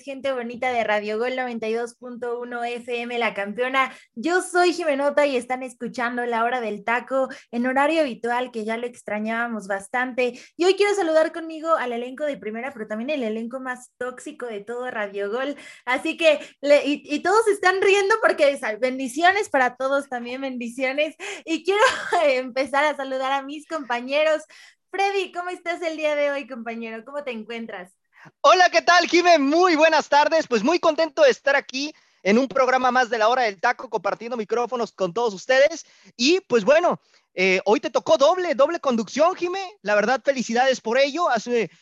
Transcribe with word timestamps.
Gente 0.00 0.32
bonita 0.32 0.72
de 0.72 0.84
Radio 0.84 1.18
Gol 1.18 1.32
92.1 1.32 2.64
FM, 2.76 3.18
la 3.18 3.34
campeona. 3.34 3.92
Yo 4.14 4.40
soy 4.40 4.72
Jimenota 4.72 5.26
y 5.26 5.36
están 5.36 5.62
escuchando 5.62 6.24
La 6.24 6.44
Hora 6.44 6.60
del 6.60 6.84
Taco 6.84 7.28
en 7.50 7.66
horario 7.66 8.00
habitual, 8.00 8.50
que 8.50 8.64
ya 8.64 8.76
lo 8.76 8.86
extrañábamos 8.86 9.66
bastante. 9.66 10.40
Y 10.56 10.64
hoy 10.64 10.74
quiero 10.74 10.94
saludar 10.94 11.32
conmigo 11.32 11.74
al 11.74 11.92
elenco 11.92 12.24
de 12.24 12.38
primera, 12.38 12.72
pero 12.72 12.86
también 12.86 13.10
el 13.10 13.22
elenco 13.22 13.60
más 13.60 13.90
tóxico 13.98 14.46
de 14.46 14.60
todo 14.60 14.90
Radio 14.90 15.30
Gol. 15.30 15.56
Así 15.84 16.16
que, 16.16 16.40
y, 16.84 17.20
todos 17.20 17.46
están 17.48 17.80
riendo 17.82 18.14
porque 18.22 18.58
bendiciones 18.80 19.48
para 19.50 19.76
todos, 19.76 20.08
también 20.08 20.40
bendiciones. 20.40 21.14
Y 21.44 21.64
quiero 21.64 21.82
empezar 22.24 22.84
a 22.84 22.96
saludar 22.96 23.32
a 23.32 23.42
mis 23.42 23.66
compañeros. 23.66 24.42
Freddy, 24.90 25.32
¿cómo 25.32 25.50
estás 25.50 25.82
el 25.82 25.96
día 25.96 26.14
de 26.16 26.30
hoy, 26.30 26.46
compañero? 26.46 27.04
¿Cómo 27.04 27.24
te 27.24 27.30
encuentras? 27.30 27.92
Hola, 28.40 28.70
¿qué 28.70 28.82
tal, 28.82 29.08
Jime? 29.08 29.38
Muy 29.38 29.74
buenas 29.74 30.08
tardes. 30.08 30.46
Pues 30.46 30.62
muy 30.62 30.78
contento 30.78 31.22
de 31.22 31.30
estar 31.30 31.56
aquí 31.56 31.92
en 32.22 32.38
un 32.38 32.46
programa 32.46 32.92
más 32.92 33.10
de 33.10 33.18
la 33.18 33.28
hora 33.28 33.42
del 33.42 33.60
taco, 33.60 33.90
compartiendo 33.90 34.36
micrófonos 34.36 34.92
con 34.92 35.12
todos 35.12 35.34
ustedes. 35.34 35.84
Y 36.16 36.40
pues 36.42 36.64
bueno, 36.64 37.00
eh, 37.34 37.60
hoy 37.64 37.80
te 37.80 37.90
tocó 37.90 38.18
doble, 38.18 38.54
doble 38.54 38.78
conducción, 38.78 39.34
Jime. 39.34 39.60
La 39.82 39.96
verdad, 39.96 40.22
felicidades 40.24 40.80
por 40.80 40.98
ello. 40.98 41.26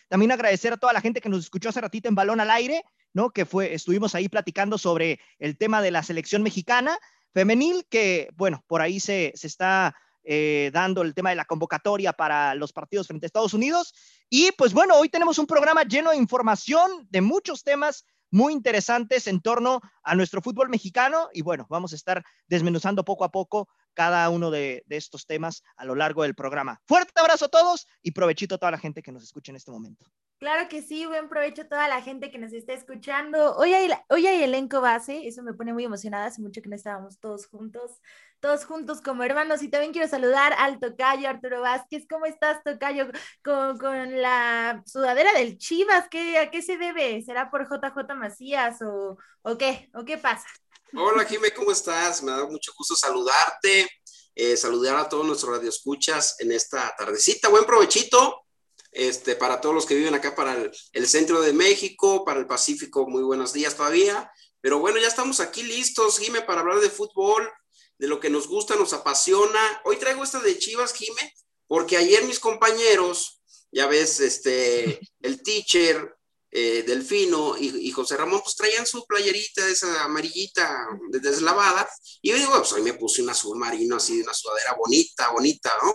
También 0.08 0.32
agradecer 0.32 0.72
a 0.72 0.78
toda 0.78 0.94
la 0.94 1.02
gente 1.02 1.20
que 1.20 1.28
nos 1.28 1.40
escuchó 1.40 1.68
hace 1.68 1.80
ratito 1.82 2.08
en 2.08 2.14
Balón 2.14 2.40
al 2.40 2.50
Aire, 2.50 2.84
¿no? 3.12 3.30
Que 3.30 3.44
fue, 3.44 3.74
estuvimos 3.74 4.14
ahí 4.14 4.30
platicando 4.30 4.78
sobre 4.78 5.20
el 5.38 5.58
tema 5.58 5.82
de 5.82 5.90
la 5.90 6.02
selección 6.02 6.42
mexicana 6.42 6.98
femenil, 7.34 7.86
que 7.90 8.30
bueno, 8.34 8.64
por 8.66 8.80
ahí 8.80 8.98
se, 8.98 9.32
se 9.36 9.46
está 9.46 9.94
eh, 10.32 10.70
dando 10.72 11.02
el 11.02 11.12
tema 11.12 11.30
de 11.30 11.34
la 11.34 11.44
convocatoria 11.44 12.12
para 12.12 12.54
los 12.54 12.72
partidos 12.72 13.08
frente 13.08 13.26
a 13.26 13.28
Estados 13.28 13.52
Unidos. 13.52 13.92
Y 14.28 14.52
pues 14.52 14.72
bueno, 14.72 14.94
hoy 14.94 15.08
tenemos 15.08 15.40
un 15.40 15.46
programa 15.48 15.82
lleno 15.82 16.12
de 16.12 16.18
información 16.18 16.88
de 17.10 17.20
muchos 17.20 17.64
temas 17.64 18.06
muy 18.30 18.52
interesantes 18.52 19.26
en 19.26 19.40
torno 19.40 19.80
a 20.04 20.14
nuestro 20.14 20.40
fútbol 20.40 20.68
mexicano 20.68 21.30
y 21.32 21.42
bueno, 21.42 21.66
vamos 21.68 21.92
a 21.92 21.96
estar 21.96 22.24
desmenuzando 22.46 23.04
poco 23.04 23.24
a 23.24 23.32
poco 23.32 23.68
cada 23.92 24.30
uno 24.30 24.52
de, 24.52 24.84
estos 24.88 25.26
temas 25.26 25.64
a 25.74 25.84
lo 25.84 25.96
largo 25.96 26.22
del 26.22 26.36
programa. 26.36 26.80
Fuerte 26.86 27.12
abrazo 27.16 27.46
a 27.46 27.48
todos 27.48 27.88
y 28.00 28.12
provechito 28.12 28.54
a 28.54 28.58
toda 28.58 28.70
la 28.70 28.78
gente 28.78 29.02
que 29.02 29.10
nos 29.10 29.24
escucha 29.24 29.50
en 29.50 29.56
este 29.56 29.72
momento. 29.72 30.06
Claro 30.40 30.70
que 30.70 30.80
sí, 30.80 31.04
buen 31.04 31.28
provecho 31.28 31.60
a 31.60 31.68
toda 31.68 31.86
la 31.86 32.00
gente 32.00 32.30
que 32.30 32.38
nos 32.38 32.54
está 32.54 32.72
escuchando. 32.72 33.56
Hoy 33.56 33.74
hay, 33.74 33.90
hoy 34.08 34.26
hay 34.26 34.42
elenco 34.42 34.80
base, 34.80 35.28
eso 35.28 35.42
me 35.42 35.52
pone 35.52 35.74
muy 35.74 35.84
emocionada, 35.84 36.24
hace 36.24 36.40
mucho 36.40 36.62
que 36.62 36.70
no 36.70 36.76
estábamos 36.76 37.20
todos 37.20 37.46
juntos, 37.46 38.00
todos 38.40 38.64
juntos 38.64 39.02
como 39.02 39.22
hermanos. 39.22 39.62
Y 39.62 39.68
también 39.68 39.92
quiero 39.92 40.08
saludar 40.08 40.54
al 40.56 40.80
tocayo 40.80 41.28
Arturo 41.28 41.60
Vázquez. 41.60 42.06
¿Cómo 42.08 42.24
estás, 42.24 42.64
tocayo? 42.64 43.08
Con, 43.44 43.76
con 43.76 44.22
la 44.22 44.82
sudadera 44.86 45.30
del 45.34 45.58
Chivas, 45.58 46.08
¿qué, 46.10 46.38
¿a 46.38 46.50
qué 46.50 46.62
se 46.62 46.78
debe? 46.78 47.20
¿Será 47.20 47.50
por 47.50 47.68
JJ 47.68 48.14
Macías 48.14 48.80
o, 48.80 49.18
o 49.42 49.58
qué? 49.58 49.90
¿O 49.92 50.06
qué 50.06 50.16
pasa? 50.16 50.46
Hola, 50.94 51.26
Jimé, 51.26 51.50
¿cómo 51.50 51.70
estás? 51.70 52.22
Me 52.22 52.32
da 52.32 52.46
mucho 52.46 52.72
gusto 52.78 52.96
saludarte, 52.96 53.90
eh, 54.34 54.56
saludar 54.56 54.96
a 54.96 55.06
todos 55.06 55.26
nuestros 55.26 55.54
radioescuchas 55.54 56.36
en 56.40 56.50
esta 56.52 56.94
tardecita. 56.96 57.50
Buen 57.50 57.66
provechito 57.66 58.46
este, 58.92 59.36
para 59.36 59.60
todos 59.60 59.74
los 59.74 59.86
que 59.86 59.94
viven 59.94 60.14
acá 60.14 60.34
para 60.34 60.56
el, 60.92 61.08
centro 61.08 61.40
de 61.40 61.52
México, 61.52 62.24
para 62.24 62.40
el 62.40 62.46
Pacífico, 62.46 63.08
muy 63.08 63.22
buenos 63.22 63.52
días 63.52 63.76
todavía. 63.76 64.30
Pero 64.60 64.78
bueno, 64.78 64.98
ya 64.98 65.08
estamos 65.08 65.40
aquí 65.40 65.62
listos, 65.62 66.18
Jime, 66.18 66.42
para 66.42 66.60
hablar 66.60 66.80
de 66.80 66.90
fútbol, 66.90 67.50
de 67.98 68.08
lo 68.08 68.20
que 68.20 68.30
nos 68.30 68.48
gusta, 68.48 68.76
nos 68.76 68.92
apasiona. 68.92 69.82
Hoy 69.84 69.96
traigo 69.96 70.24
esta 70.24 70.40
de 70.40 70.58
Chivas, 70.58 70.92
Jime, 70.92 71.34
porque 71.66 71.96
ayer 71.96 72.24
mis 72.24 72.40
compañeros, 72.40 73.40
ya 73.70 73.86
ves, 73.86 74.20
este, 74.20 75.00
el 75.22 75.42
teacher, 75.42 76.16
eh, 76.52 76.82
Delfino 76.84 77.56
y, 77.56 77.92
José 77.92 78.16
Ramón, 78.16 78.40
pues 78.42 78.56
traían 78.56 78.84
su 78.84 79.04
playerita, 79.06 79.68
esa 79.68 80.02
amarillita 80.02 80.84
deslavada, 81.10 81.88
y 82.20 82.30
yo 82.30 82.36
digo, 82.36 82.58
pues 82.58 82.72
hoy 82.72 82.82
me 82.82 82.94
puse 82.94 83.22
un 83.22 83.30
azul 83.30 83.56
marino 83.56 83.96
así, 83.96 84.20
una 84.20 84.34
sudadera 84.34 84.74
bonita, 84.74 85.30
bonita, 85.30 85.72
¿no? 85.80 85.92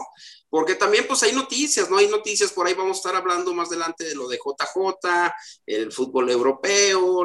Porque 0.56 0.76
también 0.76 1.06
pues 1.06 1.22
hay 1.24 1.34
noticias, 1.34 1.90
¿no? 1.90 1.98
Hay 1.98 2.08
noticias, 2.08 2.54
por 2.54 2.66
ahí 2.66 2.74
vamos 2.74 2.96
a 2.96 3.00
estar 3.00 3.16
hablando 3.18 3.54
más 3.54 3.68
adelante 3.68 4.06
de 4.06 4.16
lo 4.16 4.26
de 4.30 4.38
JJ, 4.38 5.34
el 5.66 5.92
fútbol 5.92 6.30
europeo, 6.30 7.24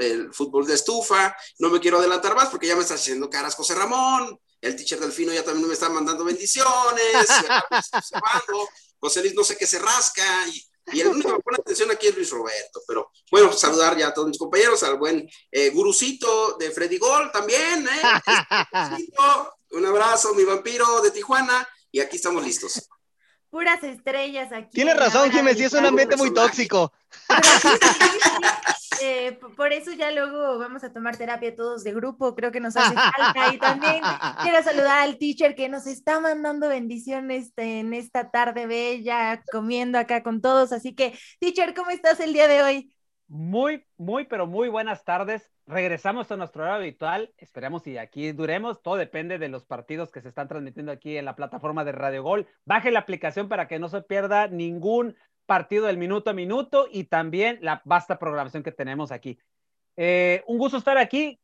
el 0.00 0.34
fútbol 0.34 0.66
de 0.66 0.74
estufa, 0.74 1.32
no 1.60 1.70
me 1.70 1.78
quiero 1.78 1.98
adelantar 1.98 2.34
más 2.34 2.48
porque 2.48 2.66
ya 2.66 2.74
me 2.74 2.82
está 2.82 2.94
haciendo 2.94 3.30
caras 3.30 3.54
José 3.54 3.76
Ramón, 3.76 4.36
el 4.60 4.74
teacher 4.74 4.98
Delfino 4.98 5.32
ya 5.32 5.44
también 5.44 5.68
me 5.68 5.74
está 5.74 5.88
mandando 5.90 6.24
bendiciones, 6.24 7.28
José 8.98 9.20
Luis 9.20 9.34
no 9.36 9.44
sé 9.44 9.56
qué 9.56 9.64
se 9.68 9.78
rasca, 9.78 10.24
y 10.48 10.60
y 10.92 11.00
el 11.00 11.08
único 11.08 11.34
que 11.34 11.42
pone 11.42 11.58
atención 11.58 11.90
aquí 11.90 12.06
es 12.06 12.14
Luis 12.14 12.30
Roberto. 12.30 12.80
Pero 12.86 13.10
bueno, 13.30 13.52
saludar 13.52 13.96
ya 13.96 14.08
a 14.08 14.14
todos 14.14 14.28
mis 14.28 14.38
compañeros, 14.38 14.84
al 14.84 14.96
buen 14.96 15.28
eh, 15.50 15.70
gurucito 15.70 16.56
de 16.58 16.70
Freddy 16.70 16.98
Gol 16.98 17.30
también. 17.32 17.88
¿eh? 17.88 18.02
Un 19.70 19.84
abrazo, 19.84 20.32
mi 20.34 20.44
vampiro 20.44 21.00
de 21.02 21.10
Tijuana. 21.10 21.68
Y 21.96 22.00
aquí 22.00 22.16
estamos 22.16 22.44
listos 22.44 22.86
puras 23.50 23.82
estrellas 23.82 24.52
aquí. 24.52 24.68
Tienes 24.70 24.98
razón, 24.98 25.30
Jiménez, 25.30 25.56
sí 25.56 25.64
es 25.64 25.72
un 25.72 25.86
ambiente 25.86 26.14
muy 26.16 26.32
tóxico. 26.32 26.92
Eh, 29.02 29.38
por 29.56 29.74
eso 29.74 29.92
ya 29.92 30.10
luego 30.10 30.58
vamos 30.58 30.82
a 30.82 30.90
tomar 30.90 31.18
terapia 31.18 31.54
todos 31.54 31.84
de 31.84 31.92
grupo, 31.92 32.34
creo 32.34 32.50
que 32.50 32.60
nos 32.60 32.78
hace 32.78 32.94
falta. 32.94 33.52
Y 33.52 33.58
también 33.58 34.02
quiero 34.42 34.62
saludar 34.62 35.00
al 35.00 35.18
teacher 35.18 35.54
que 35.54 35.68
nos 35.68 35.86
está 35.86 36.18
mandando 36.18 36.70
bendiciones 36.70 37.52
en 37.56 37.92
esta 37.92 38.30
tarde 38.30 38.66
bella, 38.66 39.42
comiendo 39.52 39.98
acá 39.98 40.22
con 40.22 40.40
todos. 40.40 40.72
Así 40.72 40.94
que, 40.94 41.12
teacher, 41.40 41.74
¿cómo 41.74 41.90
estás 41.90 42.20
el 42.20 42.32
día 42.32 42.48
de 42.48 42.62
hoy? 42.62 42.95
Muy, 43.28 43.84
muy, 43.96 44.24
pero 44.24 44.46
muy 44.46 44.68
buenas 44.68 45.04
tardes. 45.04 45.50
Regresamos 45.66 46.30
a 46.30 46.36
nuestro 46.36 46.62
hora 46.62 46.76
habitual. 46.76 47.32
Esperemos 47.38 47.84
y 47.88 47.98
aquí 47.98 48.30
duremos. 48.30 48.82
Todo 48.82 48.94
depende 48.96 49.38
de 49.38 49.48
los 49.48 49.64
partidos 49.64 50.12
que 50.12 50.20
se 50.20 50.28
están 50.28 50.46
transmitiendo 50.46 50.92
aquí 50.92 51.16
en 51.16 51.24
la 51.24 51.34
plataforma 51.34 51.84
de 51.84 51.90
Radio 51.90 52.22
Gol. 52.22 52.46
Baje 52.64 52.92
la 52.92 53.00
aplicación 53.00 53.48
para 53.48 53.66
que 53.66 53.80
no 53.80 53.88
se 53.88 54.00
pierda 54.02 54.46
ningún 54.46 55.16
partido 55.44 55.86
del 55.86 55.98
minuto 55.98 56.30
a 56.30 56.34
minuto 56.34 56.86
y 56.90 57.04
también 57.04 57.58
la 57.62 57.82
vasta 57.84 58.18
programación 58.18 58.62
que 58.62 58.72
tenemos 58.72 59.10
aquí. 59.10 59.38
Eh, 59.96 60.44
un 60.46 60.58
gusto 60.58 60.76
estar 60.76 60.96
aquí. 60.96 61.40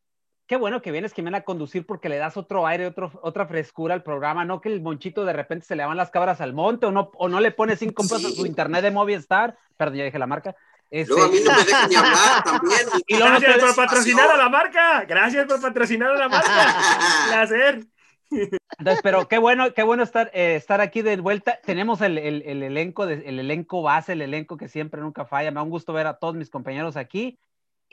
Qué 0.47 0.57
bueno 0.57 0.83
que 0.83 0.93
vienes, 0.93 1.15
Jimena, 1.15 1.39
a 1.39 1.45
conducir 1.45 1.85
porque 1.87 2.09
le 2.09 2.19
das 2.19 2.37
otro 2.37 2.67
aire, 2.67 2.87
otro, 2.87 3.11
otra 3.23 3.47
frescura 3.47 3.95
al 3.95 4.03
programa. 4.05 4.45
No 4.45 4.61
que 4.61 4.69
el 4.69 4.83
monchito 4.83 5.25
de 5.25 5.33
repente 5.33 5.67
se 5.67 5.75
le 5.75 5.85
van 5.85 5.97
las 5.97 6.11
cabras 6.11 6.41
al 6.41 6.53
monte 6.53 6.87
o 6.87 6.93
no, 6.93 7.11
o 7.15 7.29
no 7.29 7.41
le 7.41 7.51
pone 7.51 7.75
cinco 7.75 8.03
pesos 8.03 8.27
a 8.27 8.37
su 8.37 8.47
internet 8.47 8.83
de 8.83 8.91
Movistar. 8.93 9.57
Perdón, 9.77 9.97
ya 9.97 10.05
dije 10.05 10.19
la 10.19 10.27
marca 10.29 10.55
Luego 10.93 11.25
a 11.25 11.29
mí 11.29 11.39
no 11.43 11.53
me 11.53 11.65
dejan 11.65 11.89
ni 11.89 11.97
hablar 11.97 12.45
también. 12.45 12.81
Y 13.07 13.17
Gracias 13.17 13.59
por 13.59 13.77
patrocinar 13.77 14.31
a 14.31 14.37
la 14.37 14.49
marca. 14.49 15.05
Gracias 15.05 15.47
por 15.47 15.61
patrocinar 15.61 16.11
a 16.11 16.17
la 16.17 16.29
marca. 16.29 16.77
Placer. 17.29 17.87
Entonces, 18.31 19.03
pero 19.03 19.29
qué 19.29 19.39
bueno, 19.39 19.75
qué 19.75 19.83
bueno 19.83 20.03
estar, 20.03 20.31
eh, 20.35 20.57
estar 20.57 20.81
aquí 20.81 21.03
de 21.03 21.17
vuelta. 21.17 21.59
Tenemos 21.65 22.01
el, 22.01 22.19
el, 22.19 22.43
el 22.43 22.63
elenco, 22.63 23.07
de, 23.07 23.23
el 23.27 23.39
elenco 23.39 23.83
base, 23.83 24.13
el 24.13 24.23
elenco 24.23 24.57
que 24.57 24.69
siempre 24.69 25.01
nunca 25.01 25.25
falla. 25.25 25.51
Me 25.51 25.57
da 25.57 25.63
un 25.63 25.71
gusto 25.71 25.93
ver 25.93 26.07
a 26.07 26.19
todos 26.19 26.35
mis 26.35 26.51
compañeros 26.51 26.97
aquí. 26.97 27.39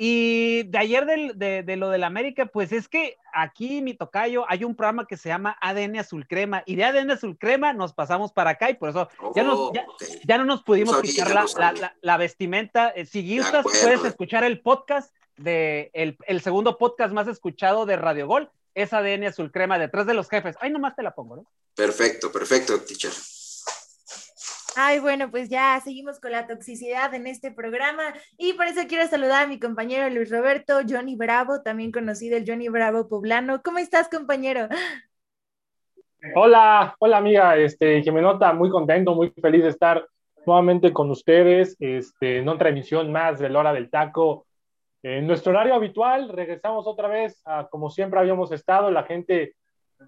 Y 0.02 0.64
de 0.64 0.78
ayer 0.78 1.06
del, 1.06 1.38
de, 1.38 1.62
de, 1.62 1.76
lo 1.76 1.90
del 1.90 2.06
América, 2.06 2.46
pues 2.46 2.72
es 2.72 2.88
que 2.88 3.18
aquí, 3.34 3.82
mi 3.82 3.94
tocayo, 3.94 4.46
hay 4.48 4.64
un 4.64 4.74
programa 4.74 5.06
que 5.06 5.18
se 5.18 5.28
llama 5.28 5.58
ADN 5.60 5.98
Azul 5.98 6.26
Crema, 6.26 6.64
y 6.66 6.78
de 6.78 6.86
ADN 6.86 7.12
Azul 7.12 7.38
Crema 7.38 7.74
nos 7.74 7.92
pasamos 7.92 8.32
para 8.32 8.52
acá, 8.52 8.70
y 8.70 8.76
por 8.76 8.88
eso 8.88 9.10
ya, 9.36 9.44
nos, 9.44 9.74
ya, 9.74 9.86
okay. 9.90 10.22
ya 10.24 10.38
no 10.38 10.46
nos 10.46 10.64
pudimos 10.64 10.96
no 10.96 11.02
quitar 11.02 11.34
la, 11.34 11.46
la, 11.58 11.74
la, 11.74 11.96
la, 12.00 12.16
vestimenta. 12.16 12.92
Eh, 12.92 13.06
Si 13.06 13.38
gustas, 13.38 13.66
puedes 13.66 14.06
escuchar 14.06 14.46
el 14.46 14.62
podcast 14.62 15.14
de 15.36 15.92
el, 15.94 16.18
el, 16.28 16.40
segundo 16.40 16.78
podcast 16.78 17.14
más 17.14 17.28
escuchado 17.28 17.86
de 17.86 17.98
Radio 17.98 18.26
Gol, 18.26 18.50
es 18.76 18.94
ADN 18.94 19.26
Azul 19.26 19.52
Crema, 19.52 19.78
detrás 19.78 20.06
de 20.06 20.14
los 20.14 20.30
jefes. 20.30 20.56
Ay, 20.62 20.72
nomás 20.72 20.96
te 20.96 21.04
la 21.04 21.14
pongo, 21.14 21.36
¿no? 21.36 21.52
Perfecto, 21.76 22.32
perfecto, 22.32 22.80
teacher. 22.80 23.12
Ay, 24.76 25.00
bueno, 25.00 25.32
pues 25.32 25.50
ya 25.50 25.80
seguimos 25.84 26.20
con 26.20 26.32
la 26.32 26.48
toxicidad 26.48 27.14
en 27.14 27.28
este 27.28 27.52
programa 27.52 28.14
y 28.38 28.54
por 28.54 28.66
eso 28.68 28.82
quiero 28.88 29.08
saludar 29.08 29.44
a 29.44 29.48
mi 29.48 29.60
compañero 29.60 30.10
Luis 30.10 30.30
Roberto, 30.30 30.80
Johnny 30.88 31.16
Bravo, 31.16 31.62
también 31.62 31.92
conocido 31.92 32.38
el 32.38 32.46
Johnny 32.48 32.70
Bravo 32.70 33.08
poblano. 33.08 33.62
¿Cómo 33.64 33.80
estás, 33.80 34.10
compañero? 34.10 34.70
Hola, 36.36 36.96
hola 37.00 37.18
amiga, 37.18 37.58
este, 37.58 38.02
que 38.04 38.12
me 38.12 38.22
nota 38.22 38.54
muy 38.54 38.70
contento, 38.70 39.16
muy 39.16 39.32
feliz 39.42 39.64
de 39.64 39.70
estar 39.70 40.06
nuevamente 40.46 40.92
con 40.94 41.10
ustedes, 41.10 41.76
este, 41.80 42.38
en 42.38 42.50
otra 42.50 42.70
emisión 42.70 43.12
más 43.12 43.40
de 43.40 43.50
la 43.50 43.60
hora 43.60 43.74
del 43.74 43.90
taco. 43.90 44.46
En 45.02 45.28
nuestro 45.28 45.52
horario 45.52 45.76
habitual, 45.76 46.30
regresamos 46.30 46.88
otra 46.88 47.08
vez 47.08 47.42
a 47.46 47.68
como 47.70 47.90
siempre 47.90 48.20
habíamos 48.20 48.52
estado, 48.52 48.92
la 48.92 49.04
gente 49.04 49.56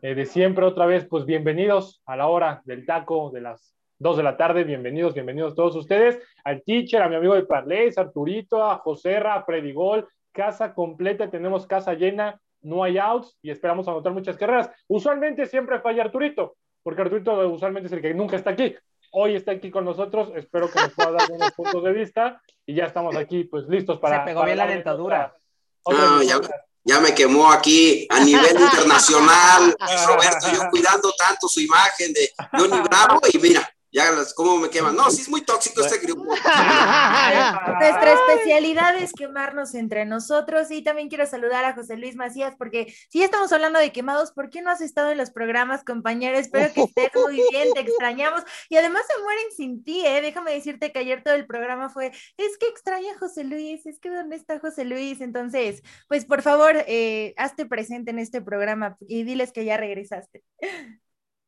eh, 0.01 0.15
de 0.15 0.25
siempre 0.25 0.65
otra 0.65 0.85
vez, 0.85 1.05
pues 1.05 1.25
bienvenidos 1.25 2.01
a 2.05 2.15
la 2.15 2.27
hora 2.27 2.61
del 2.65 2.85
taco 2.85 3.29
de 3.31 3.41
las 3.41 3.75
2 4.01 4.17
de 4.17 4.23
la 4.23 4.35
tarde. 4.35 4.63
Bienvenidos, 4.63 5.13
bienvenidos 5.13 5.53
todos 5.53 5.75
ustedes. 5.75 6.17
Al 6.43 6.63
teacher, 6.63 7.03
a 7.03 7.07
mi 7.07 7.15
amigo 7.15 7.35
de 7.35 7.43
Parlés, 7.43 7.99
Arturito, 7.99 8.63
a 8.63 8.79
Joserra, 8.79 9.35
a 9.35 9.43
Freddy 9.43 9.73
Gol. 9.73 10.07
Casa 10.31 10.73
completa, 10.73 11.29
tenemos 11.29 11.67
casa 11.67 11.93
llena, 11.93 12.41
no 12.61 12.83
hay 12.83 12.97
outs 12.97 13.37
y 13.43 13.51
esperamos 13.51 13.87
anotar 13.87 14.11
muchas 14.11 14.37
carreras. 14.37 14.71
Usualmente 14.87 15.45
siempre 15.45 15.81
falla 15.81 16.03
Arturito, 16.03 16.55
porque 16.81 17.03
Arturito 17.03 17.47
usualmente 17.47 17.87
es 17.87 17.93
el 17.93 18.01
que 18.01 18.13
nunca 18.15 18.37
está 18.37 18.51
aquí. 18.51 18.75
Hoy 19.11 19.35
está 19.35 19.51
aquí 19.51 19.69
con 19.69 19.85
nosotros, 19.85 20.31
espero 20.35 20.71
que 20.71 20.79
nos 20.79 20.93
pueda 20.93 21.11
dar 21.11 21.31
unos 21.31 21.51
puntos 21.51 21.83
de 21.83 21.91
vista 21.91 22.41
y 22.65 22.73
ya 22.73 22.85
estamos 22.85 23.15
aquí, 23.15 23.43
pues 23.43 23.65
listos 23.67 23.99
para. 23.99 24.21
Se 24.21 24.25
pegó 24.25 24.39
para 24.39 24.45
bien 24.47 24.57
la 24.57 24.67
dentadura. 24.67 25.35
Otra, 25.83 26.05
otra 26.05 26.15
no, 26.15 26.23
ya, 26.23 26.39
ya, 26.85 26.99
me 27.01 27.13
quemó 27.13 27.51
aquí 27.51 28.07
a 28.09 28.23
nivel 28.23 28.59
internacional, 28.59 29.75
Roberto, 30.07 30.47
yo 30.53 30.69
cuidando 30.71 31.11
tanto 31.15 31.47
su 31.47 31.59
imagen 31.59 32.13
de 32.13 32.31
Johnny 32.53 32.81
Bravo 32.81 33.19
y 33.31 33.37
mira, 33.37 33.69
ya 33.91 34.11
las, 34.11 34.33
cómo 34.33 34.57
me 34.57 34.69
queman. 34.69 34.95
No, 34.95 35.11
sí 35.11 35.21
es 35.21 35.29
muy 35.29 35.41
tóxico 35.41 35.81
este 35.81 35.99
grupo. 35.99 36.23
Nuestra 36.25 38.13
especialidad 38.13 38.95
es 38.97 39.11
quemarnos 39.11 39.75
entre 39.75 40.05
nosotros 40.05 40.71
y 40.71 40.81
también 40.81 41.09
quiero 41.09 41.25
saludar 41.25 41.65
a 41.65 41.73
José 41.73 41.97
Luis 41.97 42.15
Macías 42.15 42.55
porque 42.57 42.93
si 43.09 43.19
ya 43.19 43.25
estamos 43.25 43.51
hablando 43.51 43.79
de 43.79 43.91
quemados, 43.91 44.31
¿por 44.31 44.49
qué 44.49 44.61
no 44.61 44.71
has 44.71 44.81
estado 44.81 45.11
en 45.11 45.17
los 45.17 45.31
programas, 45.31 45.83
compañero? 45.83 46.37
Espero 46.37 46.73
que 46.73 46.83
estés 46.83 47.09
muy 47.15 47.41
bien, 47.51 47.73
te 47.73 47.81
extrañamos 47.81 48.43
y 48.69 48.77
además 48.77 49.03
se 49.07 49.21
mueren 49.21 49.51
sin 49.55 49.83
ti, 49.83 50.05
¿eh? 50.05 50.21
Déjame 50.21 50.53
decirte 50.53 50.91
que 50.91 50.99
ayer 50.99 51.23
todo 51.23 51.33
el 51.33 51.45
programa 51.45 51.89
fue, 51.89 52.11
es 52.37 52.57
que 52.57 52.67
extraña 52.67 53.11
a 53.13 53.19
José 53.19 53.43
Luis, 53.43 53.85
es 53.85 53.99
que 53.99 54.09
¿dónde 54.09 54.35
está 54.35 54.59
José 54.59 54.85
Luis? 54.85 55.21
Entonces, 55.21 55.83
pues 56.07 56.25
por 56.25 56.41
favor, 56.41 56.75
eh, 56.87 57.33
hazte 57.37 57.65
presente 57.65 58.11
en 58.11 58.19
este 58.19 58.41
programa 58.41 58.97
y 59.01 59.23
diles 59.23 59.51
que 59.51 59.65
ya 59.65 59.77
regresaste. 59.77 60.43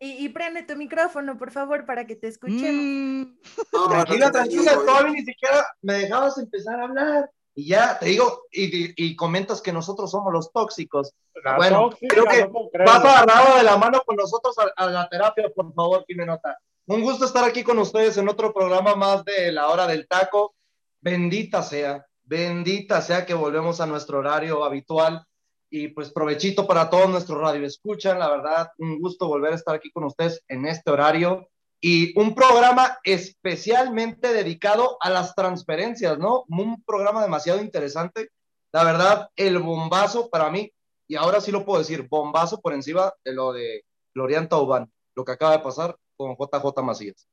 Y, 0.04 0.26
y, 0.26 0.28
prende 0.28 0.64
tu 0.64 0.76
micrófono, 0.76 1.38
por 1.38 1.50
favor, 1.50 1.86
para 1.86 2.06
que 2.06 2.18
te 2.18 2.28
escuchemos. 2.28 2.62
Mm. 2.74 3.38
No, 3.72 3.88
tranquila, 3.90 4.32
tranquila, 4.34 4.74
todavía 4.74 5.14
ni 5.14 5.24
siquiera 5.24 5.66
me 5.82 5.94
dejabas 5.94 6.38
empezar 6.38 6.78
a 6.78 6.84
hablar. 6.84 7.32
Y 7.56 7.70
ya 7.70 7.98
te 7.98 8.08
digo, 8.08 8.42
y, 8.52 9.02
y 9.02 9.16
comentas 9.16 9.62
que 9.62 9.72
nosotros 9.72 10.12
somos 10.12 10.34
los 10.34 10.52
tóxicos. 10.52 11.14
La 11.42 11.56
bueno, 11.56 11.90
tóxica, 11.90 12.16
creo 12.16 12.26
que 12.26 12.50
no 12.50 12.70
vas 12.86 13.06
agarrado 13.06 13.56
de 13.56 13.64
la 13.64 13.78
mano 13.78 14.02
con 14.06 14.18
nosotros 14.18 14.54
a, 14.60 14.84
a 14.84 14.90
la 14.90 15.08
terapia, 15.08 15.50
por 15.56 15.74
favor, 15.74 16.04
nota. 16.10 16.60
Un 16.88 17.02
gusto 17.02 17.24
estar 17.24 17.46
aquí 17.46 17.64
con 17.64 17.80
ustedes 17.80 18.18
en 18.18 18.28
otro 18.28 18.54
programa 18.54 18.96
más 18.96 19.24
de 19.24 19.54
La 19.54 19.70
Hora 19.70 19.88
del 19.88 20.06
Taco. 20.10 20.54
Bendita 21.00 21.64
sea, 21.64 22.06
bendita 22.24 23.02
sea 23.02 23.26
que 23.26 23.36
volvemos 23.36 23.80
a 23.80 23.86
nuestro 23.86 24.20
horario 24.20 24.66
habitual 24.66 25.26
y 25.76 25.88
pues 25.88 26.12
provechito 26.12 26.68
para 26.68 26.88
todos 26.88 27.10
nuestros 27.10 27.42
radio 27.42 27.66
escuchan, 27.66 28.20
la 28.20 28.30
verdad, 28.30 28.70
un 28.78 29.00
gusto 29.00 29.28
volver 29.28 29.54
a 29.54 29.56
estar 29.56 29.74
aquí 29.74 29.90
con 29.90 30.04
ustedes 30.04 30.40
en 30.48 30.68
este 30.68 30.92
horario 30.92 31.50
y 31.82 32.16
un 32.20 32.36
programa 32.36 33.00
especialmente 33.04 34.32
dedicado 34.32 34.98
a 35.02 35.10
las 35.10 35.34
transferencias, 35.34 36.20
¿no? 36.20 36.44
Un 36.48 36.84
programa 36.84 37.24
demasiado 37.24 37.60
interesante, 37.60 38.30
la 38.72 38.84
verdad, 38.84 39.30
el 39.36 39.58
bombazo 39.58 40.30
para 40.30 40.52
mí, 40.52 40.72
y 41.08 41.16
ahora 41.16 41.42
sí 41.42 41.52
lo 41.52 41.66
puedo 41.66 41.80
decir, 41.80 42.08
bombazo 42.08 42.62
por 42.62 42.74
encima 42.76 43.12
de 43.26 43.34
lo 43.34 43.52
de 43.52 43.84
Florian 44.14 44.48
Taubán, 44.48 44.94
lo 45.16 45.26
que 45.26 45.32
acaba 45.32 45.54
de 45.54 45.64
pasar 45.64 45.98
con 46.16 46.36
JJ 46.36 46.84
Macías. 46.84 47.28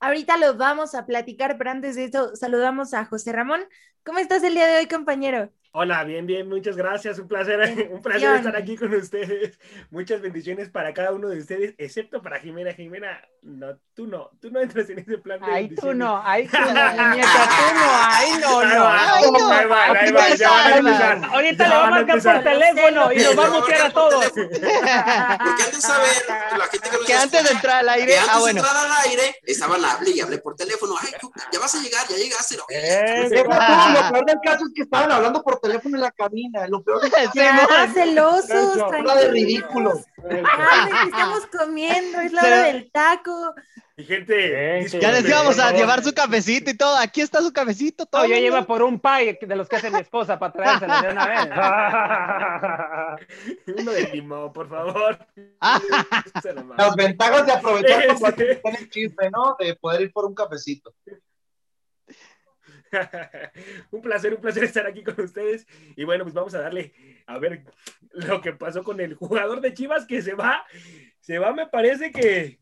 Ahorita 0.00 0.36
lo 0.36 0.56
vamos 0.56 0.96
a 0.96 1.06
platicar, 1.06 1.58
pero 1.58 1.70
antes 1.70 1.94
de 1.94 2.06
eso 2.06 2.34
saludamos 2.34 2.92
a 2.92 3.04
José 3.04 3.30
Ramón. 3.30 3.60
¿Cómo 4.04 4.18
estás 4.18 4.42
el 4.42 4.54
día 4.54 4.66
de 4.66 4.78
hoy, 4.78 4.88
compañero? 4.88 5.52
Hola, 5.78 6.04
bien, 6.04 6.24
bien, 6.24 6.48
muchas 6.48 6.74
gracias. 6.74 7.18
Un 7.18 7.28
placer, 7.28 7.60
un 7.92 8.00
placer 8.00 8.36
estar 8.36 8.56
aquí 8.56 8.78
con 8.78 8.94
ustedes. 8.94 9.60
Muchas 9.90 10.22
bendiciones 10.22 10.70
para 10.70 10.94
cada 10.94 11.12
uno 11.12 11.28
de 11.28 11.38
ustedes, 11.38 11.74
excepto 11.76 12.22
para 12.22 12.40
Jimena. 12.40 12.72
Jimena, 12.72 13.20
no, 13.42 13.76
tú 13.94 14.06
no, 14.06 14.30
tú 14.40 14.50
no 14.50 14.62
entras 14.62 14.88
en 14.88 15.00
ese 15.00 15.18
plan 15.18 15.38
de 15.38 15.46
Ay, 15.52 15.68
tú 15.68 15.92
no, 15.92 16.18
ay, 16.24 16.48
tú 16.48 16.56
no, 16.56 16.64
muñeca, 16.72 17.28
tú 17.58 17.74
no, 17.74 17.90
ay, 17.92 18.30
no, 18.40 18.64
no. 18.64 18.88
Ay, 18.88 19.24
no. 19.30 19.52
Ahí 19.52 19.66
va, 19.66 19.84
ahí 19.84 20.12
va, 20.12 20.34
ya 20.34 20.50
van 20.50 20.72
a 20.72 20.76
empezar. 20.78 21.24
Ahorita 21.30 21.68
le 21.68 21.74
va 21.74 21.86
a 21.86 21.90
marcar 21.90 22.22
por 22.22 22.42
teléfono 22.42 23.12
y 23.12 23.16
nos 23.18 23.38
va 23.38 23.46
a 23.46 23.50
mutear 23.50 23.80
a 23.82 23.90
todos. 23.92 24.24
Porque 24.30 25.62
antes 25.62 25.72
de 25.72 25.80
saber, 25.82 26.24
la 26.56 26.66
gente 26.68 26.88
que, 26.88 27.04
que 27.04 27.14
antes 27.14 27.44
de 27.44 27.50
entrar 27.50 27.80
al 27.80 27.88
aire, 27.90 28.16
antes 28.16 28.34
ah, 28.34 28.38
bueno. 28.38 28.62
de 28.62 28.66
entrar 28.66 28.86
al 28.86 29.10
aire, 29.10 29.40
estaban 29.42 29.84
hable 29.84 30.10
y 30.10 30.20
hablé 30.20 30.38
por 30.38 30.56
teléfono. 30.56 30.94
Ay, 31.02 31.12
tú, 31.20 31.30
ya 31.52 31.60
vas 31.60 31.74
a 31.74 31.82
llegar, 31.82 32.08
ya 32.08 32.16
llegaste. 32.16 32.56
Eh, 32.70 33.28
lo 33.30 34.10
peor 34.10 34.24
del 34.24 34.38
caso 34.42 34.64
es 34.64 34.72
que 34.74 34.82
estaban 34.82 35.12
hablando 35.12 35.42
por 35.42 35.60
teléfono 35.66 35.96
en 35.96 36.02
la 36.02 36.10
cabina. 36.10 36.66
Lo 36.68 36.82
peor 36.82 37.04
es 37.04 37.10
que 37.32 37.40
ah, 37.42 37.88
celosos, 37.94 38.78
Habla 38.80 39.16
de 39.16 39.28
ridículo. 39.28 39.92
Ay, 40.28 40.90
estamos 41.06 41.46
comiendo, 41.46 42.20
es 42.20 42.32
la 42.32 42.42
hora 42.42 42.62
del 42.64 42.90
taco. 42.90 43.54
Y 43.98 44.04
gente, 44.04 44.86
ya 45.00 45.10
les 45.10 45.26
íbamos 45.26 45.58
a 45.58 45.72
llevar 45.72 46.04
su 46.04 46.12
cafecito 46.12 46.70
y 46.70 46.76
todo. 46.76 46.98
Aquí 46.98 47.22
está 47.22 47.40
su 47.40 47.50
cafecito. 47.50 48.04
Todo 48.04 48.24
no, 48.24 48.28
yo 48.28 48.36
llevo 48.36 48.62
por 48.66 48.82
un 48.82 49.00
pie 49.00 49.38
de 49.40 49.56
los 49.56 49.70
que 49.70 49.76
hace 49.76 49.90
mi 49.90 50.00
esposa 50.00 50.38
para 50.38 50.52
traérselo 50.52 51.00
de 51.00 51.08
una 51.08 51.26
vez. 51.26 51.38
Uno 53.80 53.92
de 53.92 54.10
limón, 54.12 54.52
por 54.52 54.68
favor. 54.68 55.18
Las 56.76 56.94
ventajas 56.94 57.46
de 57.46 57.52
aprovechar 57.52 58.02
el 58.02 58.90
chisme, 58.90 59.30
¿no? 59.30 59.56
De 59.58 59.74
poder 59.76 60.02
ir 60.02 60.12
por 60.12 60.26
un 60.26 60.34
cafecito. 60.34 60.92
un 63.90 64.00
placer, 64.00 64.34
un 64.34 64.40
placer 64.40 64.64
estar 64.64 64.86
aquí 64.86 65.02
con 65.02 65.20
ustedes. 65.20 65.66
Y 65.96 66.04
bueno, 66.04 66.24
pues 66.24 66.34
vamos 66.34 66.54
a 66.54 66.60
darle 66.60 66.92
a 67.26 67.38
ver 67.38 67.64
lo 68.12 68.40
que 68.40 68.52
pasó 68.52 68.82
con 68.84 69.00
el 69.00 69.14
jugador 69.14 69.60
de 69.60 69.74
Chivas 69.74 70.06
que 70.06 70.22
se 70.22 70.34
va. 70.34 70.64
Se 71.20 71.38
va, 71.38 71.52
me 71.52 71.66
parece 71.66 72.12
que 72.12 72.60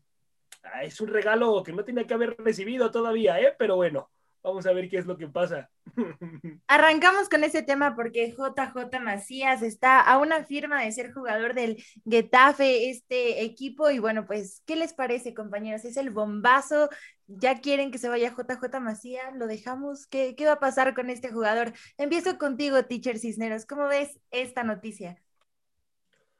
ah, 0.63 0.83
es 0.83 0.99
un 1.01 1.09
regalo 1.09 1.63
que 1.63 1.71
no 1.73 1.83
tenía 1.83 2.05
que 2.05 2.13
haber 2.13 2.35
recibido 2.37 2.91
todavía, 2.91 3.39
¿eh? 3.39 3.55
Pero 3.57 3.75
bueno, 3.75 4.09
vamos 4.45 4.65
a 4.67 4.73
ver 4.73 4.87
qué 4.89 4.97
es 4.97 5.05
lo 5.05 5.17
que 5.17 5.27
pasa. 5.27 5.69
Arrancamos 6.67 7.29
con 7.29 7.43
ese 7.43 7.63
tema 7.63 7.95
porque 7.95 8.31
JJ 8.31 8.99
Macías 9.01 9.61
está 9.63 9.99
a 9.99 10.19
una 10.19 10.43
firma 10.43 10.83
de 10.83 10.91
ser 10.91 11.11
jugador 11.11 11.55
del 11.55 11.83
Getafe, 12.07 12.89
este 12.89 13.43
equipo, 13.43 13.89
y 13.89 13.99
bueno, 13.99 14.25
pues, 14.25 14.61
¿qué 14.65 14.75
les 14.75 14.93
parece, 14.93 15.33
compañeros? 15.33 15.83
Es 15.83 15.97
el 15.97 16.11
bombazo, 16.11 16.89
ya 17.27 17.59
quieren 17.59 17.91
que 17.91 17.97
se 17.97 18.07
vaya 18.07 18.29
JJ 18.29 18.79
Macías, 18.79 19.35
lo 19.35 19.47
dejamos, 19.47 20.05
¿qué, 20.05 20.35
qué 20.35 20.45
va 20.45 20.53
a 20.53 20.59
pasar 20.59 20.93
con 20.93 21.09
este 21.09 21.31
jugador? 21.31 21.73
Empiezo 21.97 22.37
contigo, 22.37 22.85
teacher 22.85 23.17
Cisneros, 23.17 23.65
¿cómo 23.65 23.87
ves 23.87 24.19
esta 24.29 24.63
noticia? 24.63 25.21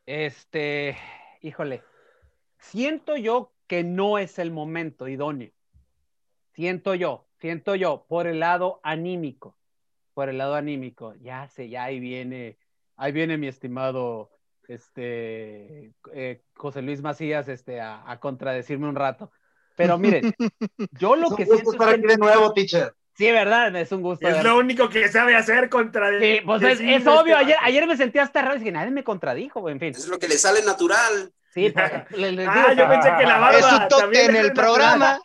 Este, 0.06 0.96
híjole, 1.42 1.82
siento 2.60 3.18
yo 3.18 3.52
que 3.66 3.84
no 3.84 4.20
es 4.20 4.38
el 4.38 4.52
momento 4.52 5.08
idóneo, 5.08 5.52
siento 6.54 6.94
yo, 6.94 7.28
siento 7.46 7.76
yo, 7.76 8.08
por 8.10 8.26
el 8.26 8.40
lado 8.40 8.80
anímico, 8.82 9.56
por 10.16 10.30
el 10.30 10.40
lado 10.40 10.56
anímico, 10.56 11.14
ya 11.22 11.48
sé, 11.48 11.70
ya 11.70 11.84
ahí 11.84 12.00
viene, 12.00 12.58
ahí 12.98 13.12
viene 13.12 13.38
mi 13.38 13.48
estimado, 13.48 14.32
este, 14.68 15.94
eh, 16.12 16.42
José 16.56 16.82
Luis 16.82 17.04
Macías, 17.04 17.48
este, 17.48 17.80
a, 17.82 18.10
a, 18.10 18.20
contradecirme 18.20 18.90
un 18.90 18.96
rato. 18.96 19.32
Pero 19.76 20.00
miren, 20.00 20.34
yo 21.00 21.16
lo 21.16 21.28
es 21.28 21.36
que 21.36 21.44
un 21.44 21.50
gusto 21.50 21.54
siento 21.54 21.72
estar 21.74 21.90
es 21.90 21.94
aquí 22.00 22.08
de 22.08 22.18
nuevo, 22.18 22.52
teacher. 22.52 22.96
Sí, 23.14 23.30
verdad, 23.30 23.76
es 23.76 23.92
un 23.92 24.02
gusto. 24.02 24.28
Es 24.28 24.44
lo 24.44 24.58
único 24.58 24.90
que 24.90 25.08
sabe 25.08 25.36
hacer 25.36 25.70
contra. 25.70 26.20
Sí, 26.20 26.40
pues 26.44 26.64
es, 26.64 26.80
es 26.80 27.06
obvio. 27.06 27.38
Ayer, 27.38 27.58
ayer 27.62 27.86
me 27.86 27.96
sentí 27.96 28.18
hasta 28.18 28.42
raro 28.42 28.60
y 28.60 28.64
que 28.64 28.72
nadie 28.72 28.90
me 28.90 29.04
contradijo, 29.04 29.70
en 29.70 29.80
fin. 29.80 29.90
Es 29.90 30.08
lo 30.08 30.18
que 30.18 30.28
le 30.28 30.40
sale 30.40 30.64
natural. 30.64 31.32
Sí, 31.56 31.74
le, 32.18 32.34
le 32.34 32.46
ah, 32.46 32.74
yo 32.74 32.86
pensé 32.90 33.10
que 33.18 33.26
la 33.26 33.40
barba 33.40 33.60
Es 33.60 33.66
su 33.66 33.88
toque 33.88 34.26
en 34.26 34.36
el 34.36 34.52
programa. 34.54 35.22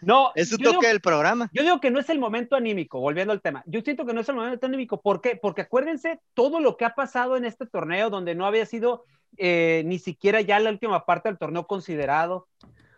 No, 0.00 0.32
es 0.34 0.48
su 0.48 0.58
toque 0.58 0.88
del 0.88 1.00
programa. 1.00 1.48
Yo 1.52 1.62
digo 1.62 1.80
que 1.80 1.92
no 1.92 2.00
es 2.00 2.10
el 2.10 2.18
momento 2.18 2.56
anímico, 2.56 2.98
volviendo 2.98 3.32
al 3.32 3.40
tema. 3.40 3.62
Yo 3.66 3.82
siento 3.82 4.04
que 4.04 4.12
no 4.12 4.22
es 4.22 4.28
el 4.28 4.34
momento 4.34 4.66
anímico. 4.66 5.00
¿Por 5.00 5.20
qué? 5.20 5.36
Porque 5.36 5.60
acuérdense 5.60 6.18
todo 6.34 6.58
lo 6.58 6.76
que 6.76 6.86
ha 6.86 6.96
pasado 6.96 7.36
en 7.36 7.44
este 7.44 7.66
torneo, 7.66 8.10
donde 8.10 8.34
no 8.34 8.46
había 8.46 8.66
sido 8.66 9.04
eh, 9.36 9.84
ni 9.86 10.00
siquiera 10.00 10.40
ya 10.40 10.58
la 10.58 10.70
última 10.70 11.06
parte 11.06 11.28
del 11.28 11.38
torneo 11.38 11.68
considerado. 11.68 12.48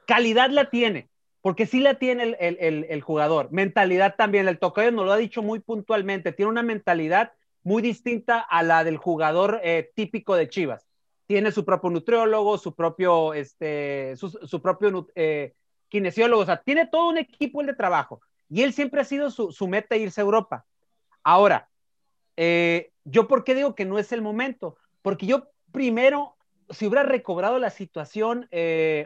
Calidad 0.06 0.48
la 0.48 0.70
tiene, 0.70 1.10
porque 1.42 1.66
sí 1.66 1.80
la 1.80 1.96
tiene 1.96 2.38
el, 2.40 3.02
jugador. 3.02 3.52
Mentalidad 3.52 4.14
también. 4.16 4.48
El 4.48 4.58
tocayo 4.58 4.92
nos 4.92 5.04
lo 5.04 5.12
ha 5.12 5.18
dicho 5.18 5.42
muy 5.42 5.60
puntualmente. 5.60 6.32
Tiene 6.32 6.50
una 6.50 6.62
mentalidad 6.62 7.32
muy 7.64 7.82
distinta 7.82 8.40
a 8.40 8.62
la 8.62 8.82
del 8.82 8.96
jugador 8.96 9.60
eh, 9.62 9.92
típico 9.94 10.36
de 10.36 10.48
Chivas. 10.48 10.86
Tiene 11.32 11.50
su 11.50 11.64
propio 11.64 11.88
nutriólogo, 11.88 12.58
su 12.58 12.74
propio, 12.74 13.32
este, 13.32 14.14
su, 14.16 14.60
propio 14.60 15.08
eh, 15.14 15.54
kinesiólogo, 15.88 16.42
o 16.42 16.44
sea, 16.44 16.58
tiene 16.62 16.86
todo 16.86 17.08
un 17.08 17.16
equipo 17.16 17.62
de 17.62 17.72
trabajo. 17.72 18.20
Y 18.50 18.60
él 18.60 18.74
siempre 18.74 19.00
ha 19.00 19.04
sido 19.04 19.30
su, 19.30 19.66
meta 19.66 19.96
irse 19.96 20.20
a 20.20 20.24
Europa. 20.24 20.66
Ahora, 21.22 21.70
eh, 22.36 22.90
yo 23.04 23.28
por 23.28 23.44
qué 23.44 23.54
digo 23.54 23.74
que 23.74 23.86
no 23.86 23.98
es 23.98 24.12
el 24.12 24.20
momento, 24.20 24.76
porque 25.00 25.24
yo 25.24 25.48
primero, 25.72 26.36
si 26.68 26.86
hubiera 26.86 27.02
recobrado 27.02 27.58
la 27.58 27.70
situación, 27.70 28.46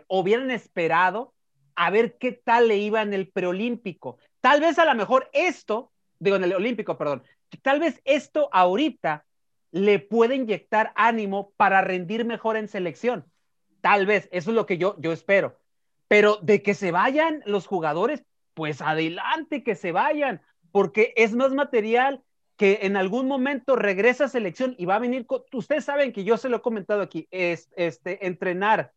hubieran 0.09 0.50
esperado 0.50 1.33
a 1.76 1.90
ver 1.90 2.18
qué 2.18 2.33
tal 2.33 2.66
le 2.66 2.78
iba 2.78 3.02
en 3.02 3.14
el 3.14 3.28
preolímpico. 3.28 4.18
Tal 4.40 4.61
vez 4.61 4.80
a 4.80 4.85
lo 4.85 4.97
mejor 4.97 5.30
esto, 5.33 5.92
digo 6.18 6.35
en 6.35 6.42
el 6.42 6.54
olímpico, 6.54 6.99
perdón, 6.99 7.23
tal 7.62 7.78
vez 7.78 8.00
esto 8.04 8.49
ahorita 8.50 9.25
le 9.73 9.99
puede 9.99 10.37
inyectar 10.37 10.92
ánimo 10.96 11.52
para 11.56 11.80
rendir 11.80 12.25
mejor 12.25 12.56
en 12.56 12.68
selección. 12.68 13.25
Tal 13.80 14.06
vez, 14.06 14.28
eso 14.32 14.50
es 14.50 14.56
lo 14.56 14.66
que 14.66 14.78
yo, 14.78 14.96
yo 14.99 15.12
espero. 15.12 15.58
Pero 16.08 16.37
de 16.42 16.62
que 16.62 16.75
se 16.75 16.92
vayan 16.92 17.42
los 17.46 17.66
jugadores, 17.66 18.25
pues 18.54 18.80
adelante 18.80 19.62
que 19.62 19.75
se 19.75 19.92
vayan, 19.92 20.40
porque 20.73 21.12
es 21.16 21.35
más 21.35 21.52
material 21.52 22.23
que 22.56 22.80
en 22.82 22.96
algún 22.96 23.28
momento 23.28 23.76
regresa 23.76 24.25
a 24.25 24.28
selección 24.28 24.75
y 24.78 24.87
va 24.87 24.96
a 24.96 25.00
venir, 25.00 25.26
ustedes 25.52 25.85
saben 25.85 26.12
que 26.12 26.25
yo 26.25 26.37
se 26.38 26.49
lo 26.49 26.58
he 26.58 26.62
comentado 26.62 27.02
aquí, 27.02 27.28
es, 27.30 27.70
este, 27.76 28.26
entrenar 28.26 28.92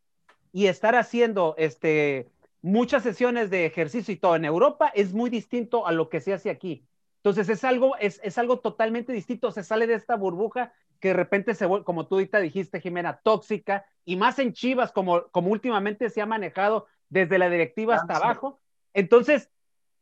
y 0.54 0.68
estar 0.68 0.96
haciendo 0.96 1.56
este, 1.58 2.30
muchas 2.62 3.04
sesiones 3.04 3.50
de 3.50 3.66
ejercicio 3.66 4.14
y 4.14 4.18
todo 4.18 4.36
en 4.36 4.46
Europa 4.46 4.92
es 4.96 5.14
muy 5.14 5.30
distinto 5.30 5.86
a 5.86 5.92
lo 5.92 6.10
que 6.10 6.22
se 6.22 6.34
hace 6.34 6.50
aquí. 6.50 6.86
Entonces 7.20 7.50
es 7.50 7.64
algo, 7.64 7.96
es, 7.98 8.20
es 8.24 8.38
algo 8.38 8.60
totalmente 8.60 9.12
distinto, 9.12 9.52
se 9.52 9.64
sale 9.64 9.88
de 9.88 9.96
esta 9.96 10.16
burbuja 10.16 10.74
que 11.00 11.10
de 11.10 11.14
repente 11.14 11.54
se 11.54 11.66
vuelve, 11.66 11.86
como 11.86 12.08
tú 12.08 12.16
ahorita 12.16 12.40
dijiste, 12.40 12.82
Jimena, 12.82 13.20
tóxica, 13.22 13.86
y 14.06 14.16
más 14.16 14.40
en 14.40 14.54
Chivas, 14.54 14.92
como, 14.92 15.28
como 15.28 15.52
últimamente 15.52 16.10
se 16.10 16.22
ha 16.22 16.26
manejado 16.26 16.88
desde 17.10 17.38
la 17.38 17.50
directiva 17.50 17.96
hasta 17.96 18.16
abajo. 18.16 18.60
Entonces, 18.94 19.50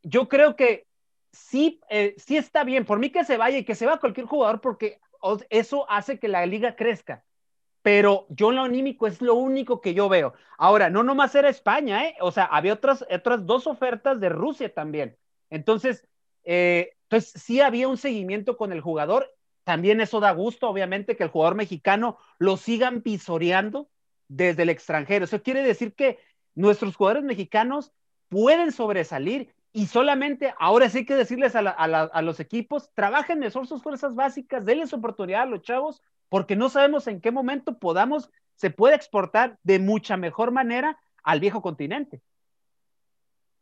yo 0.04 0.28
creo 0.28 0.56
que 0.56 0.88
sí, 1.32 1.80
eh, 1.90 2.16
sí 2.18 2.38
está 2.38 2.64
bien, 2.64 2.86
por 2.86 3.00
mí 3.00 3.10
que 3.10 3.26
se 3.26 3.38
vaya 3.38 3.58
y 3.58 3.66
que 3.66 3.76
se 3.76 3.86
va 3.86 4.00
cualquier 4.00 4.26
jugador, 4.26 4.62
porque 4.62 5.00
eso 5.50 5.90
hace 5.90 6.20
que 6.20 6.28
la 6.28 6.46
liga 6.46 6.76
crezca 6.76 7.24
pero 7.88 8.26
yo 8.28 8.52
lo 8.52 8.64
anímico 8.64 9.08
es 9.08 9.22
lo 9.22 9.36
único 9.36 9.80
que 9.80 9.94
yo 9.94 10.10
veo. 10.10 10.34
Ahora, 10.58 10.90
no 10.90 11.04
nomás 11.04 11.34
era 11.36 11.48
España, 11.48 12.06
¿eh? 12.06 12.18
O 12.20 12.34
sea, 12.34 12.44
había 12.44 12.74
otras, 12.74 13.06
otras 13.10 13.46
dos 13.46 13.66
ofertas 13.66 14.20
de 14.20 14.28
Rusia 14.28 14.74
también. 14.74 15.18
Entonces, 15.50 16.06
eh, 16.44 16.97
entonces, 17.10 17.42
sí 17.42 17.62
había 17.62 17.88
un 17.88 17.98
seguimiento 17.98 18.58
con 18.58 18.74
el 18.74 18.82
jugador. 18.82 19.34
También 19.64 20.02
eso 20.02 20.20
da 20.20 20.32
gusto, 20.32 20.70
obviamente, 20.70 21.16
que 21.16 21.24
el 21.24 21.30
jugador 21.30 21.56
mexicano 21.56 22.18
lo 22.38 22.58
sigan 22.58 23.02
pisoreando 23.02 23.90
desde 24.28 24.64
el 24.64 24.70
extranjero. 24.70 25.26
Eso 25.26 25.42
quiere 25.42 25.64
decir 25.64 25.94
que 25.94 26.20
nuestros 26.54 26.96
jugadores 26.98 27.24
mexicanos 27.24 27.94
pueden 28.28 28.74
sobresalir 28.74 29.54
y 29.72 29.88
solamente 29.88 30.54
ahora 30.60 30.90
sí 30.90 31.00
hay 31.00 31.06
que 31.06 31.16
decirles 31.16 31.54
a, 31.56 32.22
los 32.22 32.40
equipos, 32.40 32.92
trabajen 32.94 33.40
mejor 33.40 33.68
sus 33.68 33.82
fuerzas 33.82 34.16
básicas, 34.16 34.66
denles 34.66 34.92
oportunidad 34.92 35.44
a 35.44 35.46
los 35.46 35.62
chavos 35.62 36.02
porque 36.30 36.58
no 36.58 36.68
sabemos 36.68 37.08
en 37.08 37.22
qué 37.22 37.32
momento 37.32 37.78
podamos, 37.78 38.30
se 38.56 38.70
puede 38.70 38.96
exportar 38.96 39.60
de 39.64 39.80
mucha 39.80 40.18
mejor 40.18 40.52
manera 40.52 41.00
al 41.24 41.40
viejo 41.40 41.62
continente. 41.62 42.22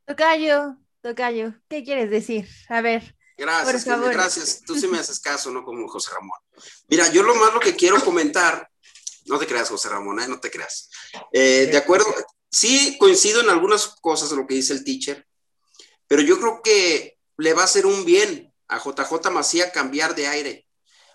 Tocayo, 0.06 0.78
Tocayo, 1.02 1.54
¿qué 1.68 1.84
quieres 1.84 2.10
decir? 2.10 2.48
A 2.70 2.82
ver. 2.82 3.16
Gracias, 3.38 3.86
gracias. 3.86 4.62
Tú 4.66 4.76
sí 4.80 4.88
me 4.88 5.00
haces 5.00 5.20
caso, 5.20 5.52
¿no? 5.52 5.64
Como 5.64 5.88
José 5.88 6.12
Ramón. 6.14 6.40
Mira, 6.88 7.12
yo 7.12 7.24
lo 7.24 7.36
más 7.36 7.54
lo 7.54 7.60
que 7.60 7.76
quiero 7.76 8.04
comentar, 8.04 8.70
no 9.26 9.38
te 9.40 9.48
creas, 9.48 9.70
José 9.70 9.90
Ramón, 9.90 10.20
¿eh? 10.20 10.28
no 10.28 10.40
te 10.40 10.50
creas. 10.50 10.90
Eh, 11.32 11.68
de 11.72 11.78
acuerdo, 11.78 12.06
sí 12.50 12.98
coincido 12.98 13.42
en 13.42 13.50
algunas 13.50 13.96
cosas 14.02 14.30
de 14.30 14.38
lo 14.38 14.48
que 14.48 14.56
dice 14.56 14.74
el 14.74 14.84
teacher, 14.84 15.28
pero 16.08 16.22
yo 16.22 16.40
creo 16.40 16.62
que 16.64 17.18
le 17.38 17.54
va 17.54 17.64
a 17.64 17.66
hacer 17.66 17.86
un 17.86 18.06
bien 18.06 18.54
a 18.68 18.80
JJ 18.80 19.30
Macía 19.32 19.72
cambiar 19.72 20.16
de 20.16 20.28
aire, 20.28 20.68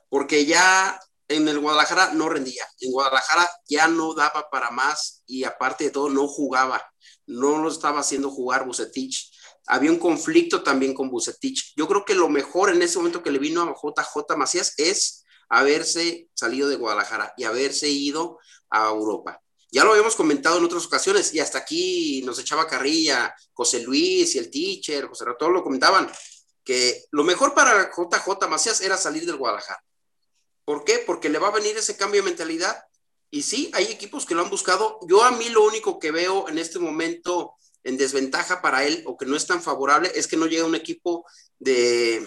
porque 0.09 0.45
ya 0.45 1.01
en 1.29 1.49
el 1.49 1.61
Guadalajara 1.61 2.13
no 2.13 2.29
rendía. 2.29 2.67
En 2.81 2.91
Guadalajara 2.91 3.49
ya 3.69 3.87
no 3.87 4.15
daba 4.15 4.51
para 4.51 4.71
más 4.71 5.23
y 5.27 5.45
aparte 5.45 5.85
de 5.85 5.91
todo 5.91 6.11
no 6.11 6.27
jugaba. 6.27 6.85
No 7.27 7.59
lo 7.59 7.71
estaba 7.71 8.01
haciendo 8.01 8.31
jugar 8.31 8.67
Bucetich. 8.67 9.30
Había 9.67 9.91
un 9.91 9.99
conflicto 9.99 10.63
también 10.63 10.95
con 10.95 11.11
Bucetich. 11.11 11.75
Yo 11.77 11.87
creo 11.87 12.05
que 12.05 12.15
lo 12.15 12.29
mejor 12.29 12.71
en 12.71 12.83
ese 12.83 12.99
momento 12.99 13.23
que 13.23 13.31
le 13.31 13.39
vino 13.39 13.63
a 13.63 13.75
JJ 13.75 14.37
Macías 14.37 14.75
es 14.77 15.25
haberse 15.49 16.29
salido 16.35 16.69
de 16.69 16.77
Guadalajara 16.77 17.35
y 17.37 17.45
haberse 17.45 17.89
ido 17.89 18.39
a 18.71 18.89
Europa. 18.89 19.41
Ya 19.73 19.85
lo 19.85 19.91
habíamos 19.91 20.17
comentado 20.17 20.59
en 20.59 20.65
otras 20.65 20.87
ocasiones 20.87 21.33
y 21.35 21.41
hasta 21.41 21.59
aquí 21.59 22.23
nos 22.25 22.39
echaba 22.39 22.67
carrilla 22.67 23.35
José 23.53 23.81
Luis 23.81 24.35
y 24.35 24.39
el 24.39 24.51
teacher, 24.51 25.07
José 25.07 25.25
todos 25.39 25.53
lo 25.53 25.63
comentaban, 25.63 26.11
que 26.65 27.05
lo 27.13 27.23
mejor 27.23 27.55
para 27.55 27.91
JJ 27.91 28.49
Macías 28.49 28.81
era 28.81 28.97
salir 28.97 29.27
del 29.27 29.37
Guadalajara 29.37 29.83
¿Por 30.71 30.85
qué? 30.85 31.03
Porque 31.05 31.29
le 31.29 31.41
va 31.41 31.49
a 31.49 31.51
venir 31.51 31.77
ese 31.77 31.97
cambio 31.97 32.23
de 32.23 32.29
mentalidad. 32.29 32.85
Y 33.29 33.43
sí, 33.43 33.73
hay 33.75 33.87
equipos 33.87 34.25
que 34.25 34.37
lo 34.37 34.43
han 34.43 34.51
buscado. 34.51 35.01
Yo 35.09 35.25
a 35.25 35.33
mí 35.33 35.49
lo 35.49 35.65
único 35.65 35.99
que 35.99 36.13
veo 36.13 36.49
en 36.49 36.59
este 36.59 36.79
momento 36.79 37.55
en 37.85 37.97
desventaja 37.97 38.61
para 38.61 38.85
él 38.85 39.03
o 39.07 39.17
que 39.17 39.27
no 39.27 39.37
es 39.37 39.47
tan 39.47 39.63
favorable 39.63 40.11
es 40.15 40.27
que 40.27 40.37
no 40.37 40.47
llega 40.47 40.65
un 40.65 40.75
equipo 40.75 41.25
de, 41.59 42.27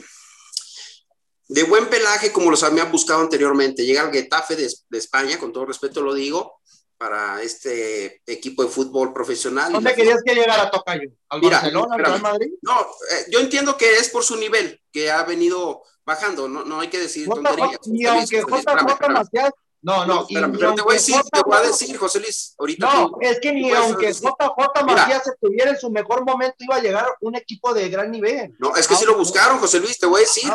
de 1.47 1.63
buen 1.63 1.87
pelaje 1.87 2.31
como 2.31 2.51
los 2.51 2.63
habían 2.63 2.91
buscado 2.91 3.21
anteriormente. 3.21 3.85
Llega 3.85 4.03
el 4.03 4.11
Getafe 4.11 4.55
de, 4.55 4.69
España, 4.97 5.37
con 5.37 5.53
todo 5.53 5.65
respeto 5.65 6.01
lo 6.01 6.13
digo, 6.13 6.59
para 6.97 7.41
este 7.41 8.21
equipo 8.25 8.63
de 8.63 8.69
fútbol 8.69 9.13
profesional. 9.13 9.71
¿Dónde 9.71 9.93
querías 9.93 10.21
que 10.25 10.33
llegara 10.33 10.71
Tocayo? 10.71 11.09
¿Al 11.29 11.41
Barcelona, 11.41 11.95
al 11.95 12.21
Madrid? 12.21 12.53
No, 12.61 12.81
eh, 12.81 13.25
yo 13.29 13.39
entiendo 13.39 13.77
que 13.77 13.95
es 13.97 14.09
por 14.09 14.23
su 14.23 14.37
nivel, 14.37 14.81
que 14.91 15.11
ha 15.11 15.23
venido 15.23 15.83
bajando, 16.05 16.47
no, 16.47 16.65
no 16.65 16.79
hay 16.79 16.89
que 16.89 16.99
decir 16.99 17.27
tonterías. 17.27 17.79
Ni 17.87 18.05
aunque 18.05 18.41
JJ 18.41 19.09
Macías 19.09 19.51
no, 19.83 20.05
no, 20.05 20.25
pero, 20.33 20.49
te 20.75 20.81
voy 20.81 20.93
a 20.93 20.97
decir, 20.97 21.15
te 21.29 21.41
voy 21.45 21.57
a 21.57 21.61
decir, 21.61 21.97
José 21.97 22.21
Luis, 22.21 22.55
ahorita. 22.57 22.85
No, 22.85 23.11
es 23.19 23.37
que 23.41 23.51
ni 23.51 23.69
aunque 23.71 24.13
JJ 24.13 24.85
Macías 24.85 25.27
estuviera 25.27 25.71
en 25.71 25.77
su 25.77 25.91
mejor 25.91 26.23
momento, 26.23 26.55
iba 26.59 26.77
a 26.77 26.79
llegar 26.79 27.05
un 27.19 27.35
equipo 27.35 27.73
de 27.73 27.89
gran 27.89 28.09
nivel. 28.09 28.55
No, 28.59 28.77
es 28.77 28.87
que 28.87 28.95
sí 28.95 29.03
lo 29.05 29.17
buscaron, 29.17 29.59
José 29.59 29.81
Luis, 29.81 29.99
te 29.99 30.05
voy 30.05 30.19
a 30.19 30.21
decir. 30.21 30.49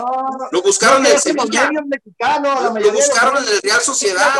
lo 0.50 0.62
buscaron 0.62 1.04
en 1.04 1.12
el 1.12 1.18
Sevilla. 1.18 1.70
lo 1.70 2.92
buscaron 2.92 3.36
en 3.36 3.48
el 3.52 3.60
Real 3.60 3.80
Sociedad. 3.82 4.34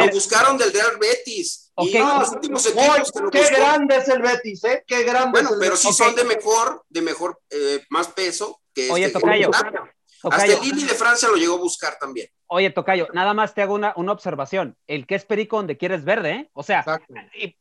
Lo 0.00 0.10
buscaron 0.10 0.56
del 0.56 0.72
Real 0.72 0.96
Betis. 0.98 1.70
Okay. 1.74 1.96
Y 1.96 1.98
los 1.98 2.30
últimos 2.30 2.66
equipos 2.66 3.12
que 3.12 3.20
lo 3.20 3.30
Qué 3.30 3.50
grande 3.50 3.96
es 3.96 4.08
el 4.08 4.22
Betis, 4.22 4.64
¿eh? 4.64 4.82
Qué 4.86 5.02
grande 5.02 5.42
bueno, 5.42 5.50
pero 5.60 5.76
sí 5.76 5.92
son 5.92 6.14
de 6.14 6.24
mejor, 6.24 6.82
de 6.88 7.02
mejor, 7.02 7.38
eh, 7.50 7.84
más 7.90 8.08
peso 8.08 8.62
que 8.72 8.90
Oye, 8.90 9.04
este 9.04 9.20
Tocayo. 9.20 9.50
Hasta 10.30 10.52
el 10.52 10.60
Lili 10.60 10.84
de 10.84 10.94
Francia 10.94 11.28
lo 11.28 11.36
llegó 11.36 11.54
a 11.54 11.60
buscar 11.60 11.98
también. 11.98 12.28
Oye, 12.48 12.70
Tocayo, 12.70 13.08
nada 13.12 13.34
más 13.34 13.54
te 13.54 13.62
hago 13.62 13.74
una, 13.74 13.92
observación. 13.92 14.76
El 14.86 15.06
que 15.06 15.14
es 15.14 15.24
perico 15.24 15.56
donde 15.56 15.76
quieres 15.76 16.04
verde, 16.04 16.30
¿eh? 16.32 16.50
O 16.52 16.62
sea, 16.62 16.84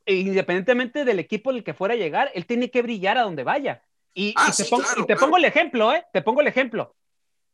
independientemente 0.06 1.06
del 1.06 1.20
equipo 1.20 1.52
en 1.52 1.58
el 1.58 1.64
que 1.64 1.74
fuera 1.74 1.96
a 1.96 1.98
llegar, 1.98 2.32
él 2.34 2.46
tiene 2.46 2.70
que 2.70 2.82
brillar 2.82 3.18
a 3.18 3.24
donde 3.24 3.44
vaya. 3.44 3.84
Y, 4.14 4.34
ah, 4.38 4.52
te, 4.56 5.16
pongo, 5.16 5.38
el 5.38 5.46
ejemplo, 5.46 5.94
¿eh? 5.94 6.06
Te 6.14 6.22
pongo 6.22 6.42
el 6.42 6.48
ejemplo. 6.48 6.96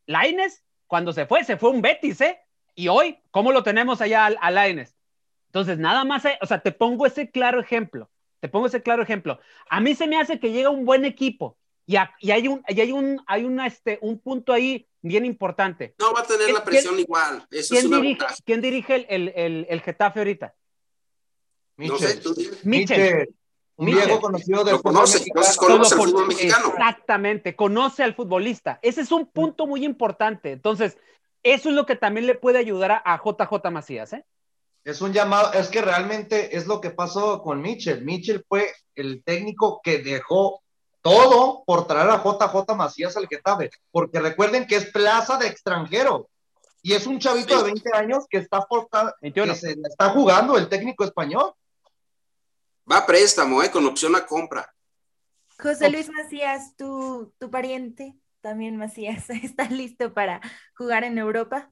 Laines, 0.05 0.63
cuando 0.87 1.13
se 1.13 1.25
fue, 1.25 1.43
se 1.43 1.57
fue 1.57 1.69
un 1.69 1.81
Betis, 1.81 2.21
¿eh? 2.21 2.39
Y 2.75 2.87
hoy, 2.87 3.17
¿cómo 3.31 3.51
lo 3.51 3.63
tenemos 3.63 4.01
allá 4.01 4.27
a, 4.27 4.51
Laines? 4.51 4.95
Entonces, 5.47 5.79
nada 5.79 6.03
más, 6.03 6.23
o 6.41 6.45
sea, 6.45 6.59
te 6.59 6.71
pongo 6.71 7.05
ese 7.05 7.31
claro 7.31 7.59
ejemplo. 7.59 8.09
Te 8.39 8.49
pongo 8.49 8.67
ese 8.67 8.81
claro 8.81 9.03
ejemplo. 9.03 9.39
A 9.69 9.79
mí 9.79 9.95
se 9.95 10.07
me 10.07 10.19
hace 10.19 10.39
que 10.39 10.51
llega 10.51 10.69
un 10.69 10.85
buen 10.85 11.05
equipo 11.05 11.57
y, 11.85 11.95
hay 12.31 12.47
un, 12.47 12.63
y 12.67 12.81
hay 12.81 12.91
un, 12.91 13.21
hay 13.27 13.43
una, 13.43 13.67
este, 13.67 13.99
un 14.01 14.19
punto 14.19 14.53
ahí 14.53 14.87
bien 15.01 15.25
importante. 15.25 15.95
No 15.99 16.13
va 16.13 16.21
a 16.21 16.23
tener 16.23 16.51
la 16.51 16.63
presión 16.63 16.99
igual. 16.99 17.45
Eso 17.49 17.73
¿quién, 17.73 17.85
es 17.85 17.85
una 17.85 17.97
dirige, 18.01 18.25
¿Quién 18.45 18.61
dirige 18.61 18.95
el, 19.09 19.31
el, 19.35 19.65
el, 19.69 19.81
Getafe 19.81 20.19
ahorita? 20.19 20.55
Michel. 21.77 21.99
No 21.99 22.07
sé, 22.07 22.17
tú 22.17 22.35
Michel. 22.63 23.33
Un 23.77 23.87
viejo 23.87 24.21
conocido 24.21 24.63
del 24.63 24.77
fútbol 24.77 25.07
mexicano. 25.07 25.45
Conoce, 25.57 25.95
el 25.95 26.01
fútbol 26.01 26.27
mexicano. 26.27 26.67
Exactamente, 26.67 27.55
conoce 27.55 28.03
al 28.03 28.13
futbolista. 28.13 28.77
Ese 28.83 29.01
es 29.01 29.11
un 29.11 29.25
punto 29.25 29.65
muy 29.65 29.83
importante. 29.83 30.51
Entonces, 30.51 30.97
eso 31.41 31.69
es 31.69 31.75
lo 31.75 31.87
que 31.87 31.95
también 31.95 32.27
le 32.27 32.35
puede 32.35 32.59
ayudar 32.59 32.91
a, 32.91 33.01
a 33.03 33.17
JJ 33.17 33.71
Macías, 33.71 34.13
¿eh? 34.13 34.23
Es 34.83 35.01
un 35.01 35.13
llamado, 35.13 35.53
es 35.53 35.69
que 35.69 35.81
realmente 35.81 36.55
es 36.55 36.67
lo 36.67 36.81
que 36.81 36.91
pasó 36.91 37.41
con 37.41 37.61
Michel. 37.61 38.03
Michel 38.03 38.43
fue 38.47 38.71
el 38.95 39.23
técnico 39.23 39.79
que 39.83 39.99
dejó 39.99 40.60
todo 41.01 41.63
por 41.65 41.87
traer 41.87 42.09
a 42.09 42.23
JJ 42.23 42.75
Macías 42.75 43.17
al 43.17 43.27
Getafe, 43.27 43.71
porque 43.91 44.19
recuerden 44.19 44.67
que 44.67 44.75
es 44.75 44.91
plaza 44.91 45.37
de 45.37 45.47
extranjero 45.47 46.29
y 46.83 46.93
es 46.93 47.05
un 47.05 47.19
chavito 47.19 47.57
de 47.57 47.63
20 47.71 47.89
años 47.95 48.25
que 48.29 48.37
está, 48.37 48.65
que 49.21 49.55
se 49.55 49.71
está 49.71 50.09
jugando 50.09 50.57
el 50.57 50.67
técnico 50.67 51.03
español. 51.03 51.53
Va 52.91 52.97
a 52.97 53.05
préstamo, 53.05 53.61
¿eh? 53.61 53.69
con 53.69 53.85
opción 53.85 54.15
a 54.15 54.25
compra. 54.25 54.73
José 55.59 55.89
Luis 55.89 56.09
Macías, 56.09 56.75
tu, 56.75 57.31
tu 57.37 57.51
pariente, 57.51 58.15
también 58.41 58.77
Macías, 58.77 59.29
¿está 59.43 59.65
listo 59.65 60.13
para 60.13 60.41
jugar 60.75 61.03
en 61.03 61.17
Europa? 61.17 61.69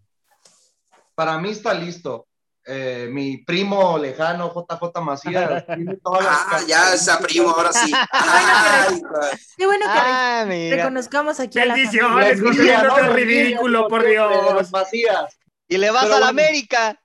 Para 1.15 1.37
mí 1.39 1.49
está 1.49 1.73
listo. 1.73 2.28
Eh, 2.71 3.07
mi 3.09 3.37
primo 3.37 3.97
lejano, 3.97 4.53
JJ 4.53 5.01
Macías. 5.01 5.65
ah, 6.05 6.59
ya 6.67 6.93
está 6.93 7.17
primo, 7.17 7.49
ahora 7.49 7.73
sí. 7.73 7.91
Qué 9.57 9.65
bueno 9.65 9.87
que 9.87 9.91
ah, 9.91 10.45
reconozcamos 10.45 11.39
aquí 11.39 11.57
a 11.57 11.65
la 11.65 11.75
no, 11.75 13.13
ridículo, 13.13 13.87
por 13.87 14.05
Dios. 14.05 14.71
Macías. 14.71 15.35
Y 15.67 15.77
le 15.77 15.89
vas 15.89 16.11
a 16.11 16.19
la 16.19 16.27
América. 16.27 17.01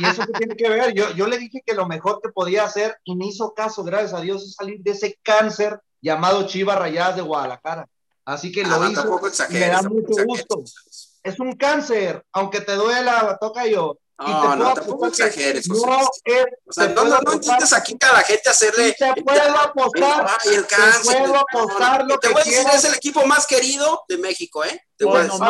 ¿Y 0.00 0.06
eso 0.06 0.24
qué 0.24 0.32
tiene 0.38 0.56
que 0.56 0.70
ver? 0.70 0.94
Yo, 0.94 1.10
yo 1.10 1.26
le 1.26 1.36
dije 1.36 1.62
que 1.64 1.74
lo 1.74 1.86
mejor 1.86 2.20
que 2.22 2.30
podía 2.30 2.64
hacer, 2.64 2.96
y 3.04 3.14
me 3.14 3.26
hizo 3.26 3.52
caso, 3.52 3.84
gracias 3.84 4.14
a 4.14 4.22
Dios, 4.22 4.42
es 4.42 4.54
salir 4.54 4.80
de 4.80 4.92
ese 4.92 5.18
cáncer 5.22 5.78
llamado 6.00 6.46
Chivas 6.46 6.78
Rayadas 6.78 7.16
de 7.16 7.22
Guadalajara. 7.22 7.86
Así 8.24 8.50
que 8.50 8.64
lo 8.64 8.82
ah, 8.82 8.88
hizo. 8.90 9.20
Me 9.50 9.68
da 9.68 9.82
mucho 9.82 10.24
gusto. 10.24 10.64
Es 11.22 11.38
un 11.40 11.52
cáncer, 11.56 12.24
aunque 12.32 12.62
te 12.62 12.72
duela, 12.72 13.36
toca 13.38 13.66
yo 13.66 13.98
no, 14.18 14.56
no, 14.56 14.74
tampoco 14.74 15.06
exageres. 15.06 15.68
No, 15.68 16.00
es, 16.24 16.46
o 16.66 16.72
sea, 16.72 16.88
no, 16.88 17.04
no, 17.04 17.20
no 17.20 17.32
intentes 17.34 17.72
aquí 17.72 17.96
a 18.00 18.12
la 18.12 18.20
gente 18.20 18.48
hacerle. 18.48 18.94
te 18.98 19.22
puedo 19.22 19.58
apostar. 19.58 20.26
Y 20.44 20.54
el 20.54 20.66
cáncer. 20.66 21.16
Te 21.16 21.20
puedo 21.20 21.36
apostar 21.36 22.04
lo 22.06 22.18
te 22.18 22.28
que 22.28 22.34
voy 22.34 22.42
a 22.42 22.44
decir, 22.44 22.66
es 22.72 22.84
el 22.84 22.94
equipo 22.94 23.26
más 23.26 23.46
querido 23.46 24.04
de 24.08 24.18
México, 24.18 24.64
¿eh? 24.64 24.80
Te 24.96 25.04
voy 25.04 25.18
a 25.18 25.24
decir. 25.24 25.40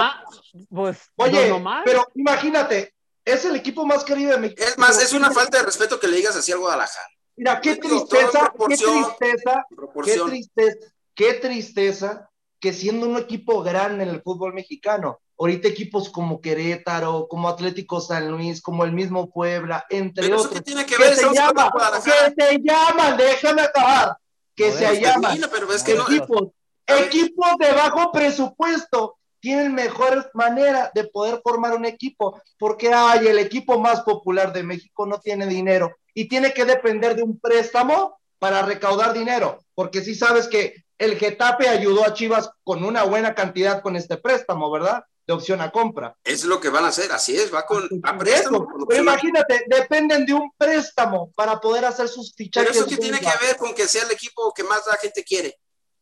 Pues, 0.68 0.98
Oye, 1.16 1.54
pero 1.84 2.06
imagínate, 2.14 2.94
es 3.24 3.44
el 3.44 3.56
equipo 3.56 3.84
más 3.86 4.04
querido 4.04 4.32
de 4.32 4.38
México. 4.38 4.62
Es 4.62 4.76
más, 4.78 5.00
es 5.00 5.12
una 5.12 5.30
falta 5.30 5.58
de 5.58 5.64
respeto 5.64 6.00
que 6.00 6.08
le 6.08 6.16
digas 6.16 6.36
así 6.36 6.50
al 6.52 6.58
Guadalajara. 6.58 7.08
Mira, 7.36 7.60
qué 7.60 7.76
tristeza, 7.76 8.52
qué 8.68 8.76
tristeza, 8.76 9.66
qué 10.04 10.18
tristeza, 10.18 10.86
qué 11.14 11.34
tristeza 11.34 12.30
que 12.58 12.72
siendo 12.72 13.06
un 13.06 13.18
equipo 13.18 13.62
grande 13.62 14.04
en 14.04 14.10
el 14.10 14.22
fútbol 14.22 14.54
mexicano, 14.54 15.20
ahorita 15.38 15.68
equipos 15.68 16.08
como 16.08 16.40
Querétaro, 16.40 17.26
como 17.28 17.48
Atlético 17.48 18.00
San 18.00 18.30
Luis, 18.30 18.60
como 18.60 18.84
el 18.84 18.92
mismo 18.92 19.30
Puebla, 19.30 19.84
entre 19.90 20.32
otros. 20.32 20.48
¿qué 20.48 20.60
tiene 20.60 20.86
que 20.86 20.96
ver? 20.96 21.14
se 21.14 21.32
llama, 21.32 21.70
que 22.02 22.42
se 22.42 22.58
llaman, 22.62 23.16
déjame 23.16 23.62
acabar, 23.62 24.16
que 24.54 24.72
se 24.72 25.00
llaman 25.00 25.38
pero 25.50 25.72
es 25.72 25.82
que 25.82 25.92
equipos, 25.92 26.48
equipos 26.86 27.48
de 27.58 27.72
bajo 27.72 28.12
presupuesto 28.12 29.16
tienen 29.40 29.74
mejores 29.74 30.24
maneras 30.34 30.90
de 30.94 31.04
poder 31.04 31.40
formar 31.42 31.74
un 31.74 31.84
equipo, 31.84 32.40
porque 32.58 32.92
hay 32.92 33.26
el 33.26 33.38
equipo 33.38 33.78
más 33.78 34.00
popular 34.00 34.52
de 34.52 34.62
México 34.62 35.06
no 35.06 35.20
tiene 35.20 35.46
dinero 35.46 35.96
y 36.14 36.28
tiene 36.28 36.52
que 36.52 36.64
depender 36.64 37.14
de 37.14 37.22
un 37.22 37.38
préstamo 37.38 38.18
para 38.38 38.62
recaudar 38.62 39.12
dinero, 39.12 39.58
porque 39.74 40.00
si 40.02 40.14
sabes 40.14 40.48
que 40.48 40.84
el 40.98 41.16
Getafe 41.18 41.68
ayudó 41.68 42.04
a 42.04 42.14
Chivas 42.14 42.50
con 42.64 42.82
una 42.82 43.02
buena 43.04 43.34
cantidad 43.34 43.82
con 43.82 43.96
este 43.96 44.16
préstamo, 44.16 44.70
¿verdad? 44.70 45.04
De 45.26 45.32
opción 45.32 45.60
a 45.60 45.70
compra. 45.70 46.16
Es 46.22 46.44
lo 46.44 46.60
que 46.60 46.68
van 46.68 46.84
a 46.84 46.88
hacer, 46.88 47.10
así 47.10 47.36
es, 47.36 47.52
va 47.52 47.66
con 47.66 47.88
a 48.04 48.16
préstamo. 48.16 48.68
Pero 48.88 49.02
imagínate, 49.02 49.64
dependen 49.66 50.24
de 50.24 50.34
un 50.34 50.52
préstamo 50.56 51.32
para 51.34 51.60
poder 51.60 51.84
hacer 51.84 52.08
sus 52.08 52.32
fichajes. 52.34 52.70
Pero 52.70 52.86
eso 52.86 52.88
qué 52.88 52.96
tiene 52.96 53.18
que 53.18 53.44
ver 53.44 53.56
con 53.56 53.74
que 53.74 53.88
sea 53.88 54.04
el 54.04 54.12
equipo 54.12 54.54
que 54.54 54.62
más 54.62 54.86
la 54.86 54.96
gente 54.96 55.24
quiere. 55.24 55.58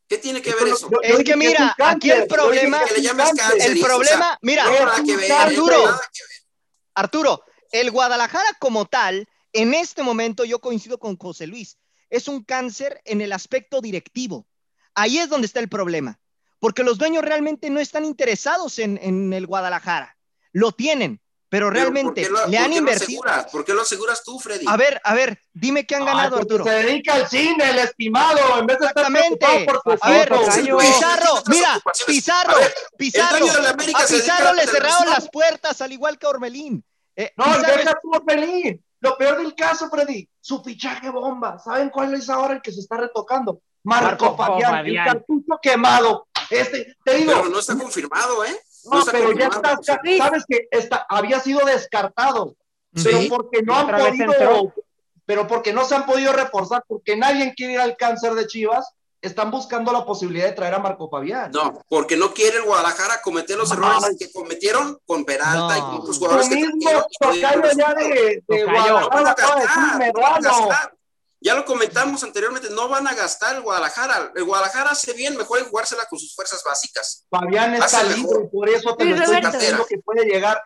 ¿Qué 0.06 0.18
tiene 0.18 0.42
que 0.42 0.54
ver 0.54 0.68
eso? 0.68 0.90
es 1.02 1.24
que 1.24 1.36
mira, 1.36 1.74
aquí 1.78 2.10
el 2.10 2.26
problema, 2.26 2.82
el 3.58 3.80
problema, 3.80 4.38
mira, 4.42 4.64
Arturo, 5.40 5.98
Arturo, 6.94 7.42
el 7.72 7.90
Guadalajara 7.90 8.48
como 8.58 8.84
tal, 8.84 9.26
en 9.52 9.72
este 9.72 10.02
momento 10.02 10.44
yo 10.44 10.60
coincido 10.60 10.98
con 10.98 11.16
José 11.16 11.46
Luis, 11.46 11.78
es 12.10 12.28
un 12.28 12.44
cáncer 12.44 13.00
en 13.04 13.22
el 13.22 13.32
aspecto 13.32 13.80
directivo. 13.80 14.46
Ahí 14.94 15.18
es 15.18 15.28
donde 15.28 15.46
está 15.46 15.60
el 15.60 15.68
problema, 15.68 16.20
porque 16.64 16.82
los 16.82 16.96
dueños 16.96 17.22
realmente 17.22 17.68
no 17.68 17.78
están 17.78 18.06
interesados 18.06 18.78
en, 18.78 19.34
el 19.34 19.46
Guadalajara. 19.46 20.16
Lo 20.50 20.72
tienen, 20.72 21.20
pero 21.50 21.68
realmente 21.68 22.26
le 22.48 22.56
han 22.56 22.72
invertido. 22.72 23.20
¿Por 23.52 23.66
qué 23.66 23.74
lo 23.74 23.82
aseguras 23.82 24.24
tú, 24.24 24.38
Freddy? 24.38 24.64
A 24.66 24.74
ver, 24.78 24.98
a 25.04 25.12
ver, 25.12 25.38
dime 25.52 25.84
qué 25.84 25.96
han 25.96 26.06
ganado, 26.06 26.38
Arturo. 26.38 26.64
Se 26.64 26.70
dedica 26.70 27.16
al 27.16 27.28
cine, 27.28 27.68
el 27.68 27.80
estimado, 27.80 28.58
en 28.58 28.64
vez 28.66 28.78
de 28.78 28.86
Exactamente. 28.86 29.44
Estar 29.44 29.98
a 30.00 30.10
ver, 30.10 30.30
Pizarro, 30.30 31.42
mira, 31.48 31.82
Pizarro, 32.06 32.54
Pizarro, 32.96 33.46
a 33.46 34.06
Pizarro 34.06 34.54
le 34.54 34.66
cerraron 34.66 35.10
las 35.10 35.28
puertas, 35.28 35.82
al 35.82 35.92
igual 35.92 36.18
que 36.18 36.26
Orbelín. 36.26 36.82
Eh, 37.14 37.30
no, 37.36 37.58
deja 37.58 37.92
tu 38.02 38.10
Orbelín. 38.10 38.82
Lo 39.00 39.18
peor 39.18 39.36
del 39.36 39.54
caso, 39.54 39.90
Freddy, 39.90 40.26
su 40.40 40.62
fichaje 40.62 41.10
bomba. 41.10 41.58
¿Saben 41.58 41.90
cuál 41.90 42.14
es 42.14 42.30
ahora 42.30 42.54
el 42.54 42.62
que 42.62 42.72
se 42.72 42.80
está 42.80 42.96
retocando? 42.96 43.60
Marco, 43.82 44.34
Fabián, 44.34 44.86
el 44.86 44.96
cartucho 44.96 45.58
quemado. 45.60 46.26
Este, 46.50 46.96
te 47.04 47.14
digo. 47.14 47.32
Pero 47.34 47.48
no 47.48 47.58
está 47.58 47.76
confirmado, 47.76 48.44
¿eh? 48.44 48.56
No, 48.84 49.02
pero 49.10 49.32
ya 49.32 49.46
está, 49.46 49.78
sabes 49.82 50.44
que 50.46 50.68
está, 50.70 51.06
había 51.08 51.40
sido 51.40 51.64
descartado. 51.64 52.54
Pero 53.02 53.18
porque 53.28 53.62
no 53.62 53.74
han 53.74 53.88
podido, 53.88 54.72
pero 55.26 55.46
porque 55.46 55.72
no 55.72 55.84
se 55.84 55.94
han 55.94 56.06
podido 56.06 56.32
reforzar, 56.32 56.84
porque 56.86 57.16
nadie 57.16 57.54
quiere 57.56 57.74
ir 57.74 57.80
al 57.80 57.96
cáncer 57.96 58.34
de 58.34 58.46
Chivas, 58.46 58.92
están 59.20 59.50
buscando 59.50 59.90
la 59.90 60.04
posibilidad 60.04 60.46
de 60.46 60.52
traer 60.52 60.74
a 60.74 60.78
Marco 60.78 61.08
Fabián. 61.08 61.50
No, 61.50 61.82
porque 61.88 62.16
no 62.16 62.34
quiere 62.34 62.58
el 62.58 62.64
Guadalajara 62.64 63.22
cometer 63.22 63.56
los 63.56 63.72
errores 63.72 64.16
que 64.18 64.30
cometieron 64.30 64.98
con 65.06 65.24
Peralta 65.24 65.78
y 65.78 65.80
con 65.80 65.94
otros 66.00 66.18
jugadores 66.18 66.48
que 66.48 66.56
mismo 66.56 66.90
ya 67.32 67.94
de, 67.94 68.42
de 68.46 68.64
Guadalajara, 68.64 70.92
ya 71.44 71.54
lo 71.54 71.66
comentamos 71.66 72.24
anteriormente, 72.24 72.70
no 72.70 72.88
van 72.88 73.06
a 73.06 73.14
gastar 73.14 73.56
el 73.56 73.62
Guadalajara. 73.62 74.32
El 74.34 74.44
Guadalajara 74.44 74.92
hace 74.92 75.12
bien, 75.12 75.36
mejor 75.36 75.58
en 75.58 75.66
jugársela 75.66 76.06
con 76.08 76.18
sus 76.18 76.34
fuerzas 76.34 76.64
básicas. 76.64 77.26
Fabián 77.28 77.74
está 77.74 78.02
libre, 78.02 78.48
por 78.50 78.66
eso 78.66 78.96
te 78.96 79.04
lo 79.04 79.14
estoy 79.14 79.42
diciendo 79.42 79.84
que 79.86 79.98
puede 79.98 80.24
llegar. 80.24 80.62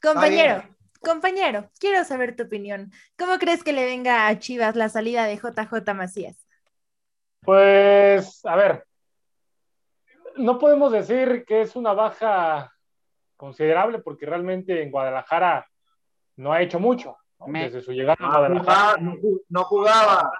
Compañero, 0.00 0.62
compañero, 1.00 1.70
quiero 1.80 2.04
saber 2.04 2.36
tu 2.36 2.44
opinión. 2.44 2.92
¿Cómo 3.18 3.36
crees 3.38 3.64
que 3.64 3.72
le 3.72 3.84
venga 3.84 4.28
a 4.28 4.38
Chivas 4.38 4.76
la 4.76 4.88
salida 4.88 5.24
de 5.24 5.38
JJ 5.38 5.92
Macías? 5.92 6.36
Pues, 7.40 8.44
a 8.44 8.54
ver, 8.54 8.86
no 10.36 10.60
podemos 10.60 10.92
decir 10.92 11.44
que 11.44 11.62
es 11.62 11.74
una 11.74 11.94
baja 11.94 12.72
considerable 13.36 13.98
porque 13.98 14.24
realmente 14.24 14.80
en 14.80 14.92
Guadalajara 14.92 15.68
no 16.36 16.52
ha 16.52 16.62
hecho 16.62 16.78
mucho 16.78 17.16
desde 17.46 17.80
su 17.82 17.92
llegada 17.92 18.16
a 18.20 18.28
Guadalajara. 18.28 18.96
No, 19.48 19.64
jugaba. 19.64 20.32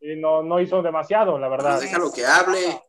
Y 0.00 0.16
no, 0.16 0.42
no 0.42 0.60
hizo 0.60 0.82
demasiado, 0.82 1.38
la 1.38 1.48
verdad. 1.48 1.76
Pues 1.76 1.82
déjalo 1.82 2.12
que 2.12 2.26
hable. 2.26 2.82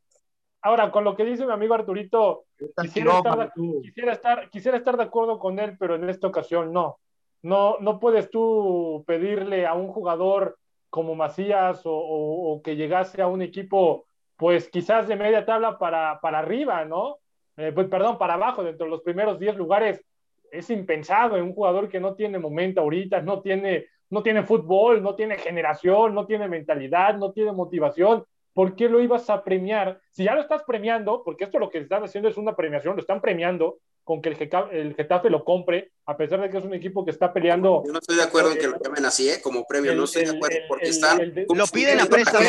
Ahora, 0.62 0.92
con 0.92 1.04
lo 1.04 1.16
que 1.16 1.26
dice 1.26 1.46
mi 1.46 1.52
amigo 1.52 1.74
Arturito, 1.74 2.46
quisiera 2.82 3.18
estar, 3.18 3.54
quisiera, 3.84 4.14
estar, 4.14 4.50
quisiera 4.50 4.78
estar 4.78 4.98
de 4.98 5.04
acuerdo 5.04 5.38
con 5.38 5.60
él, 5.60 5.78
pero 5.78 5.96
en 5.96 6.10
esta 6.10 6.28
ocasión 6.28 6.72
no. 6.72 7.00
No, 7.42 7.78
no 7.80 8.00
puedes 8.00 8.30
tú 8.30 9.04
pedirle 9.06 9.68
a 9.68 9.74
un 9.74 9.90
jugador 9.90 10.58
como 10.90 11.16
Macías 11.16 11.82
o, 11.84 12.62
que 12.64 12.76
llegase 12.76 13.22
a 13.22 13.28
un 13.28 13.42
equipo, 13.42 14.06
pues 14.38 14.70
quizás 14.70 15.08
de 15.08 15.16
media 15.16 15.46
tabla 15.46 15.78
para, 15.78 16.20
para 16.22 16.40
arriba, 16.40 16.86
¿no? 16.86 17.18
Eh, 17.58 17.72
pues, 17.74 17.88
perdón, 17.88 18.18
para 18.18 18.36
abajo, 18.36 18.64
dentro 18.64 18.86
de 18.86 18.92
los 18.92 19.02
primeros 19.02 19.40
10 19.40 19.58
lugares, 19.58 20.06
es 20.54 20.70
impensado 20.70 21.36
en 21.36 21.44
un 21.44 21.54
jugador 21.54 21.90
que 21.90 22.00
no 22.00 22.14
tiene 22.14 22.38
momento 22.38 22.82
ahorita, 22.82 23.22
no 23.22 23.42
tiene, 23.42 23.88
no 24.10 24.22
tiene 24.22 24.44
fútbol, 24.44 25.02
no 25.02 25.16
tiene 25.16 25.38
generación, 25.38 26.14
no 26.14 26.26
tiene 26.26 26.48
mentalidad, 26.48 27.18
no 27.18 27.32
tiene 27.32 27.52
motivación. 27.52 28.24
¿Por 28.54 28.76
qué 28.76 28.88
lo 28.88 29.02
ibas 29.02 29.32
a 29.32 29.44
premiar? 29.44 30.00
Si 30.12 30.24
ya 30.24 30.36
lo 30.36 30.42
estás 30.42 30.62
premiando, 30.64 31.24
porque 31.24 31.46
esto 31.46 31.58
lo 31.58 31.72
que 31.72 31.80
están 31.80 32.04
haciendo 32.04 32.30
es 32.30 32.38
una 32.38 32.56
premiación, 32.56 32.96
lo 32.96 33.02
están 33.02 33.20
premiando 33.20 33.80
con 34.04 34.22
que 34.22 34.30
el, 34.30 34.96
Getafe 34.96 35.30
lo 35.32 35.44
compre, 35.44 35.92
a 36.06 36.16
pesar 36.16 36.40
de 36.42 36.50
que 36.52 36.58
es 36.60 36.66
un 36.66 36.74
equipo 36.76 37.04
que 37.04 37.12
está 37.12 37.34
peleando. 37.34 37.82
Yo 37.86 37.92
no 37.92 38.00
estoy 38.00 38.18
de 38.18 38.24
acuerdo 38.24 38.52
en 38.52 38.60
que 38.60 38.68
lo 38.68 38.78
llamen 38.78 39.06
así, 39.06 39.30
¿eh? 39.30 39.42
como 39.42 39.66
premio, 39.66 39.96
no 39.96 40.04
estoy 40.04 40.26
de 40.26 40.36
acuerdo, 40.36 40.58
porque 40.68 40.90
están. 40.90 41.34
lo 41.36 41.66
piden 41.68 42.00
a 42.00 42.06
préstamo. 42.06 42.48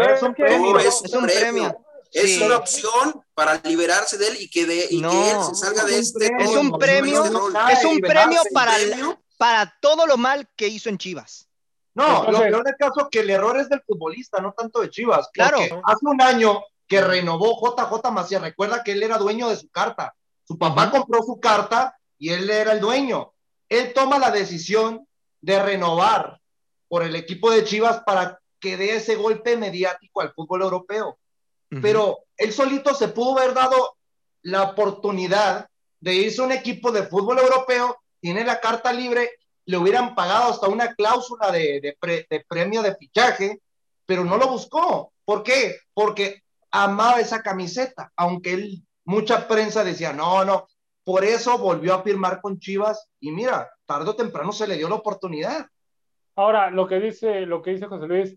Es 0.00 0.22
un 0.22 0.34
premio. 0.34 0.78
Es 0.78 1.14
un 1.14 1.26
premio. 1.26 1.76
Es 2.14 2.40
una 2.40 2.56
opción 2.58 3.24
para 3.34 3.60
liberarse 3.64 4.16
de 4.16 4.28
él 4.28 4.36
y 4.40 4.48
que, 4.48 4.66
de, 4.66 4.86
y 4.88 5.02
que 5.02 5.30
él 5.30 5.36
se 5.48 5.54
salga 5.56 5.84
de 5.84 5.98
este. 5.98 6.30
Es 6.38 6.50
un 6.50 6.78
premio, 6.78 7.24
es 7.70 7.84
un 7.84 7.98
premio 7.98 8.40
para, 8.52 8.72
para 9.36 9.74
todo 9.80 10.06
lo 10.06 10.16
mal 10.16 10.48
que 10.56 10.68
hizo 10.68 10.88
en 10.88 10.98
Chivas. 10.98 11.48
No, 11.94 12.30
lo 12.30 12.40
peor 12.40 12.64
del 12.64 12.76
caso 12.76 13.08
que 13.10 13.20
el 13.20 13.30
error 13.30 13.58
es 13.58 13.68
del 13.68 13.82
futbolista, 13.82 14.40
no 14.40 14.52
tanto 14.52 14.80
de 14.80 14.90
Chivas. 14.90 15.28
Claro. 15.32 15.58
Hace 15.58 16.06
un 16.06 16.20
año 16.20 16.62
que 16.86 17.00
renovó 17.00 17.60
JJ 17.60 18.10
Macías, 18.10 18.42
recuerda 18.42 18.82
que 18.82 18.92
él 18.92 19.02
era 19.02 19.18
dueño 19.18 19.48
de 19.48 19.56
su 19.56 19.68
carta. 19.70 20.14
Su 20.46 20.58
papá 20.58 20.90
compró 20.90 21.22
su 21.22 21.40
carta 21.40 21.96
y 22.18 22.30
él 22.30 22.50
era 22.50 22.72
el 22.72 22.80
dueño. 22.80 23.32
Él 23.68 23.92
toma 23.94 24.18
la 24.18 24.30
decisión 24.30 25.06
de 25.40 25.62
renovar 25.62 26.40
por 26.88 27.02
el 27.02 27.16
equipo 27.16 27.50
de 27.50 27.64
Chivas 27.64 28.02
para 28.04 28.40
que 28.60 28.76
dé 28.76 28.96
ese 28.96 29.16
golpe 29.16 29.56
mediático 29.56 30.20
al 30.20 30.32
fútbol 30.32 30.62
europeo. 30.62 31.18
Pero 31.80 32.24
él 32.36 32.52
solito 32.52 32.94
se 32.94 33.08
pudo 33.08 33.38
haber 33.38 33.54
dado 33.54 33.96
la 34.42 34.62
oportunidad 34.62 35.68
de 36.00 36.14
irse 36.14 36.40
a 36.40 36.44
un 36.44 36.52
equipo 36.52 36.92
de 36.92 37.04
fútbol 37.04 37.38
europeo, 37.38 37.96
tiene 38.20 38.44
la 38.44 38.60
carta 38.60 38.92
libre, 38.92 39.30
le 39.64 39.76
hubieran 39.78 40.14
pagado 40.14 40.50
hasta 40.50 40.68
una 40.68 40.94
cláusula 40.94 41.50
de, 41.50 41.80
de 41.80 42.44
premio 42.48 42.82
de 42.82 42.94
fichaje, 42.96 43.60
pero 44.06 44.24
no 44.24 44.36
lo 44.36 44.48
buscó. 44.48 45.12
¿Por 45.24 45.42
qué? 45.42 45.76
Porque 45.94 46.42
amaba 46.70 47.20
esa 47.20 47.42
camiseta, 47.42 48.12
aunque 48.16 48.52
él, 48.52 48.82
mucha 49.04 49.46
prensa 49.48 49.84
decía, 49.84 50.12
no, 50.12 50.44
no, 50.44 50.66
por 51.04 51.24
eso 51.24 51.58
volvió 51.58 51.94
a 51.94 52.02
firmar 52.02 52.40
con 52.40 52.58
Chivas 52.58 53.08
y 53.20 53.30
mira, 53.30 53.70
tarde 53.86 54.10
o 54.10 54.16
temprano 54.16 54.52
se 54.52 54.66
le 54.66 54.76
dio 54.76 54.88
la 54.88 54.96
oportunidad. 54.96 55.66
Ahora, 56.34 56.70
lo 56.70 56.88
que 56.88 56.98
dice, 56.98 57.42
lo 57.42 57.62
que 57.62 57.72
dice 57.72 57.86
José 57.86 58.06
Luis, 58.06 58.36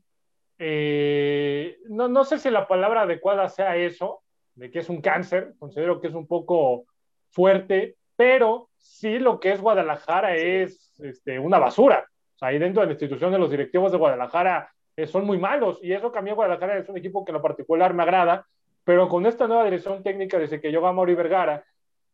eh, 0.59 1.77
no, 1.89 2.07
no 2.07 2.23
sé 2.23 2.39
si 2.39 2.49
la 2.49 2.67
palabra 2.67 3.01
adecuada 3.01 3.49
sea 3.49 3.75
eso, 3.75 4.21
de 4.55 4.71
que 4.71 4.79
es 4.79 4.89
un 4.89 5.01
cáncer, 5.01 5.53
considero 5.59 6.01
que 6.01 6.07
es 6.07 6.13
un 6.13 6.27
poco 6.27 6.85
fuerte, 7.29 7.95
pero 8.15 8.69
sí 8.77 9.19
lo 9.19 9.39
que 9.39 9.51
es 9.51 9.61
Guadalajara 9.61 10.35
es 10.35 10.99
este, 10.99 11.39
una 11.39 11.59
basura. 11.59 12.07
O 12.35 12.39
sea, 12.39 12.49
ahí 12.49 12.59
dentro 12.59 12.81
de 12.81 12.87
la 12.87 12.93
institución 12.93 13.31
de 13.31 13.39
los 13.39 13.51
directivos 13.51 13.91
de 13.91 13.97
Guadalajara 13.97 14.71
eh, 14.95 15.05
son 15.05 15.25
muy 15.25 15.37
malos 15.37 15.79
y 15.81 15.93
eso 15.93 16.11
cambió 16.11 16.35
Guadalajara, 16.35 16.79
es 16.79 16.89
un 16.89 16.97
equipo 16.97 17.23
que 17.23 17.31
en 17.31 17.35
lo 17.35 17.41
particular 17.41 17.93
me 17.93 18.03
agrada, 18.03 18.47
pero 18.83 19.07
con 19.07 19.25
esta 19.25 19.47
nueva 19.47 19.65
dirección 19.65 20.01
técnica 20.01 20.39
desde 20.39 20.59
que 20.59 20.71
llegó 20.71 20.87
a 20.87 20.93
Mauri 20.93 21.13
Vergara, 21.13 21.63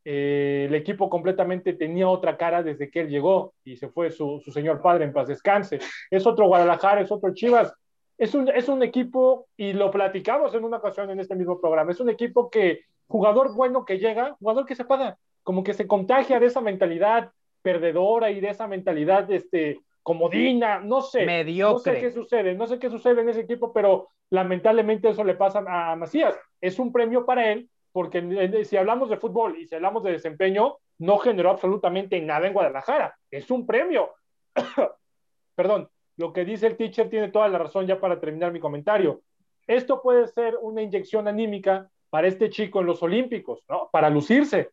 eh, 0.06 0.65
el 0.67 0.75
equipo 0.75 1.10
completamente 1.10 1.73
tenía 1.73 2.10
otra 2.10 2.36
cara 2.36 2.62
desde 2.62 2.91
que 2.91 3.01
él 3.01 3.10
llegó 3.10 3.53
y 3.63 3.77
se 3.77 3.88
fue 3.88 4.12
su, 4.12 4.41
su, 4.43 4.51
señor 4.51 4.82
padre 4.82 5.06
en 5.06 5.13
paz 5.13 5.27
descanse. 5.29 5.79
Es 6.12 6.27
otro 6.27 6.47
Guadalajara, 6.47 7.01
es 7.01 7.12
otro 7.12 7.34
Chivas. 7.34 7.73
Es 8.17 8.36
un, 8.36 8.47
es 8.49 8.69
un 8.69 8.84
equipo, 8.84 9.47
y 9.58 9.73
lo 9.73 9.89
platicamos 9.91 10.54
en 10.54 10.63
una 10.63 10.78
ocasión 10.78 11.10
en 11.10 11.19
este 11.19 11.36
mismo 11.36 11.60
programa, 11.60 11.91
es 11.91 11.99
un 11.99 12.10
equipo 12.10 12.49
que, 12.49 12.82
jugador 13.08 13.54
bueno 13.56 13.86
que 13.86 13.99
llega, 13.99 14.36
jugador 14.39 14.65
que 14.65 14.76
se 14.76 14.86
paga, 14.86 15.17
como 15.43 15.63
que 15.63 15.73
se 15.73 15.88
contagia 15.88 16.39
de 16.39 16.47
esa 16.47 16.62
mentalidad 16.62 17.32
perdedora 17.62 18.32
y 18.32 18.39
de 18.39 18.49
esa 18.49 18.67
mentalidad 18.67 19.30
este, 19.32 19.80
comodina, 20.04 20.80
no 20.80 21.02
sé. 21.02 21.26
Mediocre. 21.26 21.93
No 21.93 21.97
sé 21.97 22.02
qué 22.02 22.12
sucede, 22.12 22.54
no 22.54 22.67
sé 22.67 22.80
qué 22.80 22.89
sucede 22.89 23.21
en 23.21 23.30
ese 23.30 23.41
equipo, 23.41 23.73
pero 23.73 24.10
lamentablemente 24.30 25.10
eso 25.10 25.23
le 25.23 25.36
pasa 25.36 25.63
a 25.67 25.95
Macías. 25.95 26.36
Es 26.62 26.78
un 26.78 26.91
premio 26.91 27.26
para 27.26 27.52
él 27.52 27.69
porque 27.91 28.65
si 28.65 28.76
hablamos 28.76 29.10
de 29.10 29.17
fútbol 29.17 29.58
y 29.58 29.67
si 29.67 29.76
hablamos 29.76 30.04
de 30.04 30.12
desempeño, 30.12 30.78
no 30.97 31.17
generó 31.19 31.52
absolutamente 31.52 32.19
nada 32.19 32.47
en 32.47 32.54
Guadalajara. 32.54 33.15
Es 33.30 33.49
un 33.52 33.65
premio. 33.65 34.12
Perdón, 35.56 35.89
lo 36.17 36.34
que 36.34 36.45
dice 36.45 36.67
el 36.67 36.78
teacher 36.78 37.10
tiene 37.10 37.30
toda 37.30 37.47
la 37.47 37.58
razón 37.58 37.88
ya 37.88 37.99
para 37.99 38.19
terminar 38.19 38.52
mi 38.52 38.60
comentario. 38.60 39.21
Esto 39.67 40.02
puede 40.02 40.28
ser 40.28 40.58
una 40.62 40.82
inyección 40.82 41.28
anímica 41.28 41.89
para 42.10 42.28
este 42.28 42.49
chico 42.49 42.82
en 42.82 42.88
los 42.88 43.02
Olímpicos, 43.02 43.63
¿no? 43.69 43.89
Para 43.91 44.10
lucirse, 44.10 44.69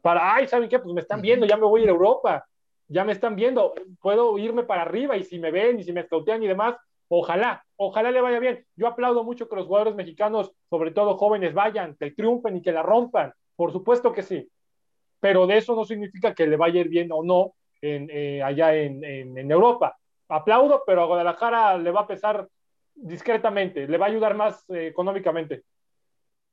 para, 0.00 0.34
ay, 0.34 0.46
¿saben 0.46 0.68
qué? 0.68 0.78
Pues 0.78 0.94
me 0.94 1.00
están 1.00 1.20
viendo, 1.20 1.44
ya 1.44 1.56
me 1.56 1.66
voy 1.66 1.84
a 1.84 1.88
Europa, 1.88 2.46
ya 2.86 3.04
me 3.04 3.12
están 3.12 3.36
viendo, 3.36 3.74
puedo 4.00 4.38
irme 4.38 4.62
para 4.62 4.82
arriba 4.82 5.16
y 5.16 5.24
si 5.24 5.38
me 5.38 5.50
ven 5.50 5.80
y 5.80 5.84
si 5.84 5.92
me 5.92 6.00
escautean 6.00 6.42
y 6.42 6.46
demás, 6.46 6.76
Ojalá, 7.08 7.64
ojalá 7.76 8.10
le 8.10 8.20
vaya 8.20 8.38
bien. 8.38 8.64
Yo 8.76 8.86
aplaudo 8.86 9.24
mucho 9.24 9.48
que 9.48 9.56
los 9.56 9.66
jugadores 9.66 9.94
mexicanos, 9.94 10.52
sobre 10.68 10.90
todo 10.90 11.16
jóvenes, 11.16 11.54
vayan, 11.54 11.96
que 11.98 12.10
triunfen 12.10 12.58
y 12.58 12.62
que 12.62 12.72
la 12.72 12.82
rompan. 12.82 13.32
Por 13.56 13.72
supuesto 13.72 14.12
que 14.12 14.22
sí. 14.22 14.48
Pero 15.18 15.46
de 15.46 15.56
eso 15.56 15.74
no 15.74 15.84
significa 15.84 16.34
que 16.34 16.46
le 16.46 16.56
vaya 16.56 16.80
a 16.80 16.84
ir 16.84 16.88
bien 16.90 17.10
o 17.10 17.22
no 17.22 17.54
en, 17.80 18.08
eh, 18.12 18.42
allá 18.42 18.74
en, 18.74 19.50
Europa. 19.50 19.96
Aplaudo, 20.28 20.82
pero 20.86 21.02
a 21.02 21.06
Guadalajara 21.06 21.78
le 21.78 21.90
va 21.90 22.00
a 22.00 22.06
pesar 22.06 22.48
discretamente, 22.94 23.86
le 23.86 23.98
va 23.98 24.06
a 24.06 24.08
ayudar 24.08 24.34
más 24.34 24.64
eh, 24.68 24.86
económicamente. 24.88 25.64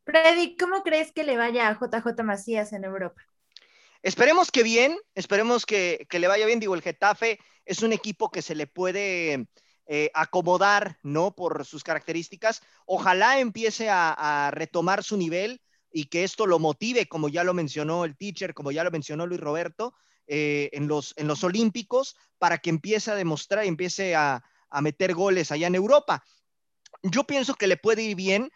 Freddy, 0.05 0.55
¿cómo 0.55 0.83
crees 0.83 1.11
que 1.11 1.23
le 1.23 1.37
vaya 1.37 1.67
a 1.67 1.73
JJ 1.73 2.23
Macías 2.23 2.73
en 2.73 2.83
Europa? 2.83 3.21
Esperemos 4.01 4.51
que 4.51 4.61
bien, 4.61 4.97
esperemos 5.15 5.65
que, 5.65 6.05
que 6.09 6.19
le 6.19 6.27
vaya 6.27 6.45
bien. 6.45 6.59
Digo, 6.59 6.75
el 6.75 6.83
Getafe 6.83 7.39
es 7.65 7.81
un 7.81 7.91
equipo 7.91 8.29
que 8.29 8.43
se 8.43 8.53
le 8.53 8.67
puede 8.67 9.47
eh, 9.87 10.09
acomodar, 10.15 10.97
¿no? 11.03 11.35
Por 11.35 11.63
sus 11.63 11.83
características. 11.83 12.63
Ojalá 12.87 13.39
empiece 13.39 13.87
a, 13.89 14.49
retomar 14.51 15.03
su 15.03 15.15
nivel 15.15 15.61
y 15.91 16.05
que 16.05 16.23
esto 16.23 16.47
lo 16.47 16.57
motive, 16.57 17.07
como 17.07 17.29
ya 17.29 17.43
lo 17.43 17.53
mencionó 17.53 18.03
el 18.03 18.17
teacher, 18.17 18.55
como 18.55 18.71
ya 18.71 18.83
lo 18.83 18.89
mencionó 18.89 19.27
Luis 19.27 19.39
Roberto, 19.39 19.93
eh, 20.27 20.69
en, 20.73 20.87
los, 20.87 21.13
en 21.17 21.27
los 21.27 21.43
Olímpicos, 21.43 22.15
para 22.37 22.57
que 22.57 22.69
empiece 22.69 23.11
a 23.11 23.15
demostrar 23.15 23.65
y 23.65 23.69
empiece 23.69 24.15
a, 24.15 24.43
a 24.69 24.81
meter 24.81 25.13
goles 25.13 25.51
allá 25.51 25.67
en 25.67 25.75
Europa. 25.75 26.23
Yo 27.03 27.25
pienso 27.25 27.55
que 27.55 27.67
le 27.67 27.77
puede 27.77 28.03
ir 28.03 28.15
bien, 28.15 28.51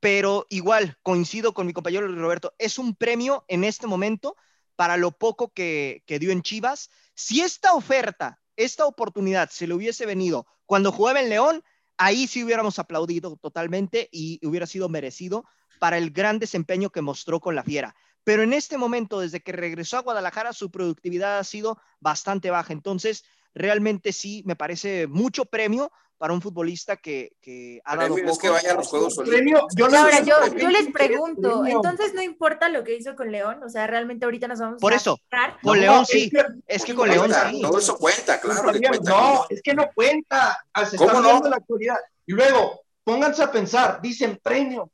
pero 0.00 0.46
igual 0.48 0.96
coincido 1.02 1.52
con 1.52 1.66
mi 1.66 1.72
compañero 1.72 2.08
Roberto, 2.08 2.54
es 2.58 2.78
un 2.78 2.94
premio 2.94 3.44
en 3.48 3.64
este 3.64 3.86
momento 3.86 4.36
para 4.76 4.96
lo 4.96 5.10
poco 5.10 5.52
que, 5.52 6.02
que 6.06 6.18
dio 6.18 6.30
en 6.30 6.42
Chivas. 6.42 6.90
Si 7.14 7.40
esta 7.40 7.74
oferta 7.74 8.40
esta 8.60 8.84
oportunidad 8.84 9.48
se 9.48 9.66
le 9.66 9.74
hubiese 9.74 10.04
venido 10.04 10.46
cuando 10.66 10.92
jugaba 10.92 11.20
en 11.20 11.30
León, 11.30 11.64
ahí 11.96 12.26
sí 12.26 12.44
hubiéramos 12.44 12.78
aplaudido 12.78 13.36
totalmente 13.36 14.08
y 14.12 14.38
hubiera 14.46 14.66
sido 14.66 14.88
merecido 14.90 15.44
para 15.78 15.96
el 15.96 16.10
gran 16.10 16.38
desempeño 16.38 16.90
que 16.90 17.00
mostró 17.00 17.40
con 17.40 17.54
la 17.54 17.64
Fiera. 17.64 17.94
Pero 18.30 18.44
en 18.44 18.52
este 18.52 18.78
momento, 18.78 19.18
desde 19.18 19.40
que 19.40 19.50
regresó 19.50 19.96
a 19.96 20.02
Guadalajara, 20.02 20.52
su 20.52 20.70
productividad 20.70 21.40
ha 21.40 21.42
sido 21.42 21.78
bastante 21.98 22.48
baja. 22.48 22.72
Entonces, 22.72 23.24
realmente 23.54 24.12
sí, 24.12 24.44
me 24.46 24.54
parece 24.54 25.08
mucho 25.08 25.46
premio 25.46 25.90
para 26.16 26.32
un 26.32 26.40
futbolista 26.40 26.96
que, 26.96 27.32
que 27.40 27.80
ha 27.84 27.96
dado 27.96 28.14
poco. 28.14 28.38
que 28.38 28.48
vaya 28.48 28.70
a 28.70 28.74
los 28.76 28.86
Juegos 28.86 29.18
Olímpicos. 29.18 29.74
Yo, 29.74 29.88
yo, 29.88 30.56
yo, 30.56 30.70
les 30.70 30.92
pregunto, 30.92 31.66
entonces 31.66 32.14
no 32.14 32.22
importa 32.22 32.68
lo 32.68 32.84
que 32.84 32.94
hizo 32.94 33.16
con 33.16 33.32
León, 33.32 33.64
o 33.64 33.68
sea, 33.68 33.88
realmente 33.88 34.26
ahorita 34.26 34.46
nos 34.46 34.60
vamos 34.60 34.80
Por 34.80 34.92
eso, 34.92 35.18
con 35.60 35.80
León 35.80 36.06
sí, 36.06 36.30
es 36.68 36.84
que, 36.84 36.94
con 36.94 37.08
León 37.08 37.32
sí. 37.50 37.62
Todo 37.62 37.80
eso 37.80 37.98
cuenta, 37.98 38.40
claro. 38.40 38.70
no, 39.02 39.46
es 39.48 39.60
que 39.60 39.74
no 39.74 39.90
cuenta, 39.92 40.56
se 40.88 40.96
¿Cómo 40.96 41.20
no? 41.20 41.40
la 41.48 41.56
actualidad. 41.56 41.96
Y 42.26 42.32
luego, 42.32 42.82
pónganse 43.02 43.42
a 43.42 43.50
pensar, 43.50 44.00
dicen 44.00 44.38
premio. 44.40 44.88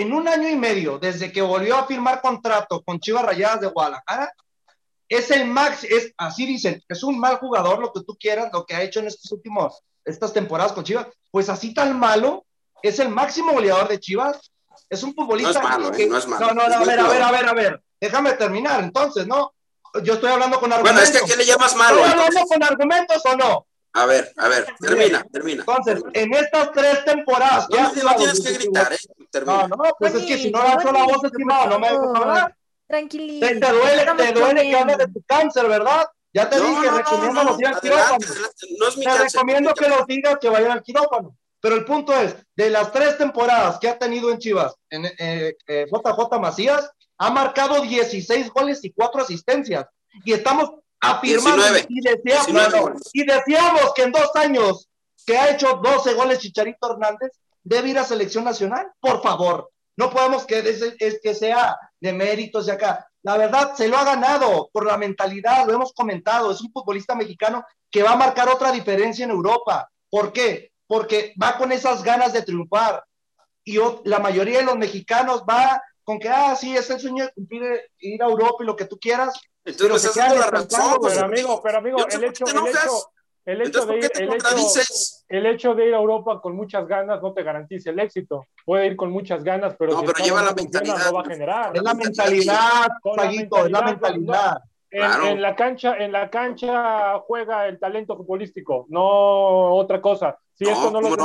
En 0.00 0.14
un 0.14 0.26
año 0.26 0.48
y 0.48 0.56
medio, 0.56 0.98
desde 0.98 1.30
que 1.30 1.42
volvió 1.42 1.76
a 1.76 1.86
firmar 1.86 2.22
contrato 2.22 2.82
con 2.82 2.98
Chivas 3.00 3.22
Rayadas 3.22 3.60
de 3.60 3.66
Guadalajara, 3.66 4.32
es 5.06 5.30
el 5.30 5.46
max, 5.46 5.84
es, 5.84 6.14
así 6.16 6.46
dicen, 6.46 6.82
es 6.88 7.02
un 7.02 7.20
mal 7.20 7.36
jugador, 7.36 7.80
lo 7.80 7.92
que 7.92 8.00
tú 8.00 8.16
quieras, 8.18 8.48
lo 8.50 8.64
que 8.64 8.74
ha 8.74 8.82
hecho 8.82 9.00
en 9.00 9.08
estos 9.08 9.30
últimos 9.30 9.82
estas 10.06 10.32
temporadas 10.32 10.72
con 10.72 10.84
Chivas, 10.84 11.08
pues 11.30 11.50
así 11.50 11.74
tan 11.74 11.98
malo, 11.98 12.46
es 12.82 12.98
el 12.98 13.10
máximo 13.10 13.52
goleador 13.52 13.88
de 13.88 14.00
Chivas, 14.00 14.50
es 14.88 15.02
un 15.02 15.14
futbolista. 15.14 15.60
No 15.60 15.68
es 15.68 15.78
malo, 15.78 15.92
que, 15.92 16.04
¿eh? 16.04 16.06
no 16.06 16.16
es 16.16 16.26
malo. 16.26 16.46
No, 16.46 16.54
no, 16.54 16.62
a 16.62 16.82
ver, 16.82 16.98
a 16.98 17.06
ver, 17.06 17.22
a 17.22 17.30
ver, 17.30 17.48
a 17.48 17.52
ver, 17.52 17.82
déjame 18.00 18.32
terminar, 18.32 18.82
entonces, 18.82 19.26
¿no? 19.26 19.52
Yo 20.02 20.14
estoy 20.14 20.30
hablando 20.30 20.58
con 20.60 20.72
argumentos. 20.72 21.10
Bueno, 21.10 21.18
es 21.18 21.24
que 21.24 21.30
¿qué 21.30 21.36
le 21.36 21.44
llamas 21.44 21.76
malo? 21.76 21.98
¿Estoy 21.98 22.20
hablando 22.20 22.40
con 22.46 22.62
argumentos 22.62 23.22
o 23.26 23.36
no? 23.36 23.66
A 23.92 24.06
ver, 24.06 24.32
a 24.36 24.48
ver, 24.48 24.66
termina, 24.78 25.24
termina. 25.32 25.64
Entonces, 25.66 26.02
en 26.12 26.32
estas 26.32 26.70
tres 26.72 27.04
temporadas. 27.04 27.68
No, 27.70 27.76
ya 27.76 28.02
no, 28.02 28.16
tienes 28.16 28.40
que 28.40 28.52
gritar, 28.52 28.92
¿eh? 28.92 28.98
Termina. 29.30 29.68
No, 29.68 29.76
no, 29.76 29.90
pues 29.98 30.14
es 30.14 30.24
que 30.26 30.38
si 30.38 30.50
no 30.50 30.62
lanzo 30.62 30.92
la 30.92 31.04
voz, 31.04 31.24
estimado, 31.24 31.70
no 31.70 31.78
me 31.80 31.90
dejas 31.90 32.14
hablar. 32.14 32.56
Tranquilito. 32.86 33.46
Te, 33.46 33.56
te 33.56 33.72
duele, 33.72 34.06
te 34.16 34.32
duele 34.32 34.62
que 34.62 34.76
hables 34.76 34.98
de 34.98 35.06
tu 35.08 35.22
cáncer, 35.22 35.68
¿verdad? 35.68 36.06
Ya 36.32 36.48
te 36.48 36.60
dije, 36.60 36.90
recomiendo 36.90 37.42
los 37.42 37.58
días 37.58 37.74
al 37.74 37.80
quirófano. 37.80 38.18
No 38.78 38.88
es 38.88 38.96
mi 38.96 39.04
te 39.04 39.18
recomiendo 39.18 39.74
que 39.74 39.88
los 39.88 40.06
digas 40.06 40.36
que 40.40 40.48
vayan 40.48 40.72
al 40.72 40.82
quirófano. 40.82 41.36
Pero 41.60 41.74
el 41.74 41.84
punto 41.84 42.14
es, 42.14 42.36
de 42.56 42.70
las 42.70 42.90
tres 42.92 43.18
temporadas 43.18 43.78
que 43.78 43.88
ha 43.88 43.98
tenido 43.98 44.30
en 44.30 44.38
Chivas, 44.38 44.74
en 44.88 45.04
eh, 45.06 45.56
eh, 45.66 45.86
JJ 45.90 46.38
Macías, 46.40 46.90
ha 47.18 47.30
marcado 47.30 47.82
16 47.82 48.50
goles 48.50 48.82
y 48.84 48.92
4 48.92 49.22
asistencias. 49.22 49.86
Y 50.24 50.32
estamos 50.32 50.70
afirmando 51.00 51.64
y, 51.88 52.00
deseamos, 52.00 52.92
y 53.12 53.24
deseamos 53.24 53.92
que 53.94 54.02
en 54.02 54.12
dos 54.12 54.30
años 54.36 54.90
que 55.26 55.36
ha 55.36 55.50
hecho 55.50 55.80
12 55.82 56.14
goles 56.14 56.38
Chicharito 56.38 56.90
Hernández, 56.90 57.30
debe 57.62 57.90
ir 57.90 57.98
a 57.98 58.04
selección 58.04 58.44
nacional. 58.44 58.90
Por 59.00 59.22
favor, 59.22 59.70
no 59.96 60.10
podemos 60.10 60.46
que, 60.46 60.58
es, 60.98 61.20
que 61.22 61.34
sea 61.34 61.78
de 62.00 62.12
méritos 62.12 62.66
de 62.66 62.72
acá. 62.72 63.06
La 63.22 63.36
verdad, 63.36 63.74
se 63.74 63.88
lo 63.88 63.98
ha 63.98 64.04
ganado 64.04 64.70
por 64.72 64.86
la 64.86 64.96
mentalidad, 64.96 65.66
lo 65.66 65.74
hemos 65.74 65.92
comentado, 65.92 66.50
es 66.50 66.60
un 66.60 66.72
futbolista 66.72 67.14
mexicano 67.14 67.64
que 67.90 68.02
va 68.02 68.12
a 68.12 68.16
marcar 68.16 68.48
otra 68.48 68.72
diferencia 68.72 69.24
en 69.24 69.30
Europa. 69.30 69.90
¿Por 70.08 70.32
qué? 70.32 70.72
Porque 70.86 71.34
va 71.40 71.56
con 71.58 71.70
esas 71.70 72.02
ganas 72.02 72.32
de 72.32 72.42
triunfar. 72.42 73.04
Y 73.64 73.78
la 74.04 74.18
mayoría 74.18 74.58
de 74.58 74.64
los 74.64 74.78
mexicanos 74.78 75.44
va 75.48 75.82
con 76.02 76.18
que, 76.18 76.28
ah, 76.28 76.56
sí, 76.56 76.74
es 76.74 76.88
el 76.90 76.98
sueño 76.98 77.26
de 77.26 77.32
cumplir, 77.32 77.62
ir 77.98 78.22
a 78.22 78.26
Europa 78.26 78.64
y 78.64 78.66
lo 78.66 78.74
que 78.74 78.86
tú 78.86 78.98
quieras. 78.98 79.38
Entonces, 79.64 80.12
pero, 80.14 80.34
la 80.38 80.46
razón, 80.46 80.98
pero 81.02 81.24
amigo, 81.24 81.60
pero 81.62 81.78
amigo, 81.78 81.98
el 82.08 82.24
hecho, 82.24 82.44
el 82.46 82.68
hecho, 82.68 83.12
el 83.44 83.62
hecho, 83.62 83.86
de 83.86 83.98
ir, 83.98 84.10
el, 85.28 85.46
hecho, 85.46 85.74
de 85.74 85.88
ir 85.88 85.94
a 85.94 85.98
Europa 85.98 86.40
con 86.40 86.54
muchas 86.56 86.86
ganas 86.86 87.20
no 87.22 87.32
te 87.32 87.42
garantiza 87.42 87.90
el 87.90 87.98
éxito. 87.98 88.46
Puede 88.64 88.86
ir 88.86 88.96
con 88.96 89.10
muchas 89.10 89.42
ganas, 89.42 89.74
pero, 89.78 89.92
no, 89.92 90.02
pero 90.02 90.24
lleva 90.24 90.42
la 90.42 90.52
mentalidad. 90.52 91.04
No 91.06 91.12
va 91.12 91.20
a 91.20 91.24
generar. 91.24 91.76
Es 91.76 91.82
la 91.82 91.94
mentalidad, 91.94 92.88
Paguito, 93.16 93.66
es 93.66 93.70
la 93.70 93.82
mentalidad. 93.82 94.58
en, 94.90 95.42
la 95.42 95.54
cancha, 95.54 95.96
en 95.96 96.12
la 96.12 96.30
cancha 96.30 97.18
juega 97.20 97.66
el 97.66 97.78
talento 97.78 98.16
futbolístico, 98.16 98.86
no 98.88 99.74
otra 99.74 100.00
cosa. 100.00 100.38
Si 100.54 100.64
no 100.64 100.70
si 100.70 100.76
esto 100.76 100.90
no 100.90 101.00
lo 101.00 101.16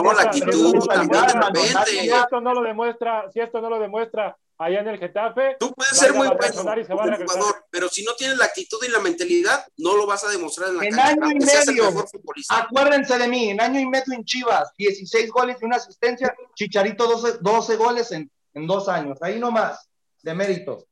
demuestra, 2.63 3.32
si 3.32 3.39
esto 3.39 3.62
no 3.62 3.69
lo 3.69 3.80
demuestra 3.80 4.38
allá 4.58 4.80
en 4.82 4.88
el 4.88 5.00
Getafe. 5.00 5.56
Tú 5.60 5.74
puedes 5.74 5.98
ser 5.98 6.13
muy 6.13 6.28
bueno 6.28 6.38
jugador, 6.88 7.65
pero 7.70 7.89
si 7.89 8.04
no 8.04 8.13
tienes 8.15 8.38
la 8.38 8.46
actitud 8.46 8.78
y 8.88 8.91
la 8.91 9.00
mentalidad, 9.00 9.65
no 9.78 9.96
lo 9.96 10.06
vas 10.06 10.24
a 10.24 10.30
demostrar 10.30 10.70
en 10.70 10.78
la 10.78 10.86
en 10.86 11.00
año 11.00 11.32
y 11.32 11.46
medio, 11.46 12.06
acuérdense 12.50 13.18
de 13.18 13.28
mí, 13.28 13.50
en 13.50 13.62
año 13.62 13.80
y 13.80 13.86
medio 13.86 14.13
en 14.13 14.24
Chivas, 14.24 14.72
16 14.78 15.30
goles 15.32 15.58
y 15.62 15.65
una 15.65 15.78
asistencia, 15.78 16.36
Chicharito 16.56 17.08
12, 17.08 17.39
12 17.41 17.76
goles 17.76 18.12
en, 18.12 18.32
en 18.54 18.68
dos 18.68 18.88
años, 18.88 19.18
ahí 19.22 19.39
nomás, 19.39 19.89
de 20.24 20.34
méritos. 20.34 20.86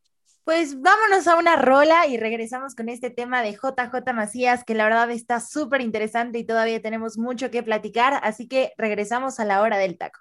Pues 0.43 0.81
vámonos 0.81 1.27
a 1.27 1.37
una 1.37 1.55
rola 1.55 2.05
y 2.05 2.17
regresamos 2.17 2.75
con 2.75 2.89
este 2.89 3.09
tema 3.09 3.41
de 3.41 3.53
JJ 3.53 4.13
Macías, 4.13 4.65
que 4.65 4.75
la 4.75 4.83
verdad 4.83 5.09
está 5.09 5.39
súper 5.39 5.79
interesante 5.79 6.37
y 6.37 6.43
todavía 6.43 6.81
tenemos 6.81 7.17
mucho 7.17 7.49
que 7.49 7.63
platicar, 7.63 8.19
así 8.23 8.49
que 8.49 8.73
regresamos 8.77 9.39
a 9.39 9.45
la 9.45 9.61
hora 9.61 9.77
del 9.77 9.97
taco. 9.97 10.19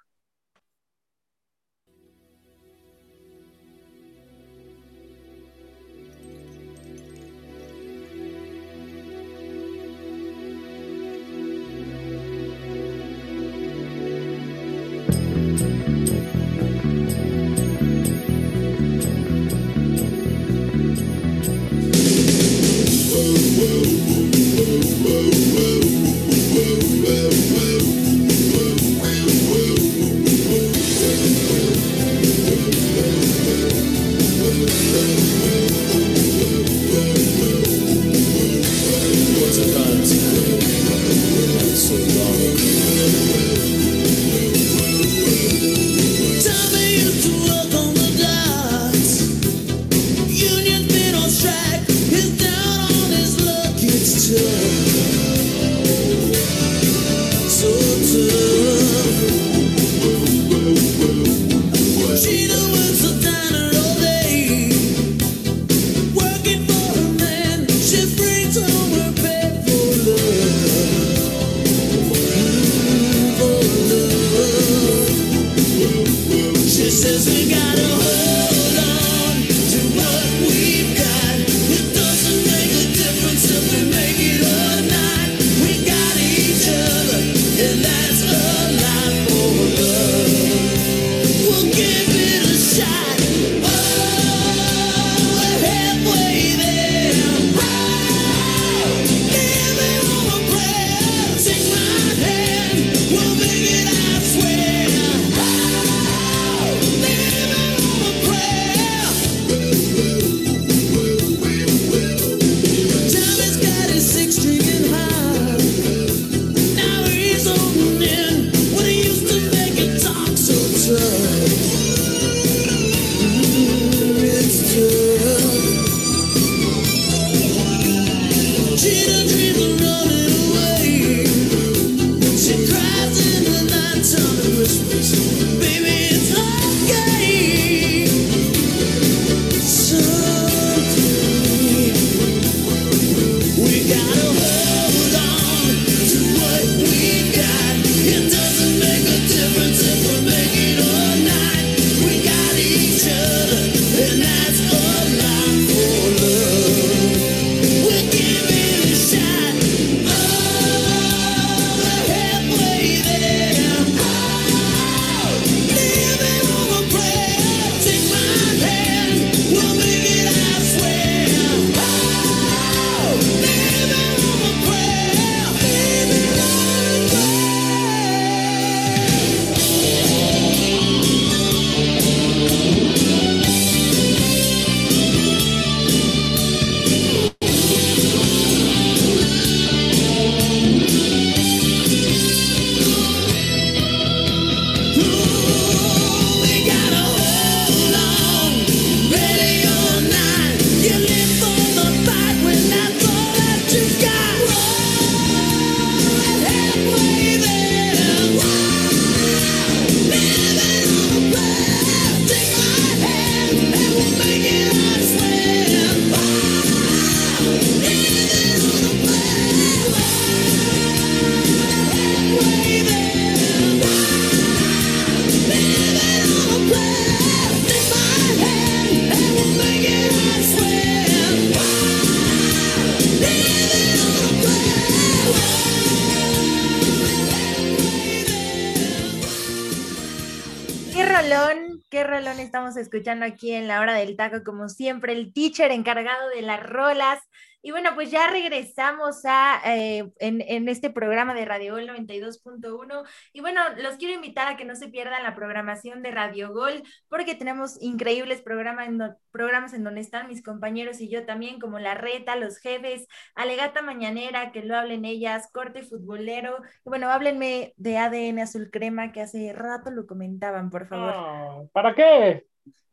Escuchando 243.03 243.25
aquí 243.25 243.51
en 243.51 243.67
la 243.67 243.81
hora 243.81 243.95
del 243.95 244.15
taco, 244.15 244.45
como 244.45 244.69
siempre, 244.69 245.11
el 245.11 245.33
teacher 245.33 245.71
encargado 245.71 246.29
de 246.29 246.41
las 246.41 246.63
rolas. 246.63 247.19
Y 247.65 247.71
bueno, 247.71 247.91
pues 247.95 248.11
ya 248.11 248.27
regresamos 248.27 249.21
a, 249.23 249.61
eh, 249.65 250.11
en, 250.19 250.67
este 250.67 250.89
programa 250.89 251.33
de 251.33 251.45
Radio 251.45 251.73
Gol 251.75 251.87
92.1. 251.87 253.03
Y 253.31 253.39
bueno, 253.39 253.61
los 253.77 253.95
quiero 253.95 254.13
invitar 254.13 254.49
a 254.49 254.57
que 254.57 254.65
no 254.65 254.75
se 254.75 254.89
pierdan 254.89 255.23
la 255.23 255.33
programación 255.33 256.01
de 256.01 256.11
Radio 256.11 256.51
Gol, 256.53 256.83
porque 257.07 257.35
tenemos 257.35 257.81
increíbles 257.81 258.41
programas 258.41 258.89
en, 258.89 258.99
programas 259.31 259.73
en 259.73 259.85
donde 259.85 260.01
están 260.01 260.27
mis 260.27 260.43
compañeros 260.43 260.99
y 260.99 261.09
yo 261.09 261.25
también, 261.25 261.57
como 261.57 261.79
La 261.79 261.93
Reta, 261.93 262.35
Los 262.35 262.57
Jefes, 262.57 263.07
Alegata 263.33 263.81
Mañanera, 263.81 264.51
que 264.51 264.63
lo 264.63 264.75
hablen 264.75 265.05
ellas, 265.05 265.49
Corte 265.53 265.83
Futbolero. 265.83 266.57
Y 266.85 266.89
bueno, 266.89 267.09
háblenme 267.09 267.73
de 267.77 267.97
ADN 267.97 268.39
Azul 268.39 268.71
Crema, 268.71 269.13
que 269.13 269.21
hace 269.21 269.53
rato 269.53 269.89
lo 269.89 270.05
comentaban, 270.05 270.69
por 270.69 270.87
favor. 270.87 271.13
Ah, 271.15 271.61
¿Para 271.71 271.95
qué? 271.95 272.45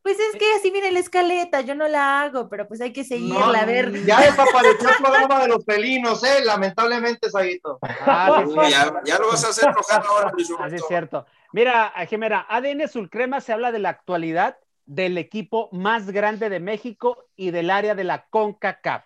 Pues 0.03 0.17
es 0.19 0.39
que 0.39 0.53
así 0.55 0.71
viene 0.71 0.91
la 0.93 1.01
escaleta, 1.01 1.61
yo 1.61 1.75
no 1.75 1.87
la 1.87 2.23
hago, 2.23 2.49
pero 2.49 2.67
pues 2.67 2.81
hay 2.81 2.93
que 2.93 3.05
seguirla, 3.05 3.61
a 3.61 3.67
ver. 3.67 4.05
Ya 4.05 4.21
desapareció 4.21 4.89
el 4.89 4.97
programa 5.03 5.43
de 5.43 5.49
los 5.49 5.65
felinos, 5.65 6.25
¿eh? 6.25 6.43
Lamentablemente, 6.43 7.29
Saguito. 7.29 7.79
Ah, 7.83 8.45
ya, 9.05 9.19
lo 9.19 9.29
vas 9.29 9.45
a 9.45 9.49
hacer 9.51 9.69
enojar 9.69 10.03
ahora, 10.07 10.33
Así 10.37 10.55
ah, 10.59 10.69
es 10.73 10.85
cierto. 10.89 11.27
Mira, 11.53 11.93
Gemera, 12.09 12.47
ADN 12.49 12.89
Sulcrema 12.89 13.41
se 13.43 13.53
habla 13.53 13.73
de 13.73 13.79
la 13.79 13.91
actualidad 13.91 14.57
del 14.87 15.19
equipo 15.19 15.69
más 15.71 16.11
grande 16.11 16.49
de 16.49 16.61
México 16.61 17.27
y 17.37 17.51
del 17.51 17.71
área 17.71 17.95
de 17.95 18.05
la 18.05 18.27
CONCACAF. 18.31 19.05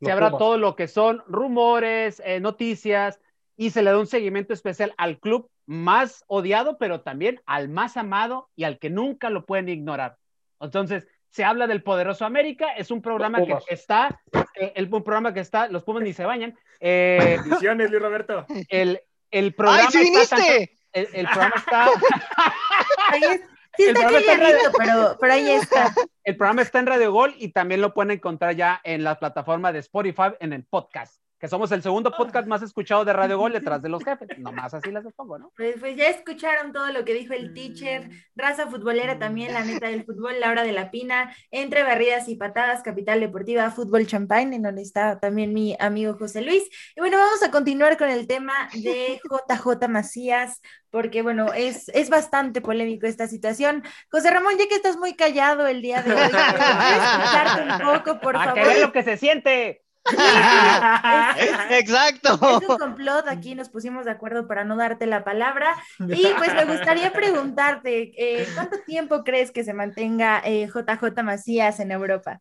Se 0.00 0.12
habla 0.12 0.30
todo 0.30 0.58
lo 0.58 0.76
que 0.76 0.88
son 0.88 1.24
rumores, 1.26 2.22
eh, 2.24 2.38
noticias, 2.38 3.20
y 3.56 3.70
se 3.70 3.82
le 3.82 3.90
da 3.90 3.98
un 3.98 4.06
seguimiento 4.06 4.52
especial 4.52 4.94
al 4.96 5.18
club 5.18 5.50
más 5.66 6.24
odiado, 6.28 6.78
pero 6.78 7.00
también 7.00 7.40
al 7.46 7.68
más 7.68 7.96
amado 7.96 8.48
y 8.54 8.64
al 8.64 8.78
que 8.78 8.90
nunca 8.90 9.30
lo 9.30 9.46
pueden 9.46 9.68
ignorar. 9.68 10.18
Entonces, 10.60 11.06
se 11.28 11.44
habla 11.44 11.66
del 11.66 11.82
poderoso 11.82 12.24
América, 12.24 12.72
es 12.76 12.90
un 12.90 13.02
programa 13.02 13.44
que 13.44 13.56
está, 13.68 14.20
eh, 14.54 14.72
el, 14.74 14.92
un 14.92 15.02
programa 15.02 15.34
que 15.34 15.40
está, 15.40 15.68
los 15.68 15.84
Pumas 15.84 16.02
ni 16.02 16.12
se 16.12 16.24
bañan. 16.24 16.58
Eh, 16.80 17.38
Luis 17.44 17.90
Roberto. 18.00 18.46
El, 18.68 19.00
el 19.30 19.54
programa 19.54 19.84
¡Ay, 19.84 19.92
sí 19.92 19.98
viniste! 19.98 20.76
el, 20.92 21.26
programa 21.26 21.54
está... 21.56 21.88
sí 23.76 23.84
está 23.84 24.06
calladito, 24.06 24.72
pero, 24.78 25.16
pero 25.20 25.32
ahí 25.32 25.50
está. 25.50 25.92
El 26.24 26.36
programa 26.36 26.62
está 26.62 26.78
en 26.78 26.86
Radio 26.86 27.12
Gol 27.12 27.34
y 27.36 27.48
también 27.48 27.82
lo 27.82 27.92
pueden 27.92 28.12
encontrar 28.12 28.54
ya 28.54 28.80
en 28.82 29.04
la 29.04 29.18
plataforma 29.18 29.72
de 29.72 29.80
Spotify 29.80 30.32
en 30.40 30.54
el 30.54 30.64
podcast 30.64 31.20
que 31.38 31.48
somos 31.48 31.70
el 31.72 31.82
segundo 31.82 32.10
podcast 32.12 32.48
más 32.48 32.62
escuchado 32.62 33.04
de 33.04 33.12
Radio 33.12 33.38
Gol 33.38 33.52
detrás 33.52 33.82
de 33.82 33.88
los 33.88 34.02
jefes. 34.04 34.38
Nomás 34.38 34.72
así 34.74 34.90
las 34.90 35.04
pongo, 35.14 35.38
¿no? 35.38 35.52
Pues, 35.56 35.76
pues, 35.78 35.96
ya 35.96 36.08
escucharon 36.08 36.72
todo 36.72 36.90
lo 36.92 37.04
que 37.04 37.14
dijo 37.14 37.34
el 37.34 37.52
teacher, 37.52 38.08
raza 38.34 38.68
futbolera 38.68 39.18
también, 39.18 39.52
la 39.52 39.64
neta 39.64 39.88
del 39.88 40.04
fútbol, 40.04 40.40
Laura 40.40 40.62
de 40.62 40.72
la 40.72 40.90
Pina, 40.90 41.34
entre 41.50 41.82
barridas 41.82 42.28
y 42.28 42.36
patadas, 42.36 42.82
Capital 42.82 43.20
Deportiva, 43.20 43.70
Fútbol 43.70 44.06
Champagne, 44.06 44.56
en 44.56 44.62
donde 44.62 44.82
está 44.82 45.20
también 45.20 45.52
mi 45.52 45.76
amigo 45.78 46.14
José 46.14 46.42
Luis. 46.42 46.64
Y 46.96 47.00
bueno, 47.00 47.18
vamos 47.18 47.42
a 47.42 47.50
continuar 47.50 47.98
con 47.98 48.08
el 48.08 48.26
tema 48.26 48.68
de 48.72 49.20
JJ 49.22 49.88
Macías, 49.88 50.60
porque 50.90 51.20
bueno, 51.20 51.52
es, 51.52 51.88
es 51.90 52.08
bastante 52.08 52.62
polémico 52.62 53.06
esta 53.06 53.28
situación. 53.28 53.82
José 54.10 54.30
Ramón, 54.30 54.54
ya 54.58 54.66
que 54.66 54.76
estás 54.76 54.96
muy 54.96 55.14
callado 55.14 55.66
el 55.66 55.82
día 55.82 56.02
de 56.02 56.14
hoy, 56.14 56.20
escucharte 56.22 57.62
un 57.62 57.94
poco, 57.94 58.20
por 58.20 58.34
favor? 58.34 58.58
A 58.58 58.62
que 58.62 58.80
lo 58.80 58.92
que 58.92 59.02
se 59.02 59.16
siente. 59.18 59.82
Exacto. 61.70 62.34
Es 62.34 62.68
un 62.68 62.78
complot, 62.78 63.26
aquí 63.28 63.54
nos 63.54 63.68
pusimos 63.68 64.04
de 64.04 64.12
acuerdo 64.12 64.46
para 64.46 64.64
no 64.64 64.76
darte 64.76 65.06
la 65.06 65.24
palabra. 65.24 65.74
Y 65.98 66.26
pues 66.38 66.54
me 66.54 66.64
gustaría 66.64 67.12
preguntarte, 67.12 68.12
eh, 68.16 68.46
¿cuánto 68.54 68.78
tiempo 68.86 69.24
crees 69.24 69.50
que 69.50 69.64
se 69.64 69.74
mantenga 69.74 70.42
JJ 70.44 71.04
eh, 71.04 71.22
Macías 71.22 71.80
en 71.80 71.90
Europa? 71.90 72.40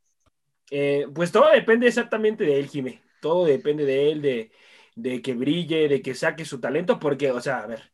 Eh, 0.72 1.08
pues 1.14 1.32
todo 1.32 1.52
depende 1.52 1.88
exactamente 1.88 2.44
de 2.44 2.60
él, 2.60 2.68
Jimé. 2.68 3.02
Todo 3.22 3.46
depende 3.46 3.86
de 3.86 4.12
él, 4.12 4.22
de, 4.22 4.52
de 4.96 5.22
que 5.22 5.34
brille, 5.34 5.88
de 5.88 6.02
que 6.02 6.16
saque 6.16 6.46
su 6.46 6.60
talento, 6.60 7.00
porque, 7.00 7.32
o 7.32 7.42
sea, 7.42 7.60
a 7.60 7.68
ver, 7.68 7.92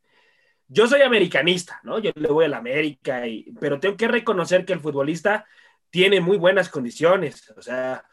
yo 0.67 0.87
soy 0.87 1.01
americanista, 1.01 1.79
¿no? 1.83 1.99
Yo 1.99 2.11
le 2.15 2.29
voy 2.29 2.45
a 2.45 2.49
la 2.49 2.57
América, 2.57 3.27
y, 3.27 3.51
pero 3.59 3.79
tengo 3.79 3.97
que 3.97 4.07
reconocer 4.07 4.65
que 4.65 4.73
el 4.73 4.79
futbolista 4.79 5.45
tiene 5.89 6.21
muy 6.21 6.37
buenas 6.37 6.69
condiciones, 6.69 7.49
o 7.57 7.61
sea, 7.61 8.05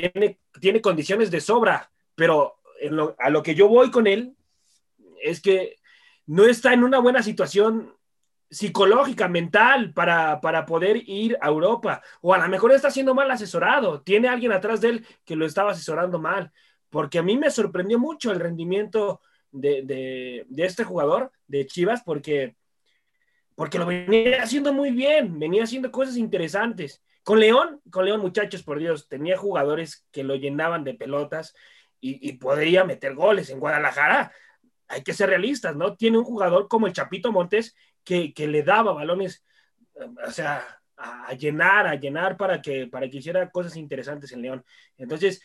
tiene, 0.00 0.38
tiene 0.58 0.80
condiciones 0.80 1.30
de 1.30 1.40
sobra, 1.40 1.90
pero 2.14 2.56
a 3.18 3.28
lo 3.28 3.42
que 3.42 3.54
yo 3.54 3.68
voy 3.68 3.90
con 3.90 4.06
él 4.06 4.34
es 5.20 5.42
que 5.42 5.76
no 6.26 6.46
está 6.46 6.72
en 6.72 6.82
una 6.82 6.98
buena 6.98 7.22
situación 7.22 7.94
psicológica, 8.50 9.28
mental, 9.28 9.92
para, 9.92 10.40
para 10.40 10.64
poder 10.64 11.02
ir 11.06 11.36
a 11.42 11.48
Europa. 11.48 12.02
O 12.22 12.32
a 12.32 12.38
lo 12.38 12.48
mejor 12.48 12.72
está 12.72 12.90
siendo 12.90 13.14
mal 13.14 13.30
asesorado. 13.30 14.00
Tiene 14.02 14.28
alguien 14.28 14.52
atrás 14.52 14.80
de 14.80 14.88
él 14.88 15.06
que 15.24 15.36
lo 15.36 15.44
estaba 15.44 15.72
asesorando 15.72 16.18
mal. 16.18 16.52
Porque 16.88 17.18
a 17.18 17.22
mí 17.22 17.36
me 17.36 17.50
sorprendió 17.50 17.98
mucho 17.98 18.30
el 18.30 18.40
rendimiento 18.40 19.20
de, 19.50 19.82
de, 19.82 20.46
de 20.48 20.64
este 20.64 20.84
jugador 20.84 21.32
de 21.46 21.66
Chivas, 21.66 22.02
porque, 22.02 22.56
porque 23.54 23.78
lo 23.78 23.86
venía 23.86 24.42
haciendo 24.42 24.72
muy 24.72 24.90
bien, 24.90 25.38
venía 25.38 25.64
haciendo 25.64 25.90
cosas 25.90 26.16
interesantes. 26.16 27.02
Con 27.22 27.38
León, 27.38 27.80
con 27.90 28.04
León, 28.04 28.20
muchachos, 28.20 28.62
por 28.62 28.78
Dios, 28.78 29.08
tenía 29.08 29.36
jugadores 29.36 30.06
que 30.10 30.24
lo 30.24 30.34
llenaban 30.34 30.82
de 30.82 30.94
pelotas 30.94 31.54
y, 32.00 32.32
podría 32.32 32.82
meter 32.84 33.14
goles 33.14 33.48
en 33.50 33.60
Guadalajara. 33.60 34.32
Hay 34.88 35.04
que 35.04 35.12
ser 35.12 35.28
realistas, 35.28 35.76
¿no? 35.76 35.96
Tiene 35.96 36.18
un 36.18 36.24
jugador 36.24 36.66
como 36.66 36.88
el 36.88 36.92
Chapito 36.92 37.30
Montes 37.30 37.76
que, 38.02 38.32
le 38.36 38.64
daba 38.64 38.92
balones, 38.92 39.44
o 40.26 40.30
sea, 40.32 40.80
a, 40.96 41.32
llenar, 41.34 41.86
a 41.86 41.94
llenar 41.94 42.36
para 42.36 42.60
que, 42.60 42.88
para 42.88 43.08
que 43.08 43.18
hiciera 43.18 43.50
cosas 43.50 43.76
interesantes 43.76 44.32
en 44.32 44.42
León. 44.42 44.64
Entonces, 44.96 45.40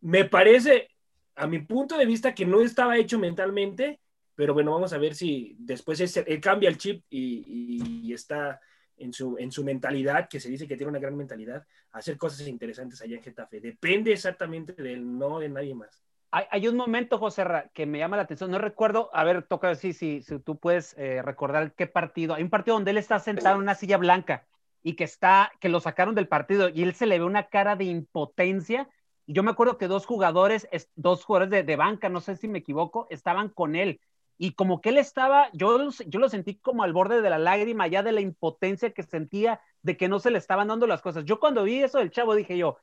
me 0.00 0.24
parece, 0.24 0.88
a 1.34 1.46
mi 1.46 1.58
punto 1.58 1.98
de 1.98 2.06
vista, 2.06 2.34
que 2.34 2.46
no 2.46 2.62
estaba 2.62 2.96
hecho 2.96 3.18
mentalmente, 3.18 4.00
pero 4.34 4.54
bueno, 4.54 4.72
vamos 4.72 4.94
a 4.94 4.98
ver 4.98 5.14
si 5.14 5.56
después 5.58 6.00
él 6.00 6.40
cambia 6.40 6.70
el 6.70 6.78
chip 6.78 7.04
y 7.10 8.10
está 8.14 8.60
en 9.00 9.12
su, 9.12 9.36
en 9.38 9.50
su 9.52 9.64
mentalidad, 9.64 10.28
que 10.28 10.40
se 10.40 10.48
dice 10.48 10.66
que 10.66 10.76
tiene 10.76 10.90
una 10.90 10.98
gran 10.98 11.16
mentalidad, 11.16 11.66
hacer 11.92 12.16
cosas 12.16 12.46
interesantes 12.46 13.00
allá 13.00 13.16
en 13.16 13.22
Getafe. 13.22 13.60
Depende 13.60 14.12
exactamente 14.12 14.72
de 14.72 14.92
él, 14.92 15.18
no 15.18 15.38
de 15.38 15.48
nadie 15.48 15.74
más. 15.74 16.02
Hay, 16.30 16.44
hay 16.50 16.68
un 16.68 16.76
momento, 16.76 17.18
José, 17.18 17.44
que 17.72 17.86
me 17.86 17.98
llama 17.98 18.16
la 18.16 18.24
atención. 18.24 18.50
No 18.50 18.58
recuerdo, 18.58 19.10
a 19.14 19.24
ver, 19.24 19.42
toca 19.44 19.68
decir 19.68 19.94
si, 19.94 20.22
si 20.22 20.38
tú 20.40 20.58
puedes 20.58 20.94
eh, 20.98 21.22
recordar 21.22 21.72
qué 21.72 21.86
partido. 21.86 22.34
Hay 22.34 22.42
un 22.42 22.50
partido 22.50 22.76
donde 22.76 22.90
él 22.90 22.98
está 22.98 23.18
sentado 23.18 23.56
en 23.56 23.62
una 23.62 23.74
silla 23.74 23.96
blanca 23.96 24.46
y 24.82 24.94
que 24.94 25.04
está, 25.04 25.50
que 25.60 25.68
lo 25.68 25.80
sacaron 25.80 26.14
del 26.14 26.28
partido 26.28 26.68
y 26.68 26.82
él 26.82 26.94
se 26.94 27.06
le 27.06 27.18
ve 27.18 27.24
una 27.24 27.48
cara 27.48 27.76
de 27.76 27.84
impotencia. 27.84 28.88
Y 29.26 29.32
yo 29.32 29.42
me 29.42 29.50
acuerdo 29.50 29.78
que 29.78 29.88
dos 29.88 30.04
jugadores, 30.04 30.68
dos 30.96 31.24
jugadores 31.24 31.50
de, 31.50 31.62
de 31.62 31.76
banca, 31.76 32.08
no 32.08 32.20
sé 32.20 32.36
si 32.36 32.48
me 32.48 32.58
equivoco, 32.58 33.06
estaban 33.10 33.48
con 33.48 33.74
él 33.74 34.00
y 34.38 34.52
como 34.52 34.80
que 34.80 34.90
él 34.90 34.98
estaba, 34.98 35.50
yo, 35.52 35.90
yo 36.06 36.20
lo 36.20 36.28
sentí 36.28 36.54
como 36.54 36.84
al 36.84 36.92
borde 36.92 37.20
de 37.20 37.28
la 37.28 37.38
lágrima, 37.38 37.88
ya 37.88 38.04
de 38.04 38.12
la 38.12 38.20
impotencia 38.20 38.92
que 38.92 39.02
sentía 39.02 39.60
de 39.82 39.96
que 39.96 40.08
no 40.08 40.20
se 40.20 40.30
le 40.30 40.38
estaban 40.38 40.68
dando 40.68 40.86
las 40.86 41.02
cosas. 41.02 41.24
Yo 41.24 41.40
cuando 41.40 41.64
vi 41.64 41.82
eso 41.82 41.98
del 41.98 42.12
chavo 42.12 42.36
dije 42.36 42.56
yo, 42.56 42.78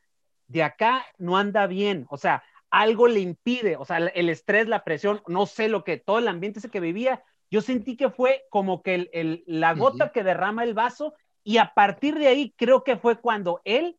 de 0.48 0.64
acá 0.64 1.06
no 1.18 1.38
anda 1.38 1.66
bien, 1.66 2.06
o 2.10 2.18
sea, 2.18 2.44
algo 2.70 3.08
le 3.08 3.22
impide, 3.22 3.78
o 3.78 3.86
sea, 3.86 3.98
el 3.98 4.30
estrés, 4.30 4.68
la 4.68 4.84
presión, 4.84 5.22
no 5.28 5.46
sé 5.46 5.70
lo 5.70 5.86
que, 5.86 5.98
todo 5.98 6.20
el 6.20 6.28
ambiente 6.28 6.60
ese 6.60 6.70
que 6.70 6.82
vivía, 6.82 7.24
yo 7.50 7.62
sentí 7.62 7.96
que 7.96 8.10
fue 8.10 8.46
como 8.50 8.82
que 8.82 9.10
el, 9.14 9.44
la 9.48 9.74
gota 9.74 10.12
que 10.12 10.24
derrama 10.24 10.66
el 10.66 10.74
vaso 10.74 11.14
y 11.44 11.58
a 11.58 11.74
partir 11.74 12.18
de 12.20 12.28
ahí 12.28 12.54
creo 12.58 12.84
que 12.84 12.98
fue 12.98 13.22
cuando 13.22 13.62
él 13.64 13.98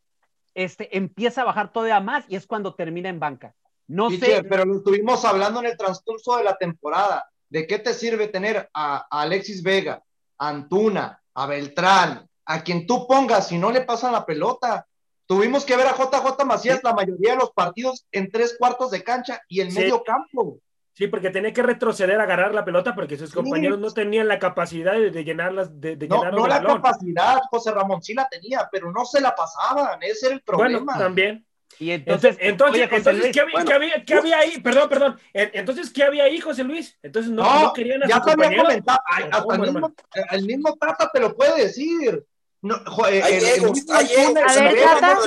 este, 0.53 0.95
empieza 0.95 1.41
a 1.41 1.45
bajar 1.45 1.71
todavía 1.71 1.99
más 2.01 2.25
y 2.27 2.35
es 2.35 2.45
cuando 2.45 2.75
termina 2.75 3.09
en 3.09 3.19
banca. 3.19 3.55
No 3.87 4.11
sé. 4.11 4.43
Pero 4.43 4.65
lo 4.65 4.77
estuvimos 4.77 5.23
hablando 5.23 5.61
en 5.61 5.67
el 5.67 5.77
transcurso 5.77 6.37
de 6.37 6.43
la 6.43 6.57
temporada. 6.57 7.31
¿De 7.49 7.65
qué 7.67 7.79
te 7.79 7.93
sirve 7.93 8.27
tener 8.27 8.69
a, 8.73 9.07
Alexis 9.09 9.63
Vega, 9.63 10.03
a 10.37 10.49
Antuna, 10.49 11.21
a 11.33 11.45
Beltrán, 11.45 12.27
a 12.45 12.63
quien 12.63 12.85
tú 12.85 13.07
pongas 13.07 13.47
si 13.47 13.57
no 13.57 13.71
le 13.71 13.81
pasan 13.81 14.11
la 14.11 14.25
pelota? 14.25 14.87
Tuvimos 15.25 15.65
que 15.65 15.75
ver 15.75 15.87
a 15.87 15.95
JJ 15.95 16.45
Macías 16.45 16.81
la 16.83 16.93
mayoría 16.93 17.31
de 17.31 17.37
los 17.37 17.51
partidos 17.51 18.05
en 18.11 18.31
tres 18.31 18.55
cuartos 18.57 18.91
de 18.91 19.03
cancha 19.03 19.41
y 19.47 19.61
en 19.61 19.73
medio 19.73 20.03
campo. 20.03 20.59
Sí, 20.93 21.07
porque 21.07 21.29
tenía 21.29 21.53
que 21.53 21.61
retroceder 21.61 22.19
a 22.19 22.23
agarrar 22.23 22.55
la 22.55 22.65
pelota 22.65 22.95
porque 22.95 23.17
sus 23.17 23.31
compañeros 23.31 23.77
no 23.77 23.91
tenían 23.91 24.27
la 24.27 24.39
capacidad 24.39 24.93
de, 24.93 25.23
llenarlas, 25.23 25.79
de, 25.79 25.95
de 25.95 26.07
no, 26.07 26.31
no 26.31 26.47
la 26.47 26.63
capacidad, 26.63 27.39
José 27.51 27.71
Ramón, 27.71 28.01
sí 28.01 28.15
la 28.15 28.27
tenía, 28.27 28.67
pero 28.71 28.91
no 28.91 29.05
se 29.05 29.21
la 29.21 29.35
pasaban, 29.35 30.01
ese 30.01 30.25
era 30.25 30.35
el 30.35 30.41
problema. 30.41 30.79
Bueno, 30.79 30.99
también. 30.99 31.46
Y 31.79 31.91
entonces, 31.91 32.37
entonces, 32.39 32.89
entonces, 32.91 33.31
¿qué, 33.31 33.41
había, 33.41 34.03
¿qué, 34.03 34.13
había, 34.15 34.39
ahí? 34.39 34.59
Perdón, 34.61 34.89
perdón. 34.89 35.19
Entonces, 35.33 35.91
¿qué 35.91 36.03
había 36.03 36.23
ahí, 36.23 36.39
José 36.39 36.63
Luis? 36.63 36.97
Entonces, 37.03 37.31
no, 37.31 37.43
no, 37.43 37.73
querían 37.73 38.03
a 38.03 38.07
ya 38.07 38.21
te 38.21 38.31
había 38.31 38.57
comentado. 38.57 38.99
Hasta 39.05 39.55
el, 39.55 39.61
mismo, 39.61 39.93
el 40.31 40.45
mismo 40.45 40.75
Tata 40.75 41.09
te 41.13 41.19
lo 41.19 41.35
puede 41.35 41.65
decir. 41.65 42.25
No, 42.59 42.75
eh, 43.07 43.21
hay 43.23 43.35
egos, 43.35 43.85
hay 43.89 44.07
egos. 44.11 44.57
A 44.57 44.61
ver, 44.61 44.75
Tata, 44.83 45.17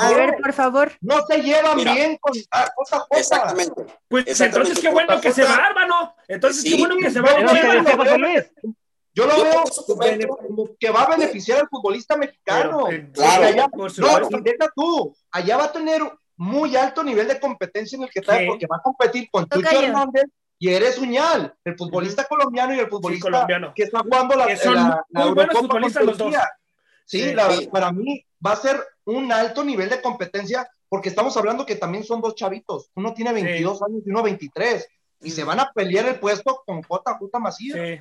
a 0.00 0.10
ver, 0.14 0.36
por 0.40 0.52
favor. 0.54 0.92
No 1.02 1.26
se 1.26 1.42
llevan 1.42 1.76
Mira, 1.76 1.92
bien 1.92 2.16
con 2.18 2.32
ah, 2.50 2.70
cosa, 2.74 3.04
cosa. 3.06 3.20
Exactamente. 3.20 3.84
Pues 4.08 4.26
Exactamente. 4.26 4.70
entonces, 4.70 4.78
qué 4.80 4.88
bueno 4.90 5.20
que 5.20 5.32
se 5.32 5.44
va, 5.44 5.66
hermano. 5.68 6.14
Entonces, 6.26 6.62
sí, 6.62 6.70
qué 6.70 6.78
bueno 6.78 6.96
que 6.96 7.10
se 7.10 7.20
va. 7.20 7.28
José 7.96 8.18
Luis. 8.18 8.44
Yo 9.18 9.26
lo 9.26 9.42
veo 9.42 10.36
como 10.36 10.76
que 10.78 10.90
va 10.90 11.02
a 11.02 11.16
beneficiar 11.16 11.58
al 11.58 11.68
futbolista 11.68 12.16
mexicano. 12.16 12.86
claro, 13.12 13.44
allá, 13.44 13.68
no, 13.74 14.40
deja 14.40 14.70
tú, 14.76 15.16
allá 15.32 15.56
va 15.56 15.64
a 15.64 15.72
tener 15.72 16.00
muy 16.36 16.76
alto 16.76 17.02
nivel 17.02 17.26
de 17.26 17.40
competencia 17.40 17.96
en 17.96 18.04
el 18.04 18.10
que 18.10 18.20
está, 18.20 18.38
porque 18.46 18.68
va 18.68 18.76
a 18.76 18.82
competir 18.82 19.28
con 19.28 19.48
Chucho 19.48 19.82
Hernández 19.82 20.26
y 20.60 20.68
eres 20.68 20.98
Uñal, 20.98 21.52
el 21.64 21.76
futbolista 21.76 22.26
colombiano 22.26 22.74
y 22.74 22.78
el 22.78 22.88
futbolista 22.88 23.46
que 23.74 23.82
está 23.82 24.00
jugando 24.00 24.36
la, 24.36 24.56
son 24.56 24.74
la, 24.74 25.04
muy 25.10 25.32
buenos 25.32 25.58
futbolistas 25.58 26.04
los 26.04 26.16
dos. 26.16 26.34
Sí, 27.04 27.34
para 27.72 27.90
mí 27.90 28.24
va 28.44 28.52
a 28.52 28.56
ser 28.56 28.80
un 29.04 29.32
alto 29.32 29.64
nivel 29.64 29.88
de 29.88 30.00
competencia 30.00 30.70
porque 30.88 31.08
estamos 31.08 31.36
hablando 31.36 31.66
que 31.66 31.74
también 31.74 32.04
son 32.04 32.20
dos 32.20 32.36
chavitos. 32.36 32.90
Uno 32.94 33.14
tiene 33.14 33.32
22 33.32 33.82
años 33.82 34.02
y 34.06 34.10
uno 34.10 34.22
23. 34.22 34.88
Y 35.20 35.30
se 35.30 35.42
van 35.42 35.58
a 35.58 35.72
pelear 35.72 36.06
el 36.06 36.20
puesto 36.20 36.62
con 36.64 36.82
JJ 36.82 37.40
Macías. 37.40 38.00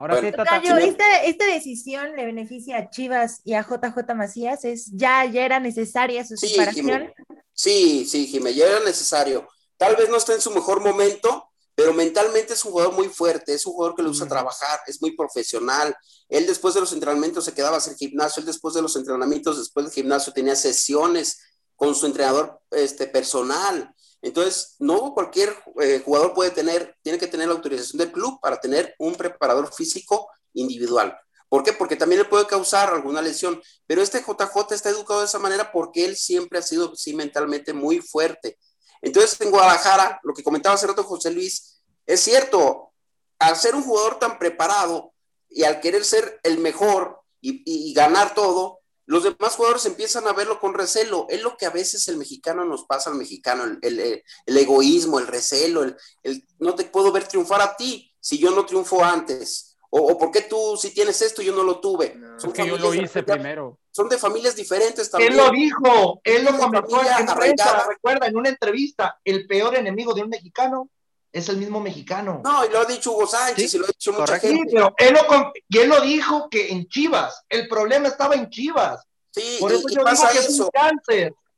Ahora, 0.00 0.18
esta, 0.18 1.46
decisión 1.46 2.16
le 2.16 2.24
beneficia 2.24 2.78
a 2.78 2.88
Chivas 2.88 3.42
y 3.44 3.52
a 3.52 3.60
JJ 3.60 4.14
Macías. 4.14 4.64
¿Es, 4.64 4.90
ya, 4.92 5.26
¿Ya 5.26 5.44
era 5.44 5.60
necesaria 5.60 6.24
su 6.24 6.38
separación? 6.38 7.12
Sí, 7.52 8.06
sí, 8.06 8.26
Jiménez, 8.26 8.56
ya 8.56 8.66
era 8.66 8.80
necesario. 8.80 9.46
Tal 9.76 9.96
vez 9.96 10.08
no 10.08 10.16
está 10.16 10.32
en 10.32 10.40
su 10.40 10.52
mejor 10.52 10.80
momento, 10.80 11.50
pero 11.74 11.92
mentalmente 11.92 12.54
es 12.54 12.64
un 12.64 12.72
jugador 12.72 12.94
muy 12.94 13.08
fuerte, 13.08 13.52
es 13.52 13.66
un 13.66 13.74
jugador 13.74 13.94
que 13.94 14.02
le 14.02 14.08
gusta 14.08 14.26
trabajar, 14.26 14.80
es 14.86 15.02
muy 15.02 15.14
profesional. 15.14 15.94
Él 16.30 16.46
después 16.46 16.72
de 16.72 16.80
los 16.80 16.94
entrenamientos 16.94 17.44
se 17.44 17.52
quedaba 17.52 17.74
a 17.74 17.78
hacer 17.78 17.94
gimnasio, 17.96 18.40
él 18.40 18.46
después 18.46 18.72
de 18.72 18.80
los 18.80 18.96
entrenamientos, 18.96 19.58
después 19.58 19.84
del 19.84 19.92
gimnasio 19.92 20.32
tenía 20.32 20.56
sesiones 20.56 21.42
con 21.76 21.94
su 21.94 22.06
entrenador 22.06 22.58
este, 22.70 23.06
personal. 23.06 23.94
Entonces, 24.22 24.76
no 24.78 25.14
cualquier 25.14 25.56
eh, 25.80 26.02
jugador 26.04 26.34
puede 26.34 26.50
tener, 26.50 26.96
tiene 27.02 27.18
que 27.18 27.26
tener 27.26 27.48
la 27.48 27.54
autorización 27.54 27.98
del 27.98 28.12
club 28.12 28.38
para 28.40 28.60
tener 28.60 28.94
un 28.98 29.14
preparador 29.14 29.72
físico 29.72 30.28
individual. 30.52 31.16
¿Por 31.48 31.64
qué? 31.64 31.72
Porque 31.72 31.96
también 31.96 32.20
le 32.20 32.28
puede 32.28 32.46
causar 32.46 32.92
alguna 32.92 33.20
lesión. 33.20 33.60
Pero 33.86 34.02
este 34.02 34.20
JJ 34.20 34.72
está 34.74 34.90
educado 34.90 35.20
de 35.20 35.26
esa 35.26 35.38
manera 35.38 35.72
porque 35.72 36.04
él 36.04 36.16
siempre 36.16 36.58
ha 36.58 36.62
sido, 36.62 36.94
sí, 36.94 37.14
mentalmente 37.14 37.72
muy 37.72 38.00
fuerte. 38.00 38.58
Entonces, 39.02 39.40
en 39.40 39.50
Guadalajara, 39.50 40.20
lo 40.22 40.34
que 40.34 40.44
comentaba 40.44 40.74
hace 40.74 40.86
rato 40.86 41.02
José 41.02 41.30
Luis, 41.30 41.80
es 42.06 42.20
cierto, 42.20 42.92
al 43.38 43.56
ser 43.56 43.74
un 43.74 43.82
jugador 43.82 44.18
tan 44.18 44.38
preparado 44.38 45.12
y 45.48 45.64
al 45.64 45.80
querer 45.80 46.04
ser 46.04 46.38
el 46.42 46.58
mejor 46.58 47.20
y, 47.40 47.94
ganar 47.94 48.34
todo, 48.34 48.79
los 49.10 49.24
demás 49.24 49.56
jugadores 49.56 49.84
empiezan 49.86 50.28
a 50.28 50.32
verlo 50.32 50.60
con 50.60 50.72
recelo. 50.72 51.26
Es 51.28 51.42
lo 51.42 51.56
que 51.56 51.66
a 51.66 51.70
veces 51.70 52.06
el 52.06 52.16
mexicano 52.16 52.64
nos 52.64 52.84
pasa 52.84 53.10
al 53.10 53.16
mexicano, 53.16 53.64
el, 53.82 54.22
egoísmo, 54.46 55.18
el 55.18 55.26
recelo, 55.26 55.82
el, 55.82 56.46
no 56.60 56.76
te 56.76 56.84
puedo 56.84 57.10
ver 57.10 57.26
triunfar 57.26 57.60
a 57.60 57.74
ti 57.74 58.14
si 58.20 58.38
yo 58.38 58.52
no 58.52 58.64
triunfo 58.64 59.02
antes. 59.02 59.76
O, 59.90 60.12
o 60.12 60.16
por 60.16 60.30
qué 60.30 60.42
tú 60.42 60.76
si 60.76 60.94
tienes 60.94 61.20
esto 61.22 61.42
yo 61.42 61.52
no 61.52 61.64
lo 61.64 61.80
tuve. 61.80 62.20
son 62.36 62.52
que 62.52 62.64
yo 62.64 62.78
lo 62.78 62.94
hice 62.94 63.24
primero. 63.24 63.80
Son 63.90 64.08
de 64.08 64.16
familias 64.16 64.54
diferentes 64.54 65.10
también. 65.10 65.32
Él 65.32 65.38
lo 65.38 65.50
dijo, 65.50 66.20
él 66.22 66.44
lo 66.44 66.56
comentó 66.56 67.00
en 67.02 67.26
prensa, 67.26 67.84
recuerda, 67.88 68.28
en 68.28 68.36
una 68.36 68.50
entrevista, 68.50 69.18
el 69.24 69.48
peor 69.48 69.74
enemigo 69.74 70.14
de 70.14 70.22
un 70.22 70.28
mexicano 70.28 70.88
es 71.32 71.48
el 71.48 71.56
mismo 71.56 71.80
mexicano. 71.80 72.40
No, 72.44 72.64
y 72.64 72.70
lo 72.70 72.80
ha 72.80 72.84
dicho 72.84 73.12
Hugo 73.12 73.26
Sánchez 73.26 73.74
y 73.74 73.78
lo 73.78 73.84
ha 73.84 73.88
dicho 73.88 74.12
mucha 74.12 74.38
gente. 74.38 74.70
Sí, 74.70 74.76
pero 74.76 74.94
él 74.98 75.14
lo, 75.14 75.52
y 75.68 75.78
él 75.78 75.88
lo 75.88 76.00
dijo 76.00 76.48
que 76.50 76.70
en 76.70 76.88
Chivas, 76.88 77.44
el 77.48 77.68
problema 77.68 78.08
estaba 78.08 78.34
en 78.34 78.50
Chivas. 78.50 79.04
Sí, 79.30 79.58
Por 79.60 79.72
eso 79.72 79.88
y, 79.88 79.94
yo 79.94 80.02
pasa 80.02 80.30
eso. 80.32 80.70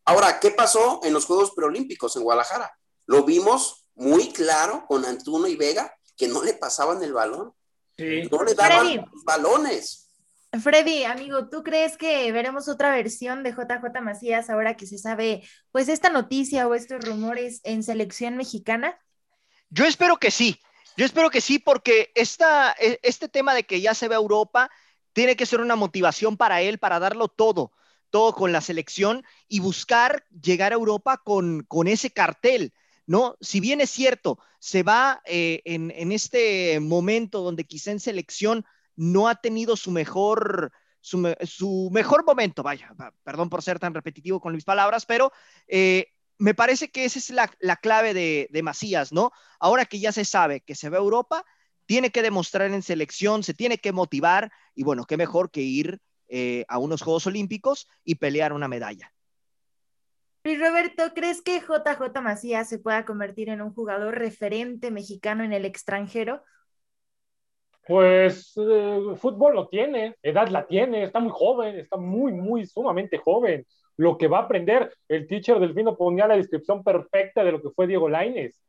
Ahora, 0.05 0.41
¿qué 0.41 0.51
pasó 0.51 1.01
en 1.05 1.13
los 1.13 1.25
Juegos 1.25 1.53
Preolímpicos 1.53 2.17
en 2.17 2.25
Guadalajara? 2.25 2.71
Lo 3.07 3.25
vimos 3.25 3.87
muy 3.95 4.33
claro 4.33 4.85
con 4.87 5.05
Antuno 5.05 5.47
y 5.47 5.57
Vega, 5.57 5.95
que 6.17 6.29
no 6.29 6.43
le 6.43 6.55
pasaban 6.55 7.03
el 7.03 7.13
balón. 7.13 7.55
No 7.99 8.43
le 8.43 8.55
daban 8.55 9.07
balones. 9.25 10.11
Freddy, 10.61 11.05
amigo, 11.05 11.49
¿tú 11.49 11.63
crees 11.63 11.97
que 11.97 12.31
veremos 12.31 12.69
otra 12.69 12.95
versión 12.95 13.43
de 13.43 13.53
JJ 13.53 14.03
Macías 14.03 14.51
ahora 14.51 14.77
que 14.77 14.87
se 14.87 14.99
sabe, 14.99 15.49
pues, 15.71 15.89
esta 15.89 16.11
noticia 16.11 16.69
o 16.69 16.75
estos 16.75 17.03
rumores 17.03 17.61
en 17.65 17.83
selección 17.83 18.37
mexicana? 18.37 18.99
Yo 19.75 19.87
espero 19.87 20.19
que 20.19 20.31
sí, 20.31 20.61
yo 20.97 21.05
espero 21.05 21.31
que 21.31 21.41
sí, 21.41 21.59
porque 21.59 22.13
e, 22.15 22.99
este 23.03 23.29
tema 23.29 23.55
de 23.55 23.65
que 23.65 23.81
ya 23.81 23.95
se 23.95 24.09
ve 24.09 24.15
a 24.15 24.19
Europa 24.19 24.71
tiene 25.13 25.37
que 25.37 25.47
ser 25.47 25.61
una 25.61 25.77
motivación 25.77 26.37
para 26.37 26.61
él, 26.63 26.79
para 26.79 26.99
darlo 26.99 27.29
todo, 27.29 27.73
todo 28.11 28.35
con 28.35 28.53
la 28.53 28.61
selección 28.61 29.25
y 29.49 29.61
buscar 29.61 30.27
llegar 30.31 30.73
a 30.73 30.77
Europa 30.77 31.19
con, 31.25 31.65
con 31.65 31.89
ese 31.89 32.11
cartel 32.11 32.73
¿no? 33.07 33.37
Si 33.41 33.61
bien 33.61 33.81
es 33.81 33.91
cierto, 33.91 34.39
se 34.59 34.83
va 34.83 35.21
eh, 35.25 35.61
en, 35.65 36.13
este 36.13 36.79
momento 36.81 37.43
donde 37.43 37.65
quizá 37.65 37.91
en 37.91 38.01
selección 38.01 38.65
no 38.97 39.29
ha 39.29 39.35
tenido 39.35 39.77
su 39.77 39.91
mejor, 39.91 40.73
su, 41.01 41.91
mejor 41.93 42.25
momento, 42.25 42.63
vaya, 42.63 42.95
perdón 43.25 43.49
por 43.51 43.63
ser 43.63 43.79
tan 43.79 43.95
repetitivo 43.95 44.41
con 44.41 44.55
mis 44.55 44.65
palabras, 44.65 45.07
pero 45.07 45.33
eh, 45.67 46.09
me 46.43 46.55
parece 46.55 46.91
que 46.91 47.05
esa 47.05 47.21
es 47.21 47.31
la, 47.31 47.77
clave 47.77 48.15
de, 48.15 48.63
Macías, 48.65 49.13
¿no? 49.13 49.31
Ahora 49.61 49.85
que 49.85 50.01
ya 50.01 50.11
se 50.11 50.25
sabe 50.25 50.61
que 50.61 50.75
se 50.75 50.89
va 50.89 50.97
a 50.97 51.01
Europa, 51.01 51.45
tiene 51.87 52.11
que 52.11 52.21
demostrar 52.21 52.73
en 52.73 52.83
selección, 52.83 53.45
se 53.45 53.55
tiene 53.55 53.79
que 53.79 53.93
motivar 53.93 54.51
y 54.75 54.83
bueno, 54.83 55.05
qué 55.05 55.17
mejor 55.17 55.53
que 55.53 55.61
ir 55.61 56.01
eh, 56.27 56.65
a 56.67 56.79
unos 56.79 57.03
Juegos 57.03 57.29
Olímpicos 57.29 57.89
y 58.03 58.17
pelear 58.17 58.53
una 58.53 58.67
medalla. 58.67 59.13
Luis 60.43 60.59
Roberto, 60.59 61.15
¿crees 61.15 61.43
que 61.43 61.61
JJ 61.61 62.21
Macías 62.21 62.69
se 62.69 62.81
pueda 62.81 63.05
convertir 63.05 63.49
en 63.49 63.63
un 63.63 63.73
jugador 63.73 64.19
referente 64.19 64.91
mexicano 64.91 65.45
en 65.45 65.53
el 65.53 65.65
extranjero? 65.65 66.43
Pues 67.87 68.53
eh, 68.57 69.01
fútbol 69.17 69.55
lo 69.55 69.69
tiene, 69.69 70.17
edad 70.23 70.49
la 70.49 70.67
tiene, 70.67 71.05
está 71.05 71.21
muy 71.21 71.33
joven, 71.33 71.79
está 71.79 71.97
muy, 71.97 72.33
muy 72.33 72.67
sumamente 72.67 73.17
joven. 73.19 73.65
Lo 73.97 74.17
que 74.17 74.29
va 74.29 74.39
a 74.39 74.43
aprender, 74.43 74.93
el 75.09 75.27
teacher 75.27 75.59
Delfino 75.59 75.97
ponía 75.97 76.27
la 76.27 76.37
descripción 76.37 76.83
perfecta 76.83 77.45
de 77.45 77.53
lo 77.53 77.63
que 77.63 77.71
fue 77.71 77.87
Diego 77.87 78.09
Laines. 78.09 78.61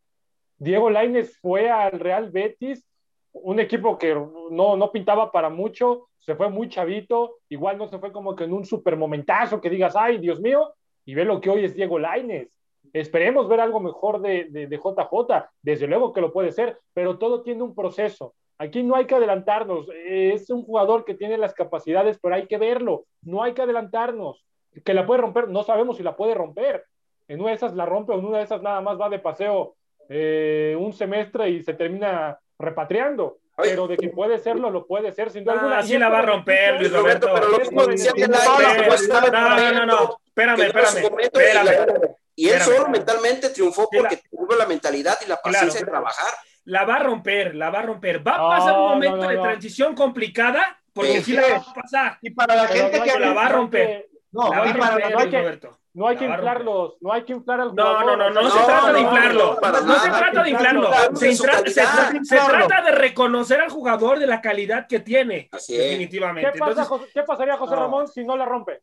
Diego 0.58 0.90
Laines 0.90 1.38
fue 1.40 1.70
al 1.70 2.00
Real 2.00 2.30
Betis, 2.32 2.86
un 3.34 3.60
equipo 3.60 3.98
que 3.98 4.14
no, 4.14 4.78
no 4.78 4.92
pintaba 4.92 5.32
para 5.32 5.50
mucho, 5.50 6.10
se 6.20 6.36
fue 6.36 6.50
muy 6.50 6.70
chavito, 6.70 7.38
igual 7.50 7.78
no 7.78 7.88
se 7.88 8.00
fue 8.00 8.12
como 8.12 8.36
que 8.36 8.46
en 8.46 8.54
un 8.54 8.66
super 8.66 8.96
momentazo 8.96 9.60
que 9.60 9.70
digas, 9.70 9.96
ay, 9.96 10.20
Dios 10.20 10.40
mío, 10.40 10.74
y 11.06 11.16
ve 11.16 11.26
lo 11.26 11.42
que 11.42 11.50
hoy 11.50 11.66
es 11.66 11.76
Diego 11.76 12.00
Laines. 12.00 12.50
Esperemos 12.94 13.50
ver 13.50 13.60
algo 13.60 13.80
mejor 13.80 14.22
de, 14.22 14.46
de, 14.46 14.78
JJ, 14.78 15.50
desde 15.62 15.88
luego 15.88 16.14
que 16.14 16.22
lo 16.22 16.32
puede 16.32 16.52
ser, 16.52 16.80
pero 16.94 17.18
todo 17.18 17.42
tiene 17.42 17.64
un 17.64 17.74
proceso. 17.74 18.36
Aquí 18.58 18.84
no 18.84 18.96
hay 18.96 19.06
que 19.06 19.16
adelantarnos, 19.16 19.88
es 20.06 20.50
un 20.50 20.64
jugador 20.64 21.04
que 21.04 21.16
tiene 21.16 21.38
las 21.38 21.54
capacidades, 21.54 22.20
pero 22.22 22.36
hay 22.36 22.46
que 22.46 22.58
verlo, 22.58 23.06
no 23.22 23.42
hay 23.42 23.54
que 23.54 23.64
adelantarnos. 23.64 24.46
Que 24.84 24.94
la 24.94 25.06
puede 25.06 25.22
romper, 25.22 25.50
no 25.50 25.64
sabemos 25.64 25.98
si 25.98 26.04
la 26.04 26.16
puede 26.16 26.34
romper. 26.34 26.86
En 27.28 27.40
una 27.40 27.50
de 27.50 27.56
esas 27.56 27.74
la 27.74 27.86
rompe, 27.86 28.14
o 28.14 28.20
en 28.20 28.26
una 28.26 28.40
de 28.40 28.44
esas 28.44 28.62
nada 28.62 28.82
más 28.82 29.00
va 29.00 29.10
de 29.10 29.20
paseo 29.20 29.76
eh, 30.10 30.76
un 30.78 30.94
semestre 30.94 31.50
y 31.50 31.64
se 31.64 31.74
termina 31.74 32.38
repatriando. 32.60 33.40
Pero 33.56 33.88
de 33.88 33.98
que 33.98 34.10
puede 34.10 34.40
serlo, 34.40 34.72
lo 34.72 34.88
puede 34.88 35.12
ser, 35.12 35.30
sin 35.30 35.44
duda 35.44 35.54
alguna. 35.54 35.78
Así 35.80 35.98
la 35.98 36.10
va 36.10 36.20
a 36.20 36.24
romper, 36.24 36.80
Luis 36.80 36.92
Roberto. 36.92 37.30
Pero 37.34 37.50
lo 37.50 37.60
mismo 37.60 37.86
decía 37.86 38.12
No, 38.18 39.72
no, 39.72 39.86
no, 39.86 40.18
espérame, 40.26 40.62
espérame, 40.62 41.20
espérame. 41.22 42.16
Y 42.36 42.50
él 42.50 42.60
solo 42.62 42.90
mentalmente 42.90 43.50
triunfó 43.50 43.88
porque 43.92 44.22
tuvo 44.30 44.56
la 44.56 44.66
mentalidad 44.66 45.18
y 45.24 45.30
la 45.30 45.38
paciencia 45.38 45.82
de 45.82 45.86
trabajar. 45.86 46.34
La 46.66 46.86
va 46.86 46.96
a 46.96 47.04
romper, 47.04 47.54
la 47.54 47.70
va 47.70 47.80
a 47.80 47.84
romper. 47.84 48.26
Va 48.26 48.36
a 48.36 48.58
pasar 48.58 48.80
un 48.80 48.90
momento 48.90 49.28
de 49.28 49.38
transición 49.38 49.94
complicada, 49.94 50.82
porque 50.92 51.22
sí 51.22 51.34
la 51.34 51.42
va 51.44 51.56
a 51.58 51.74
pasar. 51.74 52.18
Y 52.22 52.32
para 52.32 52.56
la 52.56 52.68
gente 52.68 53.02
que 53.02 53.20
la 53.20 53.34
va 53.34 53.46
a 53.46 53.50
romper. 53.50 54.10
No, 54.34 54.50
la 54.50 54.60
va 54.60 54.64
a 54.64 54.74
romper, 54.74 55.14
Luis 55.14 55.32
Roberto. 55.32 55.80
No 55.94 56.08
hay 56.08 56.18
que 56.18 56.26
inflarlos, 56.26 56.96
no 57.02 57.14
hay 57.14 57.24
que 57.24 57.34
inflar 57.34 57.62
al 57.62 57.76
No, 57.76 58.04
no, 58.04 58.18
no, 58.18 58.30
no, 58.32 58.50
se 58.50 58.66
trata 58.66 58.92
de 58.92 59.00
inflarlo. 59.00 59.60
No, 59.62 60.00
se 60.00 60.10
trata 60.10 60.44
de 60.44 60.50
inflarlo. 60.50 60.92
Se, 61.14 62.38
trata 62.38 62.82
de 62.82 62.92
reconocer 62.94 63.62
al 63.62 63.70
jugador 63.70 64.18
de 64.18 64.26
la 64.26 64.42
calidad 64.42 64.88
que 64.88 65.02
tiene. 65.02 65.50
Definitivamente. 65.52 66.52
¿Qué, 66.52 67.24
pasaría, 67.24 67.58
José 67.58 67.76
Ramón, 67.76 68.08
si 68.08 68.24
no 68.26 68.36
la 68.36 68.46
rompe? 68.46 68.82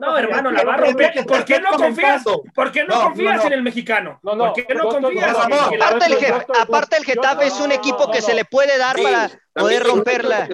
No, 0.00 0.16
hermano, 0.16 0.50
la 0.50 0.64
va 0.64 0.74
a 0.74 0.76
romper. 0.78 1.24
¿Por 1.26 1.44
qué 1.44 1.60
no 1.60 1.70
confías? 1.72 2.22
¿Por 2.54 2.72
qué 2.72 2.84
no, 2.84 3.02
confías 3.02 3.44
en 3.44 3.52
el 3.52 3.62
mexicano? 3.62 4.20
No, 4.22 4.34
no. 4.34 4.52
¿Por 4.52 4.66
qué 4.66 4.74
no 4.74 4.88
confías? 4.88 5.36
Aparte, 6.60 6.96
el 6.96 7.04
Getafe 7.04 7.46
es 7.46 7.60
un 7.60 7.72
equipo 7.72 8.10
que 8.10 8.22
se 8.22 8.34
le 8.34 8.44
puede 8.44 8.78
dar 8.78 8.96
para 9.00 9.30
poder 9.52 9.82
romperla. 9.82 10.48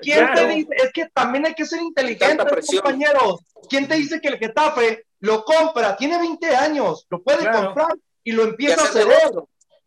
¿Quién 0.00 0.34
te 0.34 0.46
dice? 0.46 0.68
Es 0.76 0.92
que 0.92 1.06
también 1.06 1.46
hay 1.46 1.54
que 1.54 1.64
ser 1.64 1.80
inteligentes, 1.80 2.66
compañeros. 2.66 3.40
¿Quién 3.68 3.86
te 3.86 3.96
dice 3.96 4.20
que 4.20 4.28
el 4.28 4.38
Getafe 4.38 5.06
lo 5.20 5.44
compra? 5.44 5.96
Tiene 5.96 6.18
20 6.18 6.56
años, 6.56 7.06
lo 7.10 7.22
puede 7.22 7.50
comprar 7.50 7.94
y 8.24 8.32
lo 8.32 8.44
empieza 8.44 8.80
a 8.82 8.84
hacer. 8.84 9.06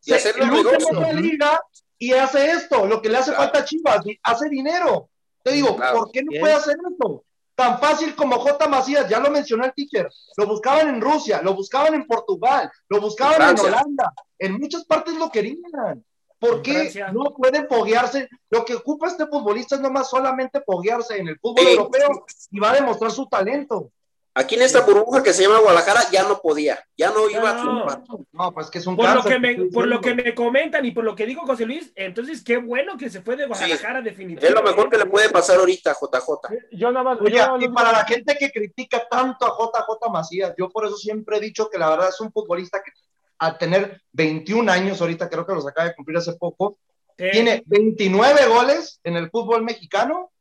Y 0.05 0.13
hacerlo 0.13 0.45
se, 0.79 1.13
liga 1.13 1.61
y 1.97 2.11
hace 2.11 2.51
esto, 2.51 2.85
lo 2.85 3.01
que 3.01 3.07
le 3.07 3.17
hace 3.17 3.31
falta 3.31 3.59
a 3.59 3.65
Chivas, 3.65 4.01
hace 4.23 4.49
dinero. 4.49 5.09
Te 5.41 5.51
digo, 5.51 5.77
¿por 5.77 6.11
qué 6.11 6.23
no 6.23 6.39
puede 6.39 6.53
hacer 6.53 6.75
esto? 6.91 7.23
Tan 7.63 7.79
fácil 7.79 8.13
como 8.13 8.39
J. 8.39 8.67
Macías, 8.67 9.07
ya 9.07 9.21
lo 9.21 9.31
mencionó 9.31 9.63
el 9.63 9.73
teacher, 9.73 10.09
lo 10.35 10.47
buscaban 10.47 10.89
en 10.89 10.99
Rusia, 10.99 11.41
lo 11.41 11.53
buscaban 11.53 11.93
en 11.93 12.05
Portugal, 12.05 12.69
lo 12.89 12.99
buscaban 12.99 13.51
en 13.51 13.57
Holanda, 13.57 14.13
en 14.37 14.59
muchas 14.59 14.83
partes 14.83 15.13
lo 15.13 15.29
querían. 15.29 16.03
¿Por 16.39 16.61
qué 16.61 16.91
no 17.13 17.33
pueden 17.33 17.65
foguearse? 17.69 18.27
Lo 18.49 18.65
que 18.65 18.75
ocupa 18.75 19.07
este 19.07 19.27
futbolista 19.27 19.75
es 19.75 19.81
nomás 19.81 20.09
solamente 20.09 20.59
foguearse 20.59 21.15
en 21.15 21.29
el 21.29 21.39
fútbol 21.39 21.65
europeo 21.65 22.25
y 22.51 22.59
va 22.59 22.71
a 22.71 22.75
demostrar 22.75 23.11
su 23.11 23.27
talento. 23.27 23.91
Aquí 24.35 24.55
en 24.55 24.63
esta 24.63 24.81
burbuja 24.81 25.21
que 25.21 25.31
se 25.31 25.43
llama 25.43 25.59
Guadalajara 25.59 26.01
ya 26.11 26.23
no 26.23 26.39
podía, 26.41 26.83
ya 26.97 27.11
no 27.11 27.29
iba 27.29 27.51
a 27.51 27.63
No. 27.63 27.85
No, 28.31 28.51
pues 28.51 28.71
que 28.71 28.79
es 28.79 28.87
un 28.87 28.95
Por 28.95 29.13
lo, 29.13 29.23
que 29.23 29.37
me, 29.37 29.55
por 29.71 29.85
lo 29.87 30.01
que 30.01 30.15
me 30.15 30.33
comentan 30.33 30.83
y 30.85 30.91
por 30.91 31.03
lo 31.03 31.15
que 31.15 31.27
dijo 31.27 31.45
José 31.45 31.67
Luis, 31.67 31.91
entonces 31.95 32.43
qué 32.43 32.57
bueno 32.57 32.97
que 32.97 33.11
se 33.11 33.21
fue 33.21 33.35
de 33.35 33.45
Guadalajara 33.45 33.99
Es 33.99 34.05
definitivamente. 34.05 34.59
lo 34.59 34.63
mejor 34.67 34.89
que 34.89 34.97
le 34.97 35.05
puede 35.05 35.29
pasar 35.29 35.59
ahorita 35.59 35.91
a 35.91 35.93
JJ. 35.93 36.55
Yo 36.71 36.91
nada 36.91 37.03
más. 37.03 37.21
Oye, 37.21 37.31
yo 37.31 37.37
nada 37.37 37.51
más 37.57 37.63
y 37.63 37.67
para 37.69 37.91
la 37.91 38.05
gente 38.05 38.35
que 38.39 38.51
critica 38.51 39.07
tanto 39.07 39.45
a 39.45 39.49
JJ 39.55 40.09
Macías, 40.11 40.53
yo 40.57 40.67
por 40.69 40.87
eso 40.87 40.97
siempre 40.97 41.37
he 41.37 41.39
dicho 41.39 41.69
que 41.69 41.77
la 41.77 41.89
verdad 41.91 42.09
es 42.09 42.19
un 42.19 42.31
futbolista 42.31 42.81
que 42.83 42.91
al 43.37 43.57
tener 43.59 44.01
21 44.13 44.71
años, 44.71 44.99
ahorita 44.99 45.29
creo 45.29 45.45
que 45.45 45.53
los 45.53 45.67
acaba 45.67 45.89
de 45.89 45.95
cumplir 45.95 46.17
hace 46.17 46.33
poco, 46.33 46.77
Sí. 47.15 47.25
tiene 47.31 47.61
29 47.67 48.47
goles 48.47 48.99
en 49.03 49.15
el 49.17 49.29
fútbol 49.29 49.61
mexicano 49.63 50.31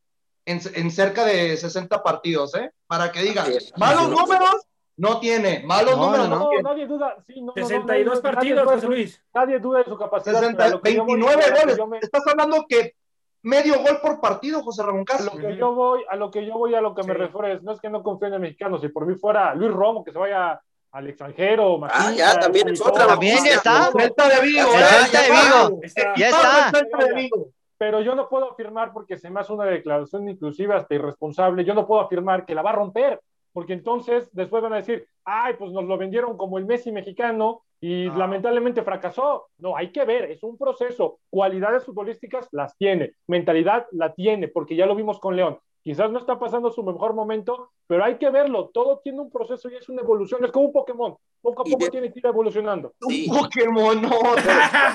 en, 0.45 0.61
en 0.75 0.91
cerca 0.91 1.25
de 1.25 1.57
60 1.57 2.03
partidos, 2.03 2.55
¿eh? 2.55 2.71
Para 2.87 3.11
que 3.13 3.21
es. 3.21 3.73
malos 3.77 4.09
números, 4.09 4.57
no 4.97 5.21
tiene, 5.21 5.63
malos 5.65 5.97
No, 5.97 6.05
números 6.07 6.29
no, 6.29 6.35
no, 6.37 6.45
No, 6.45 6.49
tiene. 6.51 6.63
nadie 6.65 6.87
duda. 6.87 7.17
Sí, 7.27 7.41
no, 7.41 7.47
no, 7.47 7.53
no, 7.57 7.67
62 7.69 8.15
nadie- 8.23 8.35
partidos, 8.35 8.65
José 8.73 8.87
Luis. 8.87 9.23
Nadie 9.35 9.59
duda 9.59 9.79
de 9.79 9.85
su 9.85 9.97
capacidad. 9.97 10.41
60, 10.41 10.57
pero 10.57 10.69
a 10.69 10.71
lo 10.73 10.83
que 10.83 10.95
yo 10.95 11.05
voy- 11.05 11.15
29 11.21 11.45
a 11.45 11.49
lo 11.49 11.55
que 11.55 11.61
goles. 11.61 11.89
me- 11.89 11.99
Estás 11.99 12.23
hablando 12.27 12.67
que 12.69 12.95
medio 13.43 13.81
gol 13.83 14.01
por 14.01 14.21
partido, 14.21 14.63
José 14.63 14.83
Ramón 14.83 15.03
A 15.03 15.05
Castro. 15.05 15.33
lo 15.35 15.49
que 15.49 15.57
yo 15.57 15.75
voy, 15.75 16.05
a 16.09 16.17
lo 16.17 16.31
que 16.31 16.47
yo 16.47 16.55
voy, 16.55 16.75
a 16.75 16.81
lo 16.81 16.95
que 16.95 17.03
me 17.03 17.13
Sí. 17.15 17.19
refiero 17.19 17.47
es, 17.49 17.63
no 17.63 17.73
es 17.73 17.81
que 17.81 17.89
no 17.91 18.03
confíe 18.03 18.29
en 18.29 18.35
el 18.35 18.41
mexicano, 18.41 18.79
si 18.79 18.89
por 18.89 19.07
mí 19.07 19.15
fuera 19.17 19.55
Luis 19.55 19.73
Romo, 19.73 20.05
que 20.05 20.13
se 20.13 20.19
vaya 20.19 20.61
al 20.93 21.09
extranjero, 21.09 21.81
Ah, 21.91 22.13
ya, 22.15 22.39
también 22.39 22.69
es 22.69 22.81
otra 22.81 23.07
También 23.07 23.37
noticia. 23.37 23.57
está. 23.57 23.91
Celta 23.97 24.29
de 24.29 24.41
Vigo, 24.47 24.69
El 24.75 24.81
¿eh? 24.81 24.85
Celta 24.85 25.23
de 25.23 25.31
Vigo. 25.31 25.81
Está- 25.83 26.15
Ya 26.17 26.29
está. 26.29 26.71
Celta 26.71 26.99
de 27.07 27.15
Vigo. 27.15 27.49
Pero 27.83 28.01
yo 28.01 28.15
no 28.15 28.29
puedo 28.29 28.49
afirmar, 28.53 28.93
porque 28.93 29.17
se 29.17 29.29
me 29.29 29.41
hace 29.41 29.53
una 29.53 29.65
declaración 29.65 30.29
inclusive 30.29 30.73
hasta 30.73 30.95
irresponsable, 30.95 31.65
yo 31.65 31.75
no 31.75 31.85
puedo 31.85 32.01
afirmar 32.01 32.47
que 32.47 32.55
la 32.55 32.63
va 32.63 32.71
a 32.71 32.75
romper, 32.75 33.21
porque 33.53 33.73
entonces 33.73 34.31
después 34.33 34.63
van 34.63 34.75
a 34.75 34.77
decir, 34.77 35.05
ay, 35.25 35.55
pues 35.59 35.73
nos 35.73 35.83
lo 35.87 35.99
vendieron 35.99 36.37
como 36.37 36.59
el 36.59 36.65
Messi 36.65 36.93
mexicano 36.93 37.63
y 37.81 38.07
Ah. 38.07 38.15
lamentablemente 38.17 38.83
fracasó. 38.85 39.49
No, 39.59 39.77
hay 39.77 39.91
que 39.91 40.05
ver, 40.05 40.31
es 40.31 40.45
un 40.45 40.57
proceso. 40.57 41.19
Cualidades 41.29 41.85
futbolísticas 41.85 42.47
las 42.53 42.77
tiene, 42.77 43.15
mentalidad 43.27 43.89
la 43.91 44.15
tiene, 44.15 44.47
porque 44.47 44.77
ya 44.77 44.87
lo 44.87 44.95
vimos 44.95 45.19
con 45.19 45.35
León. 45.35 45.59
Quizás 45.83 46.13
no 46.13 46.21
está 46.21 46.39
pasando 46.39 46.71
su 46.71 46.85
mejor 46.85 47.13
momento, 47.15 47.71
pero 47.89 48.05
hay 48.05 48.15
que 48.15 48.31
verlo. 48.31 48.71
Todo 48.73 49.01
tiene 49.03 49.19
un 49.19 49.33
proceso 49.33 49.69
y 49.69 49.75
es 49.75 49.89
una 49.89 50.03
evolución. 50.03 50.45
Es 50.45 50.53
como 50.53 50.67
un 50.67 50.73
Pokémon. 50.73 51.17
Poco 51.41 51.63
a 51.63 51.65
poco 51.65 51.85
de- 51.87 51.91
tiene 51.91 52.13
que 52.13 52.21
ir 52.21 52.27
evolucionando. 52.27 52.93
Sí. 53.09 53.27
Un 53.29 53.37
Pokémon, 53.41 54.01
no. 54.01 54.11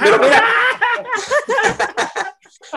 Pero 0.01 0.17
mira. 0.19 0.43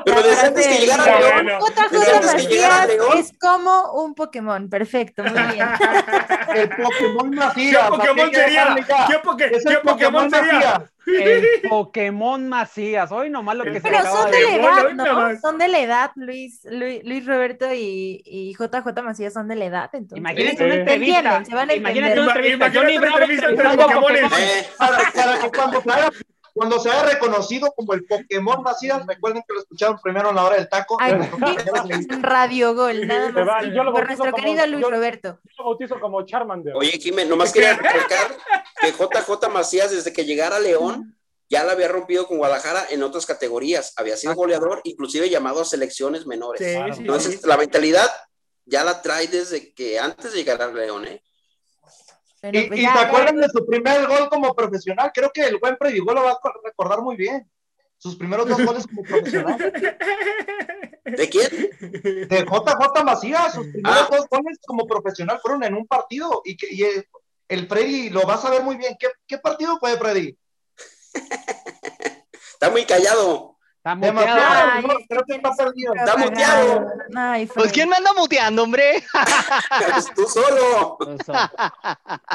Pero 0.05 0.23
desde 0.23 0.47
antes 0.47 0.67
que 0.69 0.79
llegara 0.79 1.05
Bueno. 1.05 1.43
León, 1.43 1.61
que 1.91 1.97
llegara 1.99 2.27
Macías 2.27 2.89
León. 2.89 3.19
es 3.19 3.33
como 3.41 3.93
un 4.05 4.15
Pokémon. 4.15 4.69
Perfecto, 4.69 5.23
muy 5.25 5.33
bien. 5.55 5.69
El 6.55 6.69
Pokémon 6.69 7.31
¿Qué 7.31 7.37
Macías. 7.37 7.89
Pokémon 7.89 8.21
así 8.21 8.31
que 8.31 8.37
sería? 8.37 8.75
¿Qué, 9.09 9.23
poke- 9.23 9.51
qué 9.51 9.77
Pokémon 9.83 10.31
sería? 10.31 10.53
Macías. 10.53 10.83
El 11.07 11.47
Pokémon 11.71 12.49
Macías. 12.49 13.11
Hoy 13.11 13.31
nomás 13.31 13.57
lo 13.57 13.65
que 13.65 13.75
se 13.75 13.81
Pero 13.81 14.03
son 14.05 14.31
de 14.31 14.37
de 14.37 14.45
la 14.45 14.59
Bueno, 14.59 14.81
edad, 14.91 14.95
¿no? 15.07 15.15
más. 15.15 15.41
Son 15.41 15.59
de 15.59 15.69
la 15.69 15.79
edad, 15.79 16.11
Luis, 16.17 16.61
Luis, 16.65 17.01
Luis 17.05 17.27
Roberto 17.27 17.73
y, 17.73 18.23
y 18.25 18.53
JJ 18.55 19.03
Macías 19.03 19.33
son 19.33 19.49
de 19.49 19.57
la 19.57 19.65
edad, 19.65 19.91
entonces. 19.95 20.19
Imagínate 20.19 20.57
Sí. 20.59 20.63
una 20.65 20.75
Se 20.75 20.81
entrevista. 20.81 21.45
se 21.45 21.55
van 21.55 21.71
a 21.71 21.75
Imagínate 21.75 22.21
una 22.21 22.27
entrevista. 22.33 22.57
Imagínate 22.67 22.99
una 22.99 23.09
entrevista 23.09 23.47
entre 23.49 23.65
Pokémones. 23.77 24.23
Pokémon. 24.23 24.41
eh, 24.41 24.69
Para, 24.79 24.99
para 25.15 25.39
que 25.41 25.51
cuando 25.51 25.83
cuando 26.61 26.79
se 26.79 26.91
haya 26.91 27.05
reconocido 27.05 27.73
como 27.75 27.95
el 27.95 28.05
Pokémon 28.05 28.63
Macías, 28.63 29.07
recuerden 29.07 29.43
que 29.49 29.55
lo 29.55 29.61
escucharon 29.61 29.99
primero 30.03 30.29
en 30.29 30.37
la 30.37 30.45
hora 30.45 30.57
del 30.57 30.69
taco. 30.69 30.99
En 31.01 32.23
Radio 32.23 32.75
Gol, 32.75 33.07
nada 33.07 33.31
va, 33.33 33.45
más. 33.45 33.65
y 33.67 33.75
yo 33.75 33.83
lo 33.83 33.93
Por 33.93 34.05
nuestro 34.05 34.31
como- 34.31 34.37
querido 34.45 34.67
Luis 34.67 34.83
yo- 34.83 34.91
Roberto. 34.91 35.39
Yo 35.45 35.51
lo 35.59 35.65
bautizo 35.65 35.99
como 35.99 36.27
Charmander. 36.27 36.75
Oye, 36.77 36.91
Jiménez, 36.93 37.31
nomás 37.31 37.51
quería 37.51 37.77
recalcar 37.77 38.37
que 38.79 38.93
JJ 38.93 39.49
Macías, 39.49 39.91
desde 39.91 40.13
que 40.13 40.27
llegara 40.27 40.57
a 40.57 40.61
León, 40.61 41.17
ya 41.49 41.65
la 41.65 41.73
había 41.73 41.89
rompido 41.89 42.27
con 42.27 42.37
Guadalajara 42.37 42.85
en 42.91 43.03
otras 43.03 43.25
categorías. 43.25 43.95
Había 43.97 44.19
sido 44.19 44.35
goleador, 44.35 44.83
inclusive 44.85 45.31
llamado 45.31 45.63
a 45.63 45.65
selecciones 45.65 46.27
menores. 46.27 46.61
Sí, 46.61 46.75
Claro. 46.77 46.93
sí, 46.95 47.01
Entonces, 47.01 47.41
sí. 47.41 47.47
la 47.49 47.57
mentalidad 47.57 48.09
ya 48.67 48.85
la 48.85 49.01
trae 49.03 49.27
desde 49.29 49.73
que 49.75 49.99
antes 49.99 50.31
de 50.33 50.39
llegar 50.39 50.61
a 50.63 50.67
León, 50.69 51.07
¿eh? 51.07 51.23
Y, 52.43 52.63
pues 52.69 52.79
y 52.81 52.83
ya- 52.83 52.93
se 52.95 52.99
ya- 53.01 53.07
acuerdan 53.09 53.37
de 53.37 53.49
su 53.49 53.67
primer 53.67 54.07
gol 54.07 54.29
como 54.31 54.55
profesional. 54.55 55.11
Creo 55.13 55.31
que 55.31 55.43
el 55.47 55.59
buen 55.59 55.77
Predigó 55.77 56.13
lo 56.15 56.25
va 56.25 56.33
a 56.33 56.39
recordar 56.65 57.01
muy 57.03 57.17
bien. 57.17 57.51
Sus 57.99 58.17
primeros 58.17 58.49
dos 58.49 58.65
goles 58.65 58.87
como 58.87 59.03
profesional. 59.03 59.59
¿De 61.05 61.29
quién? 61.29 61.51
De 62.29 62.47
JJ 62.47 63.05
Macías, 63.05 63.53
sus 63.55 63.67
primeros 63.67 64.01
Ah. 64.03 64.09
dos 64.11 64.27
goles 64.31 64.59
como 64.67 64.87
profesional 64.87 65.39
fueron 65.43 65.63
en 65.65 65.75
un 65.75 65.87
partido. 65.87 66.41
Y, 66.47 66.57
que, 66.57 66.69
y 66.71 66.83
el, 66.83 67.07
el 67.49 67.69
Freddy 67.69 68.09
lo 68.09 68.23
va 68.23 68.35
a 68.35 68.39
saber 68.39 68.63
muy 68.63 68.77
bien. 68.77 68.97
¿Qué, 68.99 69.09
qué 69.27 69.37
partido 69.39 69.79
fue, 69.79 69.99
Freddy? 69.99 70.35
Está 72.55 72.71
muy 72.71 72.85
callado. 72.87 73.59
Está 73.95 74.13
muteado. 74.13 74.71
Ay, 74.73 74.83
no, 74.83 74.95
creo 75.09 75.23
que 75.27 75.35
está 75.37 75.51
perdido. 75.53 75.95
Está 75.95 76.17
muteado. 76.17 76.87
Ay, 77.17 77.47
Pues. 77.47 77.73
¿quién 77.73 77.89
me 77.89 77.97
anda 77.97 78.13
muteando, 78.17 78.63
hombre? 78.63 79.03
Tú 80.15 80.27
solo. 80.27 80.97
No, 81.01 81.51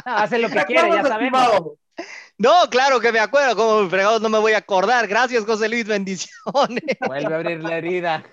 hace 0.05 0.39
lo 0.39 0.49
que 0.49 0.59
¿Te 0.59 0.65
quiere, 0.65 0.89
ya 0.89 1.03
sabemos. 1.03 1.41
estimado? 1.41 1.77
No, 2.37 2.51
claro 2.69 2.99
que 2.99 3.11
me 3.13 3.19
acuerdo, 3.19 3.55
como 3.55 3.89
fregados 3.89 4.21
no 4.21 4.27
me 4.29 4.39
voy 4.39 4.51
a 4.53 4.57
acordar. 4.57 5.07
Gracias, 5.07 5.45
José 5.45 5.69
Luis, 5.69 5.85
bendiciones. 5.87 6.83
Vuelve 7.07 7.33
a 7.33 7.37
abrir 7.37 7.63
la 7.63 7.77
herida. 7.77 8.23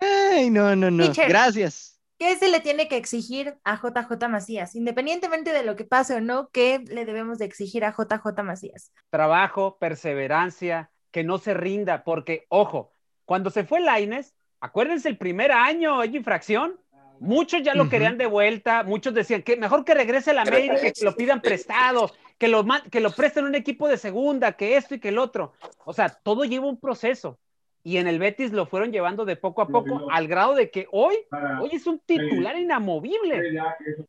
Ay, 0.00 0.50
no, 0.50 0.76
no, 0.76 0.90
no. 0.90 1.04
Teacher. 1.04 1.28
Gracias. 1.28 1.98
¿Qué 2.18 2.34
se 2.36 2.48
le 2.48 2.60
tiene 2.60 2.88
que 2.88 2.96
exigir 2.96 3.58
a 3.64 3.76
JJ 3.76 4.28
Macías? 4.28 4.74
Independientemente 4.74 5.52
de 5.52 5.62
lo 5.64 5.76
que 5.76 5.84
pase 5.84 6.14
o 6.14 6.20
no, 6.20 6.48
¿qué 6.50 6.82
le 6.86 7.04
debemos 7.04 7.36
de 7.38 7.44
exigir 7.44 7.84
a 7.84 7.92
JJ 7.92 8.42
Macías? 8.42 8.90
Trabajo, 9.10 9.76
perseverancia, 9.78 10.90
que 11.16 11.24
no 11.24 11.38
se 11.38 11.54
rinda, 11.54 12.04
porque, 12.04 12.44
ojo, 12.50 12.92
cuando 13.24 13.48
se 13.48 13.64
fue 13.64 13.80
Laines, 13.80 14.34
acuérdense 14.60 15.08
el 15.08 15.16
primer 15.16 15.50
año, 15.50 15.98
hay 15.98 16.14
infracción. 16.14 16.78
Muchos 17.20 17.62
ya 17.62 17.74
lo 17.74 17.88
querían 17.88 18.18
de 18.18 18.26
vuelta, 18.26 18.82
muchos 18.82 19.14
decían 19.14 19.40
que 19.40 19.56
mejor 19.56 19.86
que 19.86 19.94
regrese 19.94 20.32
a 20.32 20.34
la 20.34 20.42
América, 20.42 20.76
que 20.78 21.04
lo 21.06 21.16
pidan 21.16 21.40
prestado, 21.40 22.12
que 22.36 22.48
lo, 22.48 22.66
que 22.90 23.00
lo 23.00 23.12
presten 23.12 23.46
a 23.46 23.48
un 23.48 23.54
equipo 23.54 23.88
de 23.88 23.96
segunda, 23.96 24.58
que 24.58 24.76
esto 24.76 24.94
y 24.94 25.00
que 25.00 25.08
el 25.08 25.16
otro. 25.16 25.54
O 25.86 25.94
sea, 25.94 26.10
todo 26.10 26.44
lleva 26.44 26.66
un 26.66 26.78
proceso. 26.78 27.38
Y 27.86 27.98
en 27.98 28.08
el 28.08 28.18
Betis 28.18 28.50
lo 28.50 28.66
fueron 28.66 28.90
llevando 28.90 29.24
de 29.24 29.36
poco 29.36 29.62
a 29.62 29.68
poco, 29.68 30.10
al 30.10 30.26
grado 30.26 30.56
de 30.56 30.72
que 30.72 30.88
hoy, 30.90 31.14
hoy 31.60 31.70
es 31.70 31.86
un 31.86 32.00
titular 32.00 32.58
inamovible. 32.58 33.60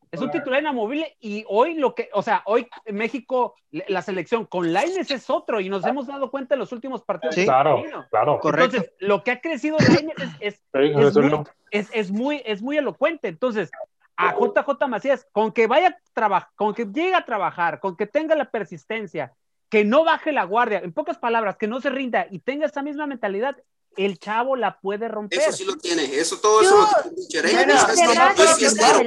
Es 0.10 0.20
un 0.20 0.32
titular 0.32 0.62
inamovible 0.62 1.16
y 1.20 1.46
hoy 1.48 1.76
lo 1.76 1.94
que, 1.94 2.10
o 2.12 2.24
sea, 2.24 2.42
hoy 2.46 2.68
México, 2.88 3.54
la 3.70 4.02
selección 4.02 4.46
con 4.48 4.74
Laines 4.74 5.12
es 5.12 5.30
otro 5.30 5.60
y 5.60 5.70
nos 5.70 5.86
hemos 5.86 6.08
dado 6.08 6.32
cuenta 6.32 6.56
en 6.56 6.60
los 6.60 6.72
últimos 6.72 7.04
partidos. 7.04 7.36
Sí. 7.36 7.46
Claro, 7.46 7.84
claro. 8.10 8.40
Correcto. 8.40 8.78
Entonces, 8.78 8.96
lo 8.98 9.24
que 9.24 9.30
ha 9.30 9.42
crecido 9.42 9.78
Laines 9.78 10.16
es, 10.40 10.40
es, 10.40 10.56
Sí, 10.74 10.94
es 11.00 11.16
muy, 11.16 11.30
no. 11.30 11.44
es, 11.70 11.90
es 11.94 12.12
muy, 12.12 12.42
es 12.46 12.64
muy 12.64 12.78
elocuente. 12.80 13.28
Entonces, 13.28 13.70
a 14.16 14.34
JJ 14.34 14.88
Macías, 14.88 15.28
con 15.32 15.52
que 15.52 15.68
vaya 15.68 15.90
a 15.90 15.98
trabajar, 16.14 16.50
con 16.56 16.74
que 16.74 16.86
llegue 16.86 17.14
a 17.14 17.26
trabajar, 17.26 17.80
con 17.80 17.96
que 17.96 18.08
tenga 18.08 18.34
la 18.34 18.50
persistencia, 18.50 19.36
que 19.70 19.84
no 19.86 20.04
baje 20.04 20.32
la 20.32 20.44
guardia, 20.46 20.80
en 20.80 20.94
pocas 20.94 21.18
palabras, 21.18 21.58
que 21.58 21.68
no 21.68 21.82
se 21.82 21.90
rinda 21.90 22.28
y 22.32 22.40
tenga 22.40 22.66
esa 22.66 22.82
misma 22.82 23.06
mentalidad, 23.08 23.56
el 23.98 24.20
chavo 24.20 24.56
la 24.56 24.80
puede 24.80 25.08
romper. 25.08 25.40
Eso 25.40 25.52
sí 25.52 25.66
lo 25.66 25.76
tiene. 25.76 26.04
Eso, 26.04 26.38
todo 26.40 26.62
Yo- 26.62 26.68
eso 26.68 26.78
lo 26.78 27.12
No 27.12 27.74
es- 27.74 28.38
no 28.38 28.56
fiestero. 28.56 29.00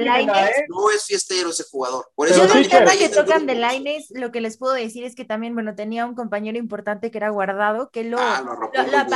No 0.67 0.89
es 0.91 1.05
fiestero 1.05 1.49
ese 1.51 1.63
jugador. 1.63 2.11
Por 2.13 2.27
eso 2.27 2.35
Yo 2.35 2.41
del 2.41 2.67
también 2.67 2.69
tema 2.69 2.91
que 2.99 3.07
tocan 3.07 3.45
de. 3.45 3.55
Laines, 3.55 4.07
lo 4.11 4.33
que 4.33 4.41
les 4.41 4.57
puedo 4.57 4.73
decir 4.73 5.05
es 5.05 5.15
que 5.15 5.23
también, 5.23 5.53
bueno, 5.53 5.75
tenía 5.75 6.05
un 6.05 6.13
compañero 6.13 6.57
importante 6.57 7.09
que 7.09 7.17
era 7.17 7.29
guardado, 7.29 7.89
que 7.89 8.03
lo, 8.03 8.17
Ah, 8.19 8.41
lo 8.43 8.55
lo. 8.59 8.69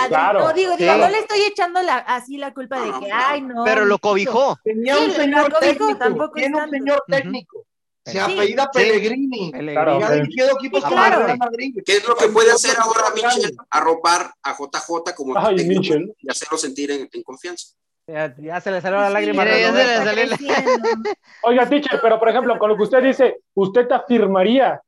Claro. 0.08 0.54
digo, 0.54 0.78
digo, 0.78 0.93
Sí. 0.93 1.00
no 1.00 1.10
le 1.10 1.20
estoy 1.20 1.41
echando 1.41 1.82
la, 1.82 1.98
así 1.98 2.38
la 2.38 2.54
culpa 2.54 2.80
de 2.80 2.91
No, 2.91 3.00
que, 3.02 3.10
no. 3.10 3.16
ay, 3.18 3.41
no. 3.41 3.64
Pero 3.66 3.82
lo 3.82 3.96
mijito". 3.96 4.00
cobijó. 4.00 4.58
Tenía 4.64 4.98
un 4.98 5.12
señor 5.12 5.54
técnico. 5.60 5.98
tampoco 5.98 6.39
un 6.39 6.70
señor 6.70 7.04
técnico. 7.08 7.64
Se 8.06 8.12
Sí. 8.12 8.18
apellida 8.20 8.70
Sí. 8.72 8.80
Pellegrini. 8.80 9.51
Claro, 9.51 9.97
ha 9.97 10.08
sí. 10.10 10.14
dirigido 10.22 10.47
equipos 10.60 10.80
Sí, 10.84 10.89
como 10.89 10.95
claro. 11.01 11.20
el 11.22 11.26
Real 11.26 11.38
Madrid. 11.39 11.76
¿Qué 11.84 11.97
es 11.97 12.08
lo 12.08 12.16
que 12.16 12.28
puede 12.28 12.51
hacer 12.51 12.78
ahora 12.80 13.01
Michel? 13.16 13.58
Arropar 13.72 14.32
a 14.43 14.53
JJ 14.53 15.14
como 15.16 15.36
Ay, 15.38 15.56
técnico 15.56 15.82
Michel. 15.82 16.16
y 16.20 16.30
hacerlo 16.30 16.58
sentir 16.58 16.91
en, 16.91 17.10
en 17.12 17.24
confianza. 17.24 17.74
Ya, 18.08 18.36
ya 18.38 18.62
se 18.62 18.70
le 18.70 18.80
salió 18.82 18.99
la 18.99 19.10
lágrima. 19.10 19.41
A 19.41 19.45
ya 19.58 19.74
se 19.74 19.84
le 19.84 19.97
salió 19.97 20.26
la-. 20.28 21.16
Oiga, 21.43 21.68
teacher, 21.68 21.99
pero 21.99 22.20
por 22.20 22.30
ejemplo, 22.30 22.58
con 22.60 22.70
lo 22.70 22.78
que 22.78 22.84
usted 22.84 23.01
dice, 23.01 23.38
¿usted 23.56 23.88
te 23.88 23.95
afirmaría 23.95 24.80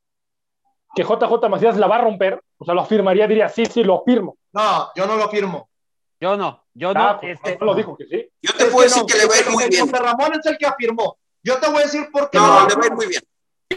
que 0.95 1.03
JJ 1.03 1.49
Macías 1.49 1.77
la 1.77 1.87
va 1.87 1.95
a 1.95 2.01
romper? 2.01 2.39
O 2.59 2.65
sea, 2.65 2.75
lo 2.75 2.81
afirmaría, 2.81 3.27
diría, 3.27 3.49
sí, 3.49 3.65
sí, 3.65 3.83
lo 3.83 4.03
firmo. 4.05 4.37
No, 4.53 4.89
yo 4.95 5.07
no 5.07 5.15
lo 5.15 5.27
firmo. 5.29 5.69
Yo 6.19 6.37
no, 6.37 6.63
yo 6.75 6.93
no. 6.93 6.99
Ah, 6.99 7.19
este, 7.21 7.57
no 7.59 7.65
lo 7.67 7.75
dijo 7.75 7.95
que 7.97 8.05
sí. 8.05 8.29
Yo 8.41 8.53
te 8.53 8.63
Es 8.65 8.69
puedo 8.69 8.77
que 8.79 8.83
decir 8.89 9.01
no, 9.01 9.07
que 9.07 9.17
le 9.17 9.25
va 9.25 9.33
a 9.35 9.39
ir 9.39 9.45
muy 9.45 9.53
José 9.63 9.69
bien. 9.69 9.89
Ramón 9.91 10.33
es 10.39 10.45
el 10.45 10.57
que 10.57 10.65
afirmó. 10.67 11.17
Yo 11.47 11.57
te 11.59 11.67
voy 11.67 11.79
a 11.79 11.83
decir 11.83 12.09
por 12.11 12.29
qué 12.29 12.37
No, 12.37 12.61
no. 12.61 12.67
le 12.67 12.75
va 12.75 12.81
a 12.81 12.85
ir 12.87 12.93
muy 12.93 13.07
bien. 13.07 13.21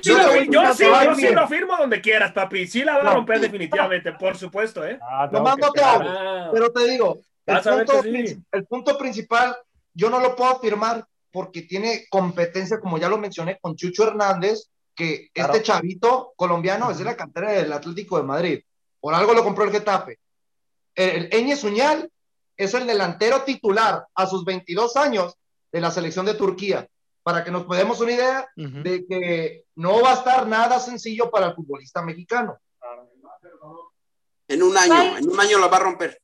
Sí, 0.03 0.11
Yo 0.11 0.17
te 0.17 0.41
sí, 0.41 0.49
yo 0.51 1.15
sí 1.15 1.29
lo 1.35 1.47
firmo 1.47 1.77
donde 1.77 2.01
quieras, 2.01 2.33
papi. 2.33 2.67
Sí 2.67 2.83
la 2.83 2.95
va 2.95 3.01
a 3.01 3.05
No. 3.05 3.15
romper 3.15 3.41
definitivamente, 3.41 4.13
por 4.13 4.37
supuesto, 4.37 4.85
¿eh? 4.85 4.99
Ah, 5.01 5.29
tengo 5.31 5.45
Nomás 5.45 5.59
no 5.59 5.71
te 5.71 5.83
hago. 5.83 6.51
Pero 6.53 6.73
te 6.73 6.85
digo, 6.89 7.21
el 7.47 7.61
punto, 7.63 8.03
sí. 8.03 8.43
el 8.51 8.67
punto 8.67 8.99
principal, 8.99 9.57
yo 9.95 10.11
no 10.11 10.19
lo 10.19 10.35
puedo 10.35 10.51
afirmar 10.51 11.07
porque 11.31 11.63
tiene 11.63 12.07
competencia, 12.11 12.81
como 12.81 12.99
ya 12.99 13.09
lo 13.09 13.19
mencioné, 13.19 13.59
con 13.61 13.77
Chucho 13.77 14.09
Hernández, 14.09 14.69
que 14.97 15.29
este 15.33 15.63
chavito 15.63 16.33
colombiano 16.35 16.91
es 16.91 16.99
de 16.99 17.05
la 17.05 17.17
cantera 17.17 17.53
del 17.53 17.73
Atlético 17.73 18.17
de 18.17 18.25
Madrid. 18.25 18.61
Por 18.99 19.15
algo 19.15 19.33
lo 19.33 19.45
compró 19.45 19.63
el 19.65 19.71
Getafe. 19.71 20.19
El, 20.95 21.29
el 21.33 21.57
Suñal 21.57 22.11
es 22.57 22.75
el 22.75 22.87
delantero 22.87 23.43
titular 23.43 24.07
a 24.15 24.27
sus 24.27 24.45
22 24.45 24.97
años 24.97 25.37
de 25.71 25.81
la 25.81 25.91
selección 25.91 26.27
de 26.27 26.35
Turquía. 26.35 26.89
Para 27.31 27.45
que 27.45 27.53
nos 27.53 27.63
podamos 27.63 28.01
una 28.01 28.11
idea 28.11 28.49
de 28.57 29.07
que 29.07 29.67
no 29.77 30.03
va 30.03 30.11
a 30.11 30.15
estar 30.15 30.49
nada 30.49 30.81
sencillo 30.81 31.31
para 31.31 31.47
el 31.47 31.55
futbolista 31.55 32.03
mexicano. 32.03 32.59
En 34.49 34.65
un 34.65 34.77
año, 34.77 35.17
en 35.19 35.31
un 35.31 35.39
año 35.39 35.59
lo 35.59 35.71
va 35.71 35.77
a 35.77 35.81
romper. 35.81 36.21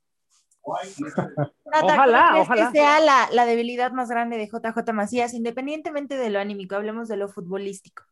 ojalá, 0.64 2.40
ojalá. 2.40 2.66
que 2.66 2.78
sea 2.78 2.98
la, 2.98 3.28
la, 3.30 3.46
debilidad 3.46 3.92
más 3.92 4.08
grande 4.08 4.36
de 4.36 4.48
JJ 4.48 4.92
Macías, 4.92 5.32
independientemente 5.32 6.16
de 6.16 6.28
lo 6.28 6.40
anímico, 6.40 6.74
hablemos 6.74 7.06
de 7.06 7.18
lo 7.18 7.28
futbolístico. 7.28 8.02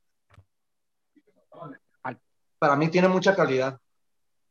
Para 2.61 2.77
mí 2.77 2.87
tiene 2.91 3.09
mucha 3.09 3.35
calidad. 3.35 3.77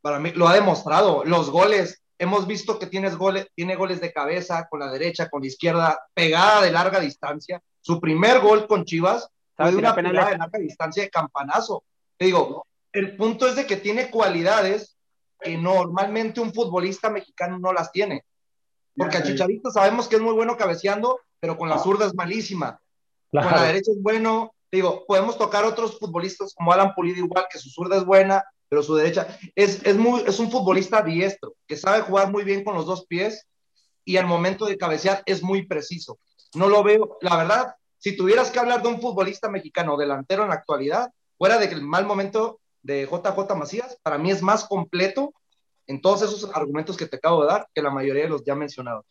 Para 0.02 0.18
mí 0.18 0.32
lo 0.32 0.48
ha 0.48 0.52
demostrado. 0.52 1.24
Los 1.24 1.48
goles, 1.48 2.04
hemos 2.18 2.46
visto 2.46 2.78
que 2.78 2.88
tienes 2.88 3.16
goles, 3.16 3.48
tiene 3.54 3.74
goles 3.74 4.02
de 4.02 4.12
cabeza, 4.12 4.68
con 4.68 4.80
la 4.80 4.92
derecha, 4.92 5.30
con 5.30 5.40
la 5.40 5.46
izquierda, 5.46 5.98
pegada 6.12 6.60
de 6.60 6.72
larga 6.72 7.00
distancia. 7.00 7.62
Su 7.84 8.00
primer 8.00 8.40
gol 8.40 8.66
con 8.66 8.86
Chivas 8.86 9.28
fue 9.54 9.70
de 9.70 9.76
una 9.76 9.94
pegada 9.94 10.30
de 10.30 10.38
larga 10.38 10.58
distancia 10.58 11.02
de 11.02 11.10
campanazo. 11.10 11.84
Te 12.16 12.24
digo, 12.24 12.66
el 12.94 13.14
punto 13.14 13.46
es 13.46 13.56
de 13.56 13.66
que 13.66 13.76
tiene 13.76 14.08
cualidades 14.08 14.96
que 15.38 15.58
normalmente 15.58 16.40
un 16.40 16.54
futbolista 16.54 17.10
mexicano 17.10 17.58
no 17.58 17.74
las 17.74 17.92
tiene. 17.92 18.24
Porque 18.96 19.18
a 19.18 19.22
Chicharito 19.22 19.70
sabemos 19.70 20.08
que 20.08 20.16
es 20.16 20.22
muy 20.22 20.32
bueno 20.32 20.56
cabeceando, 20.56 21.20
pero 21.38 21.58
con 21.58 21.68
la 21.68 21.78
zurda 21.78 22.06
es 22.06 22.14
malísima. 22.14 22.80
Con 23.30 23.44
la 23.44 23.64
derecha 23.64 23.92
es 23.92 24.00
bueno. 24.00 24.54
Digo, 24.72 25.04
podemos 25.06 25.36
tocar 25.36 25.66
otros 25.66 25.98
futbolistas 25.98 26.54
como 26.54 26.72
Alan 26.72 26.94
Pulido 26.94 27.18
igual, 27.18 27.44
que 27.50 27.58
su 27.58 27.68
zurda 27.68 27.98
es 27.98 28.06
buena, 28.06 28.42
pero 28.70 28.82
su 28.82 28.94
derecha 28.94 29.38
es, 29.54 29.84
es, 29.84 29.96
muy, 29.96 30.22
es 30.26 30.38
un 30.38 30.50
futbolista 30.50 31.02
diestro, 31.02 31.54
que 31.66 31.76
sabe 31.76 32.00
jugar 32.00 32.32
muy 32.32 32.44
bien 32.44 32.64
con 32.64 32.74
los 32.74 32.86
dos 32.86 33.04
pies 33.04 33.46
y 34.06 34.16
al 34.16 34.26
momento 34.26 34.64
de 34.64 34.78
cabecear 34.78 35.22
es 35.26 35.42
muy 35.42 35.66
preciso. 35.66 36.18
No 36.54 36.68
lo 36.68 36.82
veo, 36.82 37.18
la 37.20 37.36
verdad, 37.36 37.74
si 37.98 38.16
tuvieras 38.16 38.50
que 38.50 38.58
hablar 38.58 38.82
de 38.82 38.88
un 38.88 39.00
futbolista 39.00 39.48
mexicano 39.48 39.96
delantero 39.96 40.42
en 40.42 40.50
la 40.50 40.56
actualidad, 40.56 41.10
fuera 41.38 41.58
de 41.58 41.68
que 41.68 41.74
el 41.74 41.82
mal 41.82 42.06
momento 42.06 42.60
de 42.82 43.06
JJ 43.06 43.54
Macías, 43.56 43.98
para 44.02 44.18
mí 44.18 44.30
es 44.30 44.42
más 44.42 44.64
completo 44.64 45.32
en 45.86 46.00
todos 46.00 46.22
esos 46.22 46.50
argumentos 46.54 46.96
que 46.96 47.06
te 47.06 47.16
acabo 47.16 47.42
de 47.42 47.48
dar 47.48 47.68
que 47.74 47.82
la 47.82 47.90
mayoría 47.90 48.24
de 48.24 48.28
los 48.28 48.44
ya 48.44 48.54
mencionados. 48.54 49.04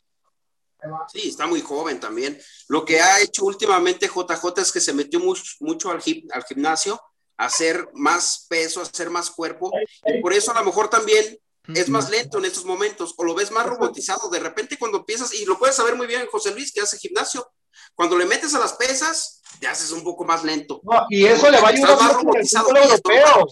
Sí, 1.08 1.30
está 1.30 1.48
muy 1.48 1.62
joven 1.62 2.00
también. 2.00 2.38
Lo 2.68 2.84
que 2.84 3.00
ha 3.00 3.22
hecho 3.22 3.46
últimamente 3.46 4.08
JJ 4.08 4.62
es 4.62 4.72
que 4.72 4.82
se 4.82 4.94
metió 4.94 5.20
mucho, 5.20 5.90
al, 5.90 6.02
al 6.32 6.44
gimnasio, 6.44 7.00
hacer 7.38 7.88
más 7.94 8.46
peso, 8.50 8.82
hacer 8.82 9.10
más 9.10 9.32
cuerpo, 9.32 9.72
y 10.06 10.22
por 10.22 10.34
eso 10.34 10.52
a 10.52 10.60
lo 10.60 10.66
mejor 10.66 10.90
también 10.90 11.38
es 11.68 11.90
más 11.90 12.10
lento 12.10 12.40
en 12.40 12.46
estos 12.46 12.66
momentos, 12.66 13.14
o 13.18 13.24
lo 13.24 13.36
ves 13.36 13.52
más 13.52 13.66
robotizado. 13.66 14.30
De 14.30 14.40
repente 14.40 14.78
cuando 14.78 15.00
empiezas, 15.00 15.34
y 15.34 15.46
lo 15.46 15.58
puedes 15.58 15.76
saber 15.76 15.96
muy 15.96 16.08
bien 16.08 16.28
José 16.32 16.52
Luis, 16.52 16.72
que 16.72 16.82
hace 16.82 16.98
gimnasio, 16.98 17.50
cuando 17.96 18.18
le 18.18 18.26
metes 18.26 18.54
a 18.54 18.60
las 18.60 18.74
pesas, 18.74 19.42
te 19.60 19.68
haces 19.68 19.92
un 19.92 20.04
poco 20.04 20.26
más 20.26 20.44
lento. 20.44 20.82
y 21.10 21.26
eso 21.26 21.50
le 21.50 21.62
va 21.62 21.70
a 21.70 21.72
ayudar 21.72 21.98
mucho 21.98 22.30
en 22.36 22.42
el 22.42 22.48
fútbol 22.48 22.78
europeo. 22.78 23.48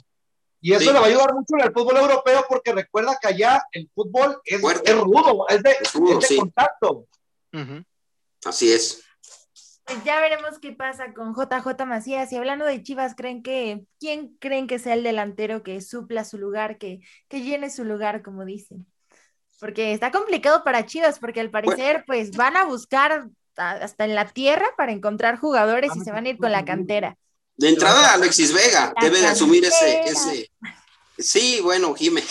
Y 0.63 0.73
eso 0.73 0.93
le 0.93 0.99
va 0.99 1.05
a 1.05 1.09
ayudar 1.09 1.33
mucho 1.33 1.55
en 1.57 1.61
el 1.61 1.73
fútbol 1.73 1.97
europeo 1.97 2.45
porque 2.47 2.71
recuerda 2.71 3.17
que 3.19 3.27
allá 3.27 3.63
el 3.71 3.89
fútbol 3.93 4.39
es, 4.45 4.61
rudo, 4.61 5.47
es 5.49 5.63
de, 5.63 6.37
contacto. 6.37 7.07
Así 8.45 8.71
es. 8.71 9.03
Pues 9.85 10.03
ya 10.03 10.19
veremos 10.21 10.59
qué 10.59 10.71
pasa 10.71 11.13
con 11.13 11.33
JJ 11.33 11.85
Macías. 11.85 12.31
Y 12.31 12.37
hablando 12.37 12.65
de 12.65 12.83
Chivas, 12.83 13.15
¿creen 13.15 13.43
que 13.43 13.83
quién 13.99 14.35
creen 14.39 14.67
que 14.67 14.79
sea 14.79 14.93
el 14.93 15.03
delantero 15.03 15.63
que 15.63 15.81
supla 15.81 16.23
su 16.23 16.37
lugar, 16.37 16.77
que, 16.77 17.01
que 17.27 17.41
llene 17.41 17.69
su 17.69 17.83
lugar, 17.83 18.21
como 18.21 18.45
dicen? 18.45 18.85
Porque 19.59 19.93
está 19.93 20.11
complicado 20.11 20.63
para 20.63 20.85
Chivas, 20.85 21.19
porque 21.19 21.39
al 21.39 21.51
parecer, 21.51 22.03
pues 22.07 22.31
van 22.31 22.57
a 22.57 22.65
buscar 22.65 23.29
hasta 23.55 24.05
en 24.05 24.15
la 24.15 24.27
tierra 24.27 24.65
para 24.77 24.91
encontrar 24.91 25.37
jugadores 25.37 25.91
y 25.95 25.99
se 25.99 26.11
van 26.11 26.25
a 26.25 26.29
ir 26.29 26.37
con 26.37 26.51
la 26.51 26.65
cantera. 26.65 27.17
De 27.57 27.69
entrada, 27.69 28.13
Alexis 28.13 28.53
Vega 28.53 28.93
debe 29.01 29.19
de 29.19 29.27
asumir 29.27 29.63
ese, 29.65 30.01
ese. 30.01 30.51
Sí, 31.17 31.59
bueno, 31.61 31.93
Jimé. 31.93 32.23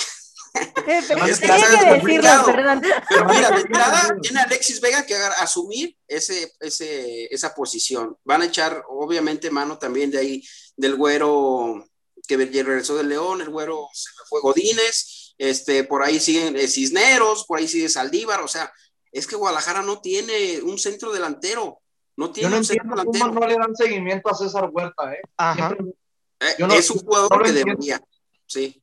Pero, 0.85 1.25
es 1.27 1.39
que 1.39 1.47
decirlo, 1.47 2.45
perdón. 2.47 2.83
Pero 3.09 3.25
mira, 3.27 3.51
de 3.51 3.61
entrada 3.61 4.17
tiene 4.21 4.41
Alexis 4.41 4.81
Vega 4.81 5.07
que 5.07 5.15
asumir 5.15 5.97
ese, 6.09 6.53
ese, 6.61 7.33
esa 7.33 7.55
posición. 7.55 8.17
Van 8.25 8.43
a 8.43 8.47
echar, 8.47 8.85
obviamente, 8.89 9.51
mano 9.51 9.79
también 9.79 10.11
de 10.11 10.19
ahí 10.19 10.45
del 10.77 10.97
güero 10.97 11.85
que 12.27 12.37
regresó 12.37 12.97
del 12.97 13.09
León, 13.09 13.41
el 13.41 13.51
güero 13.51 13.89
se 13.93 14.11
fue 14.29 14.41
Godínez, 14.41 15.35
este, 15.37 15.85
por 15.85 16.03
ahí 16.03 16.21
siguen 16.21 16.57
eh, 16.57 16.69
Cisneros, 16.69 17.45
por 17.45 17.59
ahí 17.59 17.67
sigue 17.67 17.89
Saldívar, 17.89 18.41
o 18.41 18.49
sea, 18.49 18.73
es 19.11 19.27
que 19.27 19.37
Guadalajara 19.37 19.83
no 19.83 20.01
tiene 20.01 20.61
un 20.63 20.79
centro 20.79 21.13
delantero. 21.13 21.81
No 22.17 22.31
tiene 22.31 22.49
Yo 22.49 22.51
no 22.51 22.59
un 22.59 22.65
centro 22.65 22.91
delantero. 22.91 23.27
cómo 23.27 23.41
no 23.41 23.47
le 23.47 23.55
dan 23.55 23.75
seguimiento 23.75 24.31
a 24.31 24.35
César 24.35 24.69
Huerta, 24.71 25.13
¿eh? 25.13 25.21
Ajá. 25.37 25.77
Eh, 26.41 26.67
es 26.77 26.91
un 26.91 26.99
jugador 26.99 27.43
que 27.43 27.53
debería, 27.53 28.01
sí. 28.47 28.80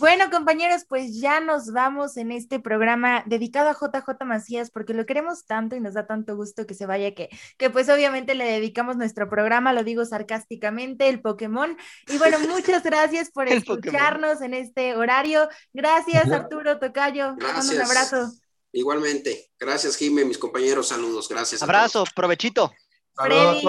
Bueno, 0.00 0.30
compañeros, 0.30 0.86
pues 0.88 1.20
ya 1.20 1.40
nos 1.40 1.72
vamos 1.72 2.16
en 2.16 2.32
este 2.32 2.58
programa 2.58 3.22
dedicado 3.26 3.68
a 3.68 3.74
JJ 3.74 4.24
Macías 4.24 4.70
porque 4.70 4.94
lo 4.94 5.04
queremos 5.04 5.44
tanto 5.44 5.76
y 5.76 5.80
nos 5.80 5.92
da 5.92 6.06
tanto 6.06 6.36
gusto 6.36 6.66
que 6.66 6.72
se 6.72 6.86
vaya 6.86 7.14
que, 7.14 7.28
que 7.58 7.68
pues 7.68 7.90
obviamente 7.90 8.34
le 8.34 8.46
dedicamos 8.46 8.96
nuestro 8.96 9.28
programa, 9.28 9.74
lo 9.74 9.84
digo 9.84 10.06
sarcásticamente, 10.06 11.06
el 11.10 11.20
Pokémon. 11.20 11.76
Y 12.08 12.16
bueno, 12.16 12.38
muchas 12.48 12.82
gracias 12.82 13.30
por 13.30 13.48
escucharnos 13.48 14.40
en 14.40 14.54
este 14.54 14.96
horario. 14.96 15.50
Gracias, 15.74 16.32
Arturo 16.32 16.78
Tocayo. 16.78 17.34
Gracias. 17.36 17.74
Un 17.74 17.82
abrazo. 17.82 18.32
Igualmente. 18.72 19.50
Gracias, 19.58 19.96
Jimé, 19.96 20.24
mis 20.24 20.38
compañeros. 20.38 20.88
Saludos. 20.88 21.28
Gracias. 21.28 21.62
Abrazo, 21.62 22.04
provechito. 22.16 22.72
Freddy, 23.14 23.62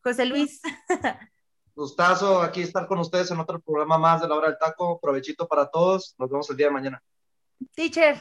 José 0.00 0.24
Luis. 0.26 0.60
Gustazo 1.78 2.42
aquí 2.42 2.62
estar 2.62 2.88
con 2.88 2.98
ustedes 2.98 3.30
en 3.30 3.38
otro 3.38 3.60
programa 3.60 3.98
más 3.98 4.20
de 4.20 4.26
la 4.26 4.34
hora 4.34 4.48
del 4.48 4.58
taco. 4.58 4.98
Provechito 4.98 5.46
para 5.46 5.70
todos. 5.70 6.16
Nos 6.18 6.28
vemos 6.28 6.50
el 6.50 6.56
día 6.56 6.66
de 6.66 6.72
mañana. 6.72 7.02
Teacher. 7.76 8.16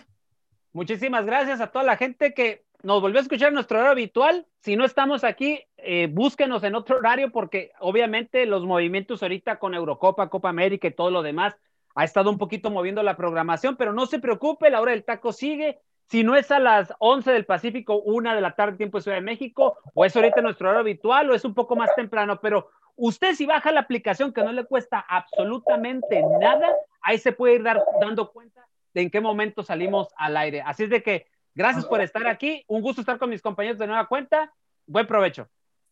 Muchísimas 0.73 1.25
gracias 1.25 1.59
a 1.59 1.71
toda 1.71 1.83
la 1.83 1.97
gente 1.97 2.35
que 2.35 2.65
nos 2.83 3.01
volvió 3.01 3.17
a 3.17 3.23
escuchar 3.23 3.47
en 3.47 3.55
nuestro 3.55 3.79
horario 3.79 3.93
habitual. 3.93 4.45
Si 4.61 4.75
no 4.75 4.85
estamos 4.85 5.23
aquí, 5.23 5.63
eh, 5.77 6.07
búsquenos 6.07 6.63
en 6.65 6.75
otro 6.75 6.97
horario 6.97 7.31
porque 7.31 7.71
obviamente 7.79 8.45
los 8.45 8.63
movimientos 8.63 9.23
ahorita 9.23 9.57
con 9.57 9.73
Eurocopa, 9.73 10.29
Copa 10.29 10.49
América 10.49 10.87
y 10.87 10.93
todo 10.93 11.09
lo 11.09 11.23
demás 11.23 11.55
ha 11.95 12.03
estado 12.03 12.29
un 12.29 12.37
poquito 12.37 12.69
moviendo 12.69 13.01
la 13.01 13.17
programación, 13.17 13.75
pero 13.75 13.91
no 13.91 14.05
se 14.05 14.19
preocupe, 14.19 14.69
la 14.69 14.81
hora 14.81 14.91
del 14.91 15.03
taco 15.03 15.33
sigue. 15.33 15.79
Si 16.05 16.23
no 16.23 16.35
es 16.35 16.51
a 16.51 16.59
las 16.59 16.93
11 16.99 17.31
del 17.31 17.47
Pacífico, 17.47 17.97
una 17.97 18.35
de 18.35 18.41
la 18.41 18.55
tarde, 18.55 18.77
tiempo 18.77 18.99
de 18.99 19.01
Ciudad 19.01 19.17
de 19.17 19.21
México, 19.21 19.79
o 19.95 20.05
es 20.05 20.15
ahorita 20.15 20.41
nuestro 20.41 20.67
horario 20.69 20.81
habitual, 20.81 21.31
o 21.31 21.33
es 21.33 21.43
un 21.43 21.55
poco 21.55 21.75
más 21.75 21.89
temprano, 21.95 22.39
pero 22.39 22.69
Usted 22.97 23.35
si 23.35 23.45
baja 23.45 23.71
la 23.71 23.81
aplicación 23.81 24.33
que 24.33 24.43
no 24.43 24.51
le 24.51 24.65
cuesta 24.65 24.99
absolutamente 24.99 26.21
nada, 26.39 26.67
ahí 27.01 27.19
se 27.19 27.31
puede 27.31 27.55
ir 27.55 27.63
dando 27.63 28.31
cuenta 28.31 28.67
de 28.93 29.03
en 29.03 29.11
qué 29.11 29.21
momento 29.21 29.61
salimos 29.61 30.07
al 30.17 30.35
aire. 30.35 30.61
Así 30.61 30.83
es 30.83 30.89
de 30.89 31.03
que 31.03 31.27
gracias 31.53 31.85
por 31.85 32.01
estar 32.01 32.25
aquí. 32.27 32.63
Un 32.67 32.81
gusto 32.81 33.01
estar 33.01 33.19
con 33.19 33.29
mis 33.29 33.43
compañeros 33.43 33.77
de 33.77 33.85
nueva 33.85 34.07
cuenta. 34.07 34.51
Buen 34.87 35.05
provecho. 35.05 35.47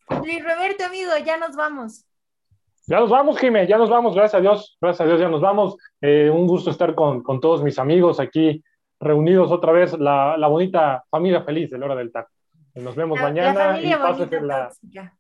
Luis 0.09 0.43
Roberto, 0.43 0.85
amigo, 0.85 1.11
ya 1.23 1.37
nos 1.37 1.55
vamos. 1.55 2.05
Ya 2.87 2.99
nos 2.99 3.09
vamos, 3.09 3.39
Jimé, 3.39 3.67
ya 3.67 3.77
nos 3.77 3.89
vamos, 3.89 4.13
gracias 4.13 4.35
a 4.35 4.41
Dios, 4.41 4.77
gracias 4.79 5.01
a 5.01 5.07
Dios, 5.07 5.19
ya 5.19 5.27
nos 5.27 5.41
vamos. 5.41 5.75
Eh, 6.01 6.29
un 6.31 6.45
gusto 6.45 6.69
estar 6.69 6.93
con, 6.93 7.23
todos 7.39 7.63
mis 7.63 7.79
amigos 7.79 8.19
aquí 8.19 8.63
reunidos 8.99 9.51
otra 9.51 9.71
vez, 9.71 9.97
la, 9.97 10.37
la 10.37 10.47
bonita 10.47 11.03
familia 11.09 11.41
feliz 11.41 11.71
de 11.71 11.79
la 11.79 11.85
hora 11.85 11.95
del 11.95 12.11
taco. 12.11 12.34
Nos 12.75 12.95
vemos 12.95 13.19
mañana 13.21 13.79
y 13.79 13.93
pásensela. 13.93 14.69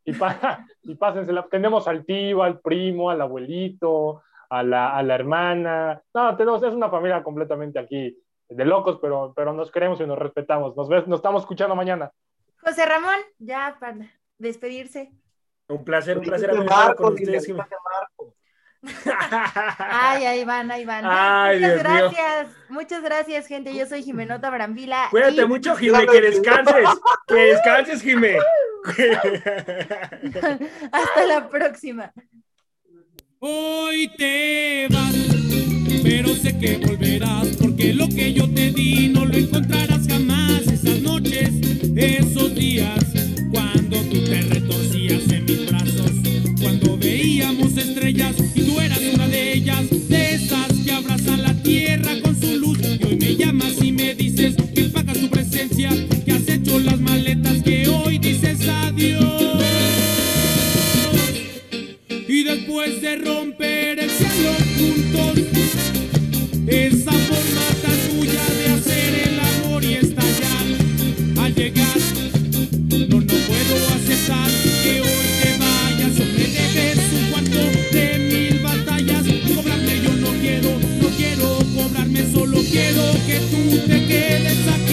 Y, 0.03 0.11
y 0.91 0.95
pásensela. 0.95 1.47
Tenemos 1.49 1.87
al 1.87 2.05
tío, 2.05 2.43
al 2.43 2.59
primo, 2.59 3.09
al 3.09 3.21
abuelito, 3.21 4.23
a 4.49 4.61
la, 4.61 4.95
a 4.95 5.01
la 5.01 5.15
hermana. 5.15 6.01
No, 6.13 6.35
tenemos, 6.35 6.61
es 6.63 6.73
una 6.73 6.89
familia 6.89 7.23
completamente 7.23 7.79
aquí 7.79 8.17
de 8.49 8.65
locos, 8.65 8.99
pero, 9.01 9.33
pero 9.35 9.53
nos 9.53 9.71
queremos 9.71 10.01
y 10.01 10.05
nos 10.05 10.19
respetamos. 10.19 10.75
Nos, 10.75 10.89
ves, 10.89 11.07
nos 11.07 11.19
estamos 11.19 11.43
escuchando 11.43 11.75
mañana. 11.75 12.11
José 12.61 12.85
Ramón, 12.85 13.15
ya 13.39 13.77
para 13.79 13.97
despedirse. 14.37 15.11
Un 15.69 15.83
placer, 15.83 16.17
un 16.17 16.25
placer 16.25 16.51
hablar 16.51 16.95
con 16.95 17.13
ustedes. 17.13 17.47
Ay, 19.79 20.25
ahí 20.25 20.43
van, 20.43 20.69
ahí 20.71 20.85
van. 20.85 21.03
muchas 21.03 21.79
gracias, 21.79 22.47
muchas 22.69 23.03
gracias, 23.03 23.47
gente. 23.47 23.75
Yo 23.75 23.85
soy 23.87 24.03
Jimenota 24.03 24.49
Brambila. 24.49 25.07
Cuídate 25.11 25.45
mucho, 25.45 25.75
Jimé, 25.75 26.05
que 26.07 26.21
descanses. 26.21 26.87
Que 27.27 27.35
descanses, 27.35 28.01
Jimé. 28.01 28.37
Hasta 30.91 31.25
la 31.25 31.49
próxima. 31.49 32.11
Hoy 33.39 34.11
te 34.17 34.87
vas, 34.89 35.15
pero 36.03 36.29
sé 36.29 36.57
que 36.57 36.77
volverás, 36.77 37.47
porque 37.61 37.93
lo 37.93 38.07
que 38.07 38.33
yo 38.33 38.45
te 38.53 38.71
di 38.71 39.09
no 39.09 39.25
lo 39.25 39.33
encontrarás 39.33 40.07
jamás. 40.07 40.61
Esas 40.67 41.01
noches, 41.01 41.49
esos 41.95 42.55
días 42.55 43.03
romper 63.23 63.99
el 63.99 64.09
cielo 64.09 64.51
juntos. 64.77 65.39
Esa 66.67 67.11
forma 67.11 67.65
tan 67.81 67.97
suya 68.09 68.43
de 68.57 68.67
hacer 68.73 69.29
el 69.29 69.39
amor 69.39 69.83
y 69.83 69.93
estallar 69.93 70.65
al 71.43 71.55
llegar. 71.55 71.97
No, 73.09 73.19
puedo 73.19 73.75
aceptar 73.95 74.49
que 74.83 75.01
hoy 75.01 75.27
te 75.41 75.51
vayas. 75.59 76.19
Hombre, 76.19 76.45
debes 76.47 76.99
un 77.13 77.31
cuarto 77.31 77.61
de 77.91 78.05
mil 78.19 78.59
batallas. 78.59 79.23
Cobrarme 79.55 80.01
yo 80.01 80.13
no 80.15 80.31
quiero, 80.41 80.71
no 81.01 81.09
quiero 81.15 81.47
cobrarme, 81.75 82.23
solo 82.31 82.57
quiero 82.71 83.03
que 83.27 83.39
tú 83.51 83.77
te 83.87 84.05
quedes 84.05 84.67
aquí. 84.67 84.84